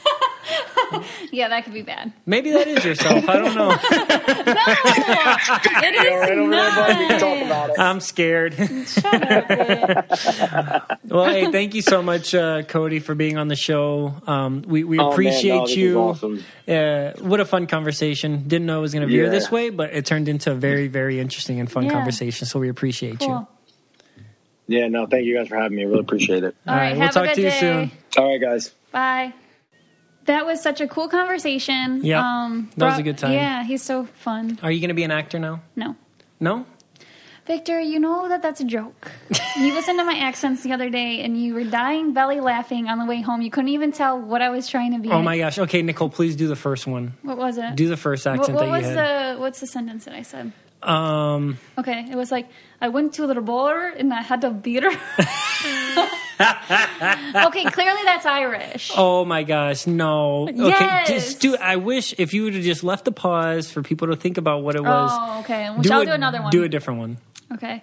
yeah, 1.30 1.48
that 1.48 1.64
could 1.64 1.72
be 1.74 1.82
bad. 1.82 2.12
Maybe 2.26 2.50
that 2.52 2.66
is 2.68 2.84
yourself. 2.84 3.28
I 3.28 3.36
don't 3.36 3.54
know. 3.54 3.76
No, 4.50 5.86
it 5.88 5.94
is 5.94 6.04
right 6.20 6.38
over 6.38 6.50
there, 6.50 6.70
bud. 6.74 6.98
We 6.98 7.06
can 7.08 7.20
talk 7.20 7.38
not. 7.38 7.46
about 7.46 7.70
it. 7.70 7.78
I'm 7.78 8.00
scared. 8.00 8.54
Shut 8.54 9.30
up, 9.32 11.00
well, 11.06 11.24
hey, 11.26 11.50
thank 11.52 11.74
you 11.74 11.82
so 11.82 12.02
much, 12.02 12.34
uh, 12.34 12.62
Cody, 12.62 12.98
for 12.98 13.14
being 13.14 13.36
on 13.38 13.48
the 13.48 13.56
show. 13.56 14.14
Um, 14.26 14.62
we 14.66 14.84
we 14.84 14.98
Oh, 14.98 15.04
man, 15.04 15.12
appreciate 15.12 15.54
no, 15.56 15.66
you. 15.66 15.98
awesome. 15.98 16.44
Uh, 16.68 17.12
what 17.20 17.40
a 17.40 17.44
fun 17.44 17.66
conversation. 17.66 18.44
Didn't 18.48 18.66
know 18.66 18.78
it 18.78 18.82
was 18.82 18.92
going 18.92 19.06
to 19.06 19.12
veer 19.12 19.24
Yeah. 19.24 19.30
this 19.30 19.50
way, 19.50 19.70
but 19.70 19.92
it 19.94 20.06
turned 20.06 20.28
into 20.28 20.50
a 20.52 20.54
very, 20.54 20.88
very 20.88 21.18
interesting 21.20 21.60
and 21.60 21.70
fun 21.70 21.84
Yeah. 21.84 21.92
conversation. 21.92 22.46
So 22.46 22.58
we 22.58 22.68
appreciate 22.68 23.20
Cool. 23.20 23.48
you. 24.68 24.78
yeah, 24.78 24.88
no, 24.88 25.06
thank 25.06 25.24
you 25.26 25.34
guys 25.36 25.48
for 25.48 25.56
having 25.56 25.76
me. 25.76 25.82
I 25.82 25.86
really 25.86 26.00
appreciate 26.00 26.44
it. 26.44 26.54
All 26.66 26.74
right, 26.76 26.92
we'll 26.92 27.02
have 27.02 27.14
talk 27.14 27.24
a 27.24 27.28
good 27.28 27.34
to 27.36 27.42
you 27.42 27.50
soon. 27.50 27.90
All 28.16 28.30
right, 28.30 28.40
guys. 28.40 28.70
Bye. 28.92 29.32
That 30.26 30.46
was 30.46 30.62
such 30.62 30.80
a 30.80 30.86
cool 30.86 31.08
conversation. 31.08 32.04
Yep. 32.04 32.22
Um, 32.22 32.70
That 32.76 32.90
was 32.90 32.98
a 32.98 33.02
good 33.02 33.18
time. 33.18 33.32
Yeah, 33.32 33.64
he's 33.64 33.82
so 33.82 34.04
fun. 34.04 34.58
Are 34.62 34.70
you 34.70 34.80
going 34.80 34.88
to 34.88 34.94
be 34.94 35.02
an 35.04 35.10
actor 35.10 35.38
now? 35.38 35.62
No. 35.76 35.96
No? 36.38 36.66
Victor, 37.46 37.80
you 37.80 37.98
know 37.98 38.28
that 38.28 38.42
that's 38.42 38.60
a 38.60 38.64
joke. 38.64 39.10
you 39.56 39.74
listened 39.74 39.98
to 39.98 40.04
my 40.04 40.14
accents 40.18 40.62
the 40.62 40.72
other 40.72 40.88
day 40.88 41.22
and 41.22 41.40
you 41.42 41.54
were 41.54 41.64
dying 41.64 42.12
belly 42.12 42.38
laughing 42.38 42.86
on 42.86 42.98
the 42.98 43.06
way 43.06 43.22
home. 43.22 43.42
You 43.42 43.50
couldn't 43.50 43.70
even 43.70 43.90
tell 43.90 44.20
what 44.20 44.40
I 44.40 44.50
was 44.50 44.68
trying 44.68 44.92
to 44.92 45.00
be. 45.00 45.10
Oh 45.10 45.20
my 45.22 45.36
gosh. 45.36 45.58
Okay, 45.58 45.82
Nicole, 45.82 46.10
please 46.10 46.36
do 46.36 46.46
the 46.46 46.54
first 46.54 46.86
one. 46.86 47.14
What 47.22 47.38
was 47.38 47.58
it? 47.58 47.74
Do 47.74 47.88
the 47.88 47.96
first 47.96 48.26
accent 48.26 48.54
what 48.54 48.66
that 48.66 48.70
was 48.70 48.84
had. 48.84 49.34
the 49.34 49.40
what's 49.40 49.58
the 49.58 49.66
sentence 49.66 50.04
that 50.04 50.14
I 50.14 50.22
said? 50.22 50.52
Um, 50.82 51.58
Okay, 51.76 52.06
it 52.08 52.14
was 52.14 52.30
like 52.30 52.48
I 52.80 52.88
went 52.88 53.14
to 53.14 53.26
the 53.26 53.40
bar 53.40 53.88
and 53.88 54.14
I 54.14 54.22
had 54.22 54.44
a 54.44 54.50
beer. 54.50 54.88
okay, 57.46 57.64
clearly 57.64 58.00
that's 58.04 58.24
Irish. 58.24 58.90
oh 58.96 59.24
my 59.24 59.42
gosh, 59.42 59.86
no. 59.86 60.48
Okay, 60.48 61.02
just 61.06 61.40
do. 61.40 61.56
I 61.56 61.76
wish 61.76 62.14
if 62.18 62.32
you 62.32 62.44
would 62.44 62.54
have 62.54 62.62
just 62.64 62.82
left 62.82 63.04
the 63.04 63.12
pause 63.12 63.70
for 63.70 63.82
people 63.82 64.08
to 64.08 64.16
think 64.16 64.38
about 64.38 64.62
what 64.62 64.74
it 64.76 64.82
was. 64.82 65.10
Oh, 65.12 65.40
okay. 65.40 65.68
Well, 65.70 65.82
I'll 65.92 66.04
do 66.04 66.10
another 66.12 66.40
one. 66.40 66.50
Do 66.50 66.62
a 66.62 66.68
different 66.68 67.00
one. 67.00 67.18
Okay. 67.52 67.82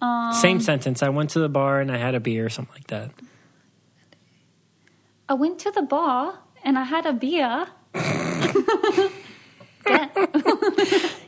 Um, 0.00 0.32
Same 0.32 0.60
sentence. 0.60 1.02
I 1.02 1.10
went 1.10 1.30
to 1.30 1.40
the 1.40 1.48
bar 1.50 1.80
and 1.80 1.92
I 1.92 1.98
had 1.98 2.14
a 2.14 2.20
beer, 2.20 2.46
or 2.46 2.48
something 2.48 2.74
like 2.74 2.86
that. 2.86 3.10
I 5.28 5.34
went 5.34 5.58
to 5.60 5.70
the 5.70 5.82
bar 5.82 6.38
and 6.64 6.78
I 6.78 6.84
had 6.84 7.04
a 7.06 7.12
beer. 7.12 7.66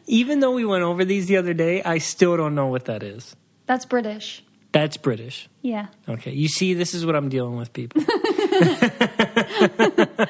Even 0.06 0.40
though 0.40 0.52
we 0.52 0.64
went 0.64 0.82
over 0.82 1.04
these 1.04 1.26
the 1.26 1.36
other 1.36 1.54
day, 1.54 1.82
I 1.82 1.98
still 1.98 2.36
don't 2.36 2.54
know 2.54 2.66
what 2.66 2.86
that 2.86 3.02
is. 3.02 3.36
that's 3.66 3.84
British. 3.84 4.42
That's 4.72 4.96
British. 4.96 5.48
Yeah. 5.60 5.88
Okay, 6.08 6.32
you 6.32 6.48
see, 6.48 6.74
this 6.74 6.94
is 6.94 7.04
what 7.04 7.14
I'm 7.14 7.28
dealing 7.28 7.56
with, 7.56 7.72
people. 7.72 8.02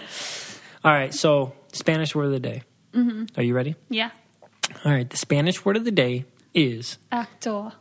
All 0.84 0.93
right, 0.93 1.14
so 1.14 1.55
Spanish 1.72 2.14
word 2.14 2.26
of 2.26 2.32
the 2.32 2.40
day. 2.40 2.62
Mm-hmm. 2.93 3.38
Are 3.38 3.43
you 3.43 3.55
ready? 3.55 3.76
Yeah. 3.88 4.11
All 4.84 4.93
right, 4.93 5.09
the 5.09 5.16
Spanish 5.16 5.64
word 5.64 5.76
of 5.76 5.84
the 5.84 5.90
day 5.93 6.24
is 6.55 6.99
Actor. 7.11 7.72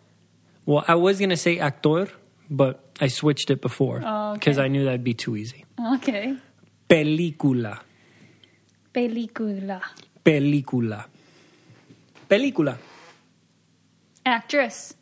well, 0.65 0.85
I 0.87 0.95
was 0.95 1.19
gonna 1.19 1.37
say 1.37 1.59
actor, 1.59 2.07
but 2.49 2.79
I 3.01 3.07
switched 3.07 3.49
it 3.49 3.61
before 3.61 4.01
Oh, 4.05 4.31
okay. 4.31 4.39
because 4.39 4.59
I 4.59 4.67
knew 4.67 4.85
that'd 4.85 5.03
be 5.03 5.13
too 5.13 5.35
easy. 5.35 5.65
Okay. 5.95 6.37
Película, 6.89 7.79
Película. 8.93 9.81
película, 10.23 11.05
película. 12.29 12.77
Actress. 14.25 14.93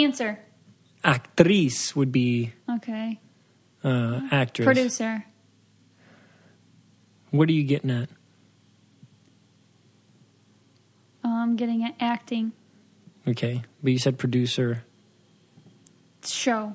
Dancer. 0.00 0.38
Actriz 1.02 1.96
would 1.96 2.12
be 2.12 2.52
Okay. 2.68 3.18
uh, 3.82 4.20
actress. 4.30 4.66
Producer. 4.66 5.24
What 7.30 7.48
are 7.48 7.52
you 7.52 7.64
getting 7.64 7.90
at? 7.90 8.10
I'm 11.24 11.56
getting 11.56 11.82
at 11.84 11.94
acting. 12.00 12.52
Okay, 13.26 13.62
but 13.82 13.90
you 13.92 13.98
said 13.98 14.18
producer, 14.18 14.84
Show. 16.24 16.74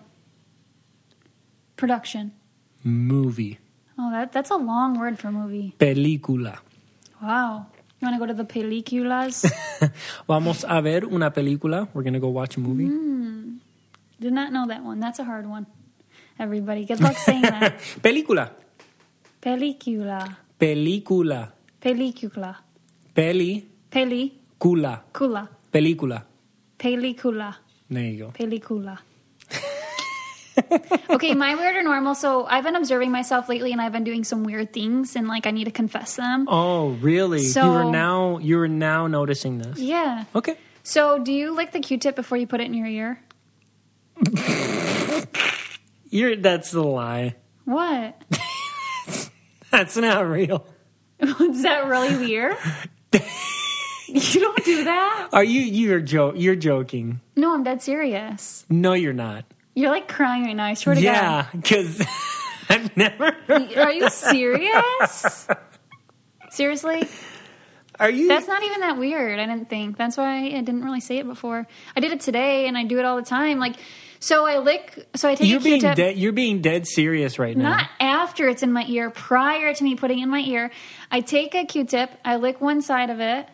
Production. 1.75 2.31
movie, 2.83 3.59
Oh, 3.99 4.09
that 4.11 4.31
that's 4.31 4.49
a 4.49 4.55
long 4.57 4.97
word 4.99 5.19
for 5.19 5.31
movie. 5.31 5.75
película. 5.79 6.57
Wow. 7.21 7.67
You 8.01 8.07
want 8.07 8.15
to 8.15 8.19
go 8.19 8.25
to 8.25 8.33
the 8.33 8.45
películas? 8.45 9.45
Vamos 10.27 10.65
a 10.67 10.81
ver 10.81 11.05
una 11.05 11.31
película. 11.31 11.87
We're 11.93 12.01
gonna 12.01 12.19
go 12.19 12.29
watch 12.29 12.57
a 12.57 12.59
movie. 12.59 12.85
Mm. 12.87 13.59
Did 14.19 14.33
not 14.33 14.51
know 14.51 14.65
that 14.67 14.83
one. 14.83 14.99
That's 14.99 15.19
a 15.19 15.23
hard 15.23 15.45
one. 15.45 15.67
Everybody, 16.39 16.85
good 16.85 16.99
luck 16.99 17.15
saying 17.17 17.43
that. 17.43 17.79
Película, 18.01 18.49
Película. 19.39 20.37
película, 20.57 21.53
Película. 21.79 22.57
película, 23.13 25.03
Película. 25.11 25.49
película. 25.71 26.25
Película. 26.79 27.55
There 27.91 28.03
you 28.03 28.17
go. 28.25 28.31
Película. 28.31 28.99
okay, 31.09 31.33
my 31.33 31.55
weird 31.55 31.75
or 31.75 31.83
normal. 31.83 32.15
So 32.15 32.45
I've 32.45 32.63
been 32.63 32.75
observing 32.75 33.11
myself 33.11 33.47
lately, 33.49 33.71
and 33.71 33.81
I've 33.81 33.91
been 33.91 34.03
doing 34.03 34.23
some 34.23 34.43
weird 34.43 34.73
things, 34.73 35.15
and 35.15 35.27
like 35.27 35.47
I 35.47 35.51
need 35.51 35.65
to 35.65 35.71
confess 35.71 36.15
them. 36.15 36.45
Oh, 36.49 36.89
really? 37.01 37.43
So, 37.43 37.63
you 37.63 37.71
are 37.71 37.91
now 37.91 38.37
you 38.39 38.59
are 38.59 38.67
now 38.67 39.07
noticing 39.07 39.57
this. 39.59 39.79
Yeah. 39.79 40.25
Okay. 40.35 40.57
So 40.83 41.19
do 41.19 41.31
you 41.31 41.55
lick 41.55 41.71
the 41.71 41.79
Q-tip 41.79 42.15
before 42.15 42.37
you 42.37 42.47
put 42.47 42.59
it 42.59 42.65
in 42.65 42.73
your 42.73 42.87
ear? 42.87 43.21
You're 46.09 46.35
that's 46.35 46.71
the 46.71 46.83
lie. 46.83 47.35
What? 47.65 48.21
That's 49.71 49.95
not 49.95 50.27
real. 50.27 50.65
Is 51.19 51.63
that 51.63 51.87
really 51.87 52.17
weird? 52.17 52.57
you 54.07 54.39
don't 54.41 54.65
do 54.65 54.83
that? 54.83 55.29
Are 55.31 55.43
you 55.43 55.61
you're 55.61 56.01
jo- 56.01 56.33
you're 56.35 56.57
joking? 56.57 57.21
No, 57.37 57.53
I'm 57.53 57.63
dead 57.63 57.81
serious. 57.81 58.65
No, 58.69 58.91
you're 58.91 59.13
not. 59.13 59.45
You're 59.73 59.89
like 59.89 60.07
crying 60.07 60.43
right 60.45 60.55
now. 60.55 60.65
I 60.65 60.73
swear 60.73 60.95
to 60.95 61.01
God. 61.01 61.05
Yeah, 61.11 61.47
because 61.53 62.05
I've 62.69 62.95
never. 62.97 63.35
Are 63.49 63.91
you 63.91 64.09
serious? 64.11 65.47
Seriously? 66.49 67.07
Are 67.99 68.09
you? 68.09 68.27
That's 68.27 68.47
not 68.47 68.63
even 68.63 68.81
that 68.81 68.97
weird. 68.97 69.39
I 69.39 69.45
didn't 69.45 69.69
think. 69.69 69.97
That's 69.97 70.17
why 70.17 70.45
I 70.45 70.49
didn't 70.49 70.83
really 70.83 70.99
say 70.99 71.19
it 71.19 71.27
before. 71.27 71.67
I 71.95 71.99
did 71.99 72.11
it 72.11 72.19
today, 72.21 72.67
and 72.67 72.77
I 72.77 72.83
do 72.83 72.99
it 72.99 73.05
all 73.05 73.15
the 73.15 73.21
time. 73.21 73.59
Like, 73.59 73.75
so 74.19 74.45
I 74.45 74.57
lick. 74.57 75.07
So 75.15 75.29
I 75.29 75.35
take 75.35 75.47
you're 75.49 75.59
a 75.59 75.63
being 75.63 75.79
Q-tip. 75.79 75.95
dead. 75.95 76.17
You're 76.17 76.33
being 76.33 76.61
dead 76.61 76.87
serious 76.87 77.39
right 77.39 77.55
now. 77.55 77.69
Not 77.69 77.89
after 77.99 78.49
it's 78.49 78.63
in 78.63 78.71
my 78.73 78.85
ear. 78.87 79.09
Prior 79.11 79.73
to 79.73 79.83
me 79.83 79.95
putting 79.95 80.19
it 80.19 80.23
in 80.23 80.29
my 80.29 80.39
ear, 80.39 80.71
I 81.11 81.21
take 81.21 81.55
a 81.55 81.63
Q-tip. 81.65 82.11
I 82.25 82.37
lick 82.37 82.59
one 82.59 82.81
side 82.81 83.09
of 83.09 83.19
it, 83.19 83.47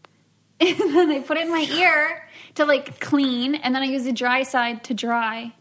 and 0.60 0.78
then 0.94 1.10
I 1.10 1.20
put 1.20 1.36
it 1.38 1.44
in 1.46 1.50
my 1.50 1.66
ear 1.70 2.23
to 2.56 2.64
like 2.64 3.00
clean, 3.00 3.54
and 3.54 3.74
then 3.74 3.82
I 3.82 3.86
use 3.86 4.04
the 4.04 4.12
dry 4.12 4.42
side 4.42 4.84
to 4.84 4.94
dry, 4.94 5.52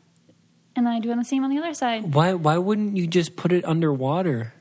and 0.75 0.85
then 0.85 0.93
I 0.93 0.99
do 0.99 1.13
the 1.15 1.23
same 1.23 1.43
on 1.43 1.49
the 1.49 1.57
other 1.57 1.73
side. 1.73 2.13
Why? 2.13 2.33
Why 2.33 2.57
wouldn't 2.57 2.97
you 2.97 3.07
just 3.07 3.35
put 3.35 3.51
it 3.51 3.65
underwater? 3.65 4.53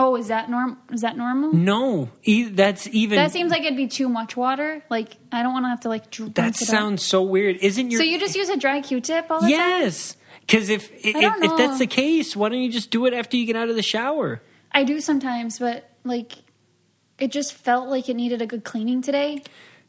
Oh, 0.00 0.14
is 0.14 0.28
that 0.28 0.48
norm? 0.48 0.78
Is 0.92 1.00
that 1.00 1.16
normal? 1.16 1.52
No, 1.52 2.08
e- 2.22 2.44
that's 2.44 2.86
even. 2.92 3.16
That 3.16 3.32
seems 3.32 3.50
like 3.50 3.62
it'd 3.62 3.76
be 3.76 3.88
too 3.88 4.08
much 4.08 4.36
water. 4.36 4.82
Like 4.90 5.16
I 5.32 5.42
don't 5.42 5.52
want 5.52 5.64
to 5.64 5.68
have 5.70 5.80
to 5.80 5.88
like. 5.88 6.10
dr- 6.10 6.34
that 6.34 6.42
rinse 6.42 6.62
it 6.62 6.68
out. 6.68 6.70
sounds 6.70 7.04
so 7.04 7.22
weird. 7.22 7.56
Isn't 7.56 7.90
your 7.90 7.98
So 8.00 8.04
you 8.04 8.18
just 8.20 8.36
use 8.36 8.48
a 8.48 8.56
dry 8.56 8.80
Q-tip 8.80 9.26
all 9.30 9.38
the 9.40 9.48
time? 9.48 9.50
yes? 9.50 10.16
Because 10.42 10.68
if 10.68 10.92
if, 11.04 11.16
if 11.16 11.56
that's 11.58 11.78
the 11.80 11.86
case, 11.88 12.36
why 12.36 12.48
don't 12.48 12.60
you 12.62 12.70
just 12.70 12.90
do 12.90 13.06
it 13.06 13.12
after 13.12 13.36
you 13.36 13.44
get 13.44 13.56
out 13.56 13.68
of 13.70 13.74
the 13.76 13.82
shower? 13.82 14.40
I 14.70 14.84
do 14.84 15.00
sometimes, 15.00 15.58
but 15.58 15.90
like, 16.04 16.32
it 17.18 17.32
just 17.32 17.52
felt 17.54 17.88
like 17.88 18.08
it 18.08 18.14
needed 18.14 18.40
a 18.40 18.46
good 18.46 18.62
cleaning 18.64 19.02
today. 19.02 19.42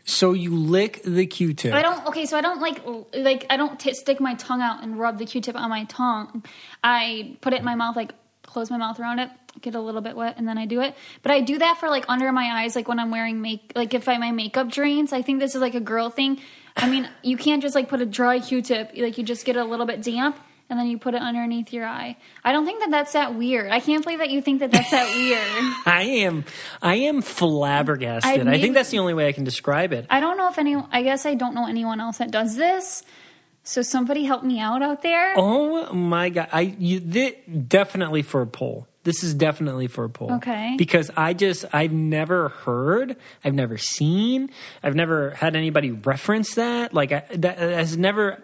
So 0.09 0.33
you 0.33 0.55
lick 0.55 1.01
the 1.03 1.27
Q-tip. 1.27 1.71
I 1.71 1.83
don't. 1.83 2.05
Okay, 2.07 2.25
so 2.25 2.35
I 2.35 2.41
don't 2.41 2.59
like 2.59 2.81
like 3.13 3.45
I 3.49 3.57
don't 3.57 3.79
t- 3.79 3.93
stick 3.93 4.19
my 4.19 4.33
tongue 4.33 4.61
out 4.61 4.81
and 4.83 4.99
rub 4.99 5.19
the 5.19 5.25
Q-tip 5.25 5.55
on 5.55 5.69
my 5.69 5.83
tongue. 5.85 6.43
I 6.83 7.37
put 7.41 7.53
it 7.53 7.59
in 7.59 7.65
my 7.65 7.75
mouth, 7.75 7.95
like 7.95 8.13
close 8.41 8.71
my 8.71 8.77
mouth 8.77 8.99
around 8.99 9.19
it, 9.19 9.29
get 9.61 9.75
a 9.75 9.79
little 9.79 10.01
bit 10.01 10.15
wet, 10.15 10.35
and 10.37 10.47
then 10.47 10.57
I 10.57 10.65
do 10.65 10.81
it. 10.81 10.95
But 11.21 11.31
I 11.31 11.41
do 11.41 11.59
that 11.59 11.77
for 11.79 11.89
like 11.89 12.05
under 12.07 12.31
my 12.31 12.63
eyes, 12.63 12.75
like 12.75 12.87
when 12.87 12.99
I'm 12.99 13.11
wearing 13.11 13.39
make, 13.41 13.71
like 13.75 13.93
if 13.93 14.09
I, 14.09 14.17
my 14.17 14.31
makeup 14.31 14.71
drains. 14.71 15.13
I 15.13 15.21
think 15.21 15.39
this 15.39 15.53
is 15.53 15.61
like 15.61 15.75
a 15.75 15.79
girl 15.79 16.09
thing. 16.09 16.41
I 16.75 16.89
mean, 16.89 17.07
you 17.21 17.37
can't 17.37 17.61
just 17.61 17.75
like 17.75 17.87
put 17.87 18.01
a 18.01 18.05
dry 18.05 18.39
Q-tip. 18.39 18.93
Like 18.97 19.17
you 19.19 19.23
just 19.23 19.45
get 19.45 19.57
a 19.57 19.63
little 19.63 19.85
bit 19.85 20.01
damp. 20.01 20.37
And 20.69 20.77
then 20.77 20.87
you 20.87 20.99
put 20.99 21.15
it 21.15 21.21
underneath 21.21 21.73
your 21.73 21.85
eye. 21.85 22.15
I 22.43 22.51
don't 22.51 22.65
think 22.65 22.81
that 22.81 22.91
that's 22.91 23.13
that 23.13 23.33
weird. 23.33 23.71
I 23.71 23.79
can't 23.79 24.03
believe 24.03 24.19
that 24.19 24.29
you 24.29 24.41
think 24.41 24.59
that 24.59 24.71
that's 24.71 24.91
that 24.91 25.07
weird. 25.15 25.73
I 25.85 26.03
am 26.03 26.45
I 26.81 26.95
am 26.95 27.21
flabbergasted. 27.21 28.41
I've 28.41 28.47
I 28.47 28.59
think 28.59 28.75
that's 28.75 28.91
the 28.91 28.99
only 28.99 29.15
way 29.15 29.27
I 29.27 29.31
can 29.31 29.43
describe 29.43 29.93
it. 29.93 30.05
I 30.09 30.19
don't 30.19 30.37
know 30.37 30.47
if 30.47 30.57
any. 30.59 30.75
I 30.91 31.01
guess 31.01 31.25
I 31.25 31.33
don't 31.33 31.55
know 31.55 31.67
anyone 31.67 31.99
else 31.99 32.19
that 32.19 32.29
does 32.29 32.55
this. 32.55 33.03
So 33.63 33.81
somebody 33.81 34.23
help 34.23 34.43
me 34.43 34.59
out 34.59 34.81
out 34.81 35.01
there. 35.01 35.33
Oh 35.37 35.91
my 35.93 36.29
god! 36.29 36.49
I 36.51 36.61
you 36.61 36.99
definitely 36.99 38.21
for 38.21 38.41
a 38.41 38.47
poll. 38.47 38.87
This 39.03 39.23
is 39.23 39.33
definitely 39.33 39.87
for 39.87 40.03
a 40.03 40.09
poll. 40.09 40.33
Okay. 40.33 40.75
Because 40.77 41.09
I 41.15 41.33
just 41.33 41.65
I've 41.73 41.93
never 41.93 42.49
heard, 42.49 43.15
I've 43.43 43.53
never 43.53 43.77
seen, 43.77 44.49
I've 44.83 44.95
never 44.95 45.31
had 45.31 45.55
anybody 45.55 45.91
reference 45.91 46.55
that. 46.55 46.93
Like 46.93 47.11
I, 47.11 47.23
that 47.35 47.57
has 47.57 47.97
never 47.97 48.43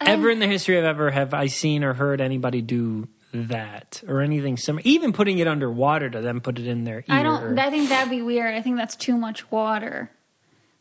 ever 0.00 0.28
um, 0.28 0.32
in 0.32 0.38
the 0.38 0.46
history 0.46 0.78
of 0.78 0.84
ever 0.84 1.10
have 1.10 1.34
I 1.34 1.46
seen 1.46 1.84
or 1.84 1.94
heard 1.94 2.20
anybody 2.20 2.62
do 2.62 3.08
that 3.32 4.02
or 4.08 4.20
anything 4.20 4.56
similar. 4.56 4.82
Even 4.84 5.12
putting 5.12 5.38
it 5.38 5.46
underwater 5.46 6.10
to 6.10 6.20
then 6.20 6.40
put 6.40 6.58
it 6.58 6.66
in 6.66 6.84
their 6.84 6.98
ear. 6.98 7.04
I 7.08 7.22
don't. 7.22 7.58
I 7.58 7.70
think 7.70 7.88
that'd 7.88 8.10
be 8.10 8.22
weird. 8.22 8.54
I 8.54 8.62
think 8.62 8.76
that's 8.76 8.96
too 8.96 9.16
much 9.16 9.50
water 9.50 10.10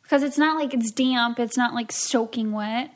because 0.04 0.24
it's 0.24 0.38
not 0.38 0.58
like 0.58 0.74
it's 0.74 0.92
damp. 0.92 1.40
It's 1.40 1.58
not 1.58 1.74
like 1.74 1.92
soaking 1.92 2.52
wet. 2.52 2.92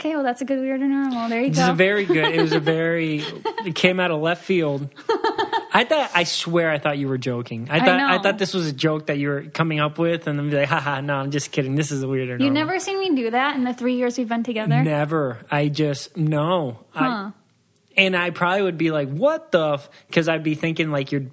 Okay, 0.00 0.14
well 0.14 0.22
that's 0.22 0.40
a 0.40 0.44
good 0.44 0.60
weird 0.60 0.80
or 0.80 0.86
normal. 0.86 1.28
There 1.28 1.40
you 1.40 1.48
This 1.48 1.58
is 1.58 1.66
go. 1.66 1.72
a 1.72 1.74
very 1.74 2.04
good. 2.04 2.32
It 2.32 2.40
was 2.40 2.52
a 2.52 2.60
very. 2.60 3.24
It 3.66 3.74
came 3.74 3.98
out 3.98 4.12
of 4.12 4.20
left 4.20 4.44
field. 4.44 4.88
I 5.72 5.84
thought. 5.88 6.12
I 6.14 6.22
swear, 6.22 6.70
I 6.70 6.78
thought 6.78 6.98
you 6.98 7.08
were 7.08 7.18
joking. 7.18 7.66
I 7.68 7.80
thought. 7.80 7.88
I, 8.00 8.16
know. 8.16 8.22
thought 8.22 8.38
this 8.38 8.54
was 8.54 8.68
a 8.68 8.72
joke 8.72 9.08
that 9.08 9.18
you 9.18 9.28
were 9.28 9.42
coming 9.42 9.80
up 9.80 9.98
with, 9.98 10.28
and 10.28 10.38
then 10.38 10.50
be 10.50 10.56
like, 10.56 10.68
"Haha, 10.68 11.00
no, 11.00 11.16
I'm 11.16 11.32
just 11.32 11.50
kidding. 11.50 11.74
This 11.74 11.90
is 11.90 12.04
a 12.04 12.08
weird 12.08 12.28
or 12.28 12.32
you 12.34 12.38
normal." 12.50 12.54
never 12.54 12.78
seen 12.78 13.00
me 13.00 13.12
do 13.16 13.30
that 13.32 13.56
in 13.56 13.64
the 13.64 13.74
three 13.74 13.96
years 13.96 14.16
we've 14.16 14.28
been 14.28 14.44
together. 14.44 14.84
Never. 14.84 15.38
I 15.50 15.66
just 15.66 16.16
no. 16.16 16.78
Huh. 16.90 17.04
I, 17.04 17.32
and 17.96 18.16
I 18.16 18.30
probably 18.30 18.62
would 18.62 18.78
be 18.78 18.92
like, 18.92 19.08
"What 19.10 19.50
the?" 19.50 19.80
Because 20.06 20.28
I'd 20.28 20.44
be 20.44 20.54
thinking 20.54 20.92
like 20.92 21.10
you're 21.10 21.26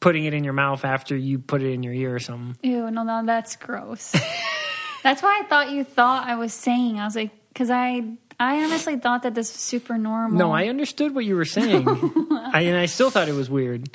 putting 0.00 0.24
it 0.24 0.32
in 0.32 0.42
your 0.42 0.54
mouth 0.54 0.86
after 0.86 1.14
you 1.14 1.38
put 1.38 1.60
it 1.62 1.70
in 1.70 1.82
your 1.82 1.92
ear 1.92 2.14
or 2.14 2.18
something. 2.18 2.56
Ew, 2.62 2.90
no, 2.90 3.02
no, 3.02 3.26
that's 3.26 3.56
gross. 3.56 4.12
that's 5.02 5.22
why 5.22 5.40
I 5.42 5.46
thought 5.48 5.70
you 5.70 5.84
thought 5.84 6.26
I 6.26 6.36
was 6.36 6.54
saying. 6.54 6.98
I 6.98 7.04
was 7.04 7.14
like, 7.16 7.30
because 7.56 7.70
I, 7.70 8.02
I 8.38 8.62
honestly 8.62 8.98
thought 8.98 9.22
that 9.22 9.34
this 9.34 9.50
was 9.50 9.62
super 9.62 9.96
normal. 9.96 10.36
No, 10.36 10.52
I 10.52 10.68
understood 10.68 11.14
what 11.14 11.24
you 11.24 11.36
were 11.36 11.46
saying, 11.46 11.88
I, 12.52 12.64
and 12.66 12.76
I 12.76 12.84
still 12.84 13.08
thought 13.08 13.28
it 13.28 13.34
was 13.34 13.48
weird. 13.48 13.88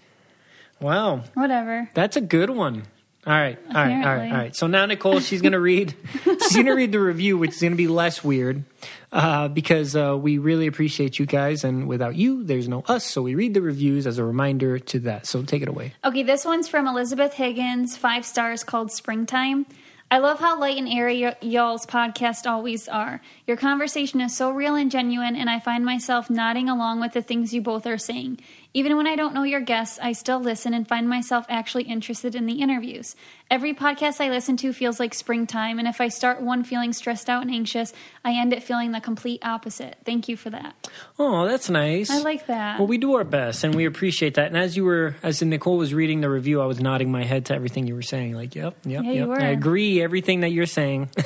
Wow. 0.79 1.25
Whatever. 1.35 1.87
That's 1.93 2.17
a 2.17 2.21
good 2.21 2.49
one. 2.49 2.81
All 3.27 3.33
right, 3.33 3.59
all 3.67 3.73
right, 3.75 4.03
all 4.03 4.15
right, 4.15 4.31
all 4.31 4.37
right. 4.37 4.55
So 4.55 4.65
now 4.65 4.83
Nicole, 4.87 5.19
she's 5.19 5.43
gonna 5.43 5.59
read. 5.59 5.93
she's 6.23 6.55
gonna 6.55 6.73
read 6.73 6.91
the 6.91 6.99
review, 6.99 7.37
which 7.37 7.51
is 7.51 7.61
gonna 7.61 7.75
be 7.75 7.87
less 7.87 8.23
weird, 8.23 8.63
uh, 9.11 9.47
because 9.47 9.95
uh, 9.95 10.17
we 10.17 10.39
really 10.39 10.65
appreciate 10.65 11.19
you 11.19 11.27
guys, 11.27 11.63
and 11.63 11.87
without 11.87 12.15
you, 12.15 12.43
there's 12.43 12.67
no 12.67 12.81
us. 12.87 13.05
So 13.05 13.21
we 13.21 13.35
read 13.35 13.53
the 13.53 13.61
reviews 13.61 14.07
as 14.07 14.17
a 14.17 14.23
reminder 14.23 14.79
to 14.79 14.99
that. 15.01 15.27
So 15.27 15.43
take 15.43 15.61
it 15.61 15.67
away. 15.67 15.93
Okay, 16.03 16.23
this 16.23 16.45
one's 16.45 16.67
from 16.67 16.87
Elizabeth 16.87 17.33
Higgins, 17.33 17.95
five 17.95 18.25
stars 18.25 18.63
called 18.63 18.91
Springtime. 18.91 19.67
I 20.11 20.17
love 20.17 20.41
how 20.41 20.59
light 20.59 20.77
and 20.77 20.89
airy 20.89 21.23
y- 21.23 21.37
y'all's 21.39 21.85
podcast 21.85 22.45
always 22.45 22.89
are. 22.89 23.21
Your 23.47 23.55
conversation 23.55 24.19
is 24.19 24.35
so 24.35 24.51
real 24.51 24.75
and 24.75 24.91
genuine, 24.91 25.37
and 25.37 25.49
I 25.49 25.57
find 25.61 25.85
myself 25.85 26.29
nodding 26.29 26.67
along 26.67 26.99
with 26.99 27.13
the 27.13 27.21
things 27.21 27.53
you 27.53 27.61
both 27.61 27.87
are 27.87 27.97
saying. 27.97 28.41
Even 28.73 28.95
when 28.95 29.05
I 29.05 29.17
don't 29.17 29.33
know 29.33 29.43
your 29.43 29.59
guests, 29.59 29.99
I 30.01 30.13
still 30.13 30.39
listen 30.39 30.73
and 30.73 30.87
find 30.87 31.09
myself 31.09 31.45
actually 31.49 31.83
interested 31.83 32.35
in 32.35 32.45
the 32.45 32.61
interviews. 32.61 33.17
Every 33.49 33.73
podcast 33.73 34.21
I 34.21 34.29
listen 34.29 34.55
to 34.57 34.71
feels 34.71 34.97
like 34.97 35.13
springtime, 35.13 35.77
and 35.77 35.89
if 35.89 35.99
I 35.99 36.07
start 36.07 36.41
one 36.41 36.63
feeling 36.63 36.93
stressed 36.93 37.29
out 37.29 37.41
and 37.41 37.51
anxious, 37.51 37.91
I 38.23 38.31
end 38.31 38.53
it 38.53 38.63
feeling 38.63 38.93
the 38.93 39.01
complete 39.01 39.41
opposite. 39.43 39.97
Thank 40.05 40.29
you 40.29 40.37
for 40.37 40.49
that. 40.51 40.89
Oh, 41.19 41.45
that's 41.45 41.69
nice. 41.69 42.09
I 42.09 42.19
like 42.19 42.47
that. 42.47 42.79
Well, 42.79 42.87
we 42.87 42.97
do 42.97 43.15
our 43.15 43.25
best, 43.25 43.65
and 43.65 43.75
we 43.75 43.83
appreciate 43.85 44.35
that. 44.35 44.47
And 44.47 44.57
as 44.57 44.77
you 44.77 44.85
were, 44.85 45.17
as 45.21 45.41
Nicole 45.41 45.75
was 45.75 45.93
reading 45.93 46.21
the 46.21 46.29
review, 46.29 46.61
I 46.61 46.65
was 46.65 46.79
nodding 46.79 47.11
my 47.11 47.25
head 47.25 47.47
to 47.47 47.53
everything 47.53 47.87
you 47.87 47.95
were 47.95 48.01
saying. 48.01 48.35
Like, 48.35 48.55
yep, 48.55 48.77
yep, 48.85 49.03
Yeah, 49.03 49.11
yep. 49.11 49.29
I 49.31 49.47
agree 49.47 50.01
everything 50.01 50.41
that 50.41 50.53
you're 50.53 50.65
saying. 50.65 51.09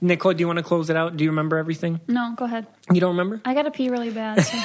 Nicole, 0.00 0.32
do 0.32 0.40
you 0.40 0.46
want 0.46 0.58
to 0.58 0.62
close 0.62 0.90
it 0.90 0.96
out? 0.96 1.16
Do 1.16 1.24
you 1.24 1.30
remember 1.30 1.58
everything? 1.58 2.00
no, 2.08 2.34
go 2.36 2.46
ahead. 2.46 2.66
You 2.92 3.00
don't 3.00 3.10
remember? 3.10 3.40
I 3.44 3.54
got 3.54 3.62
to 3.62 3.72
pee 3.72 3.90
really 3.90 4.10
bad. 4.10 4.44
So. 4.44 4.56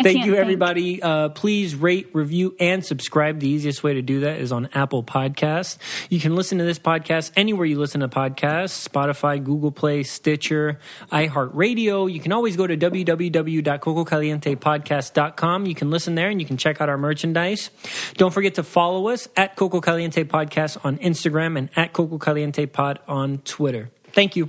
Thank 0.00 0.26
you, 0.26 0.36
everybody. 0.36 1.02
Uh, 1.02 1.30
please 1.30 1.74
rate, 1.74 2.10
review, 2.12 2.54
and 2.60 2.84
subscribe. 2.84 3.40
The 3.40 3.48
easiest 3.48 3.82
way 3.82 3.94
to 3.94 4.02
do 4.02 4.20
that 4.20 4.38
is 4.38 4.52
on 4.52 4.68
Apple 4.74 5.02
Podcasts. 5.02 5.76
You 6.08 6.20
can 6.20 6.36
listen 6.36 6.58
to 6.58 6.64
this 6.64 6.78
podcast 6.78 7.32
anywhere 7.34 7.66
you 7.66 7.80
listen 7.80 8.00
to 8.02 8.08
podcasts 8.08 8.88
Spotify, 8.88 9.42
Google 9.42 9.72
Play, 9.72 10.04
Stitcher, 10.04 10.78
iHeartRadio. 11.10 12.12
You 12.12 12.20
can 12.20 12.30
always 12.30 12.56
go 12.56 12.64
to 12.64 12.76
www.cococalientepodcast.com. 12.76 15.66
You 15.66 15.74
can 15.74 15.90
listen 15.90 16.14
there 16.14 16.28
and 16.28 16.40
you 16.40 16.46
can 16.46 16.56
check 16.56 16.80
out 16.80 16.88
our 16.88 16.98
merchandise. 16.98 17.70
Don't 18.14 18.32
forget 18.32 18.54
to 18.54 18.62
follow 18.62 19.08
us 19.08 19.26
at 19.36 19.56
Coco 19.56 19.80
Caliente 19.80 20.22
Podcast 20.22 20.78
on 20.84 20.98
Instagram 20.98 21.58
and 21.58 21.70
at 21.74 21.92
Coco 21.92 22.18
Caliente 22.18 22.66
Pod 22.66 23.00
on 23.08 23.38
Twitter. 23.38 23.90
Thank 24.12 24.36
you. 24.36 24.48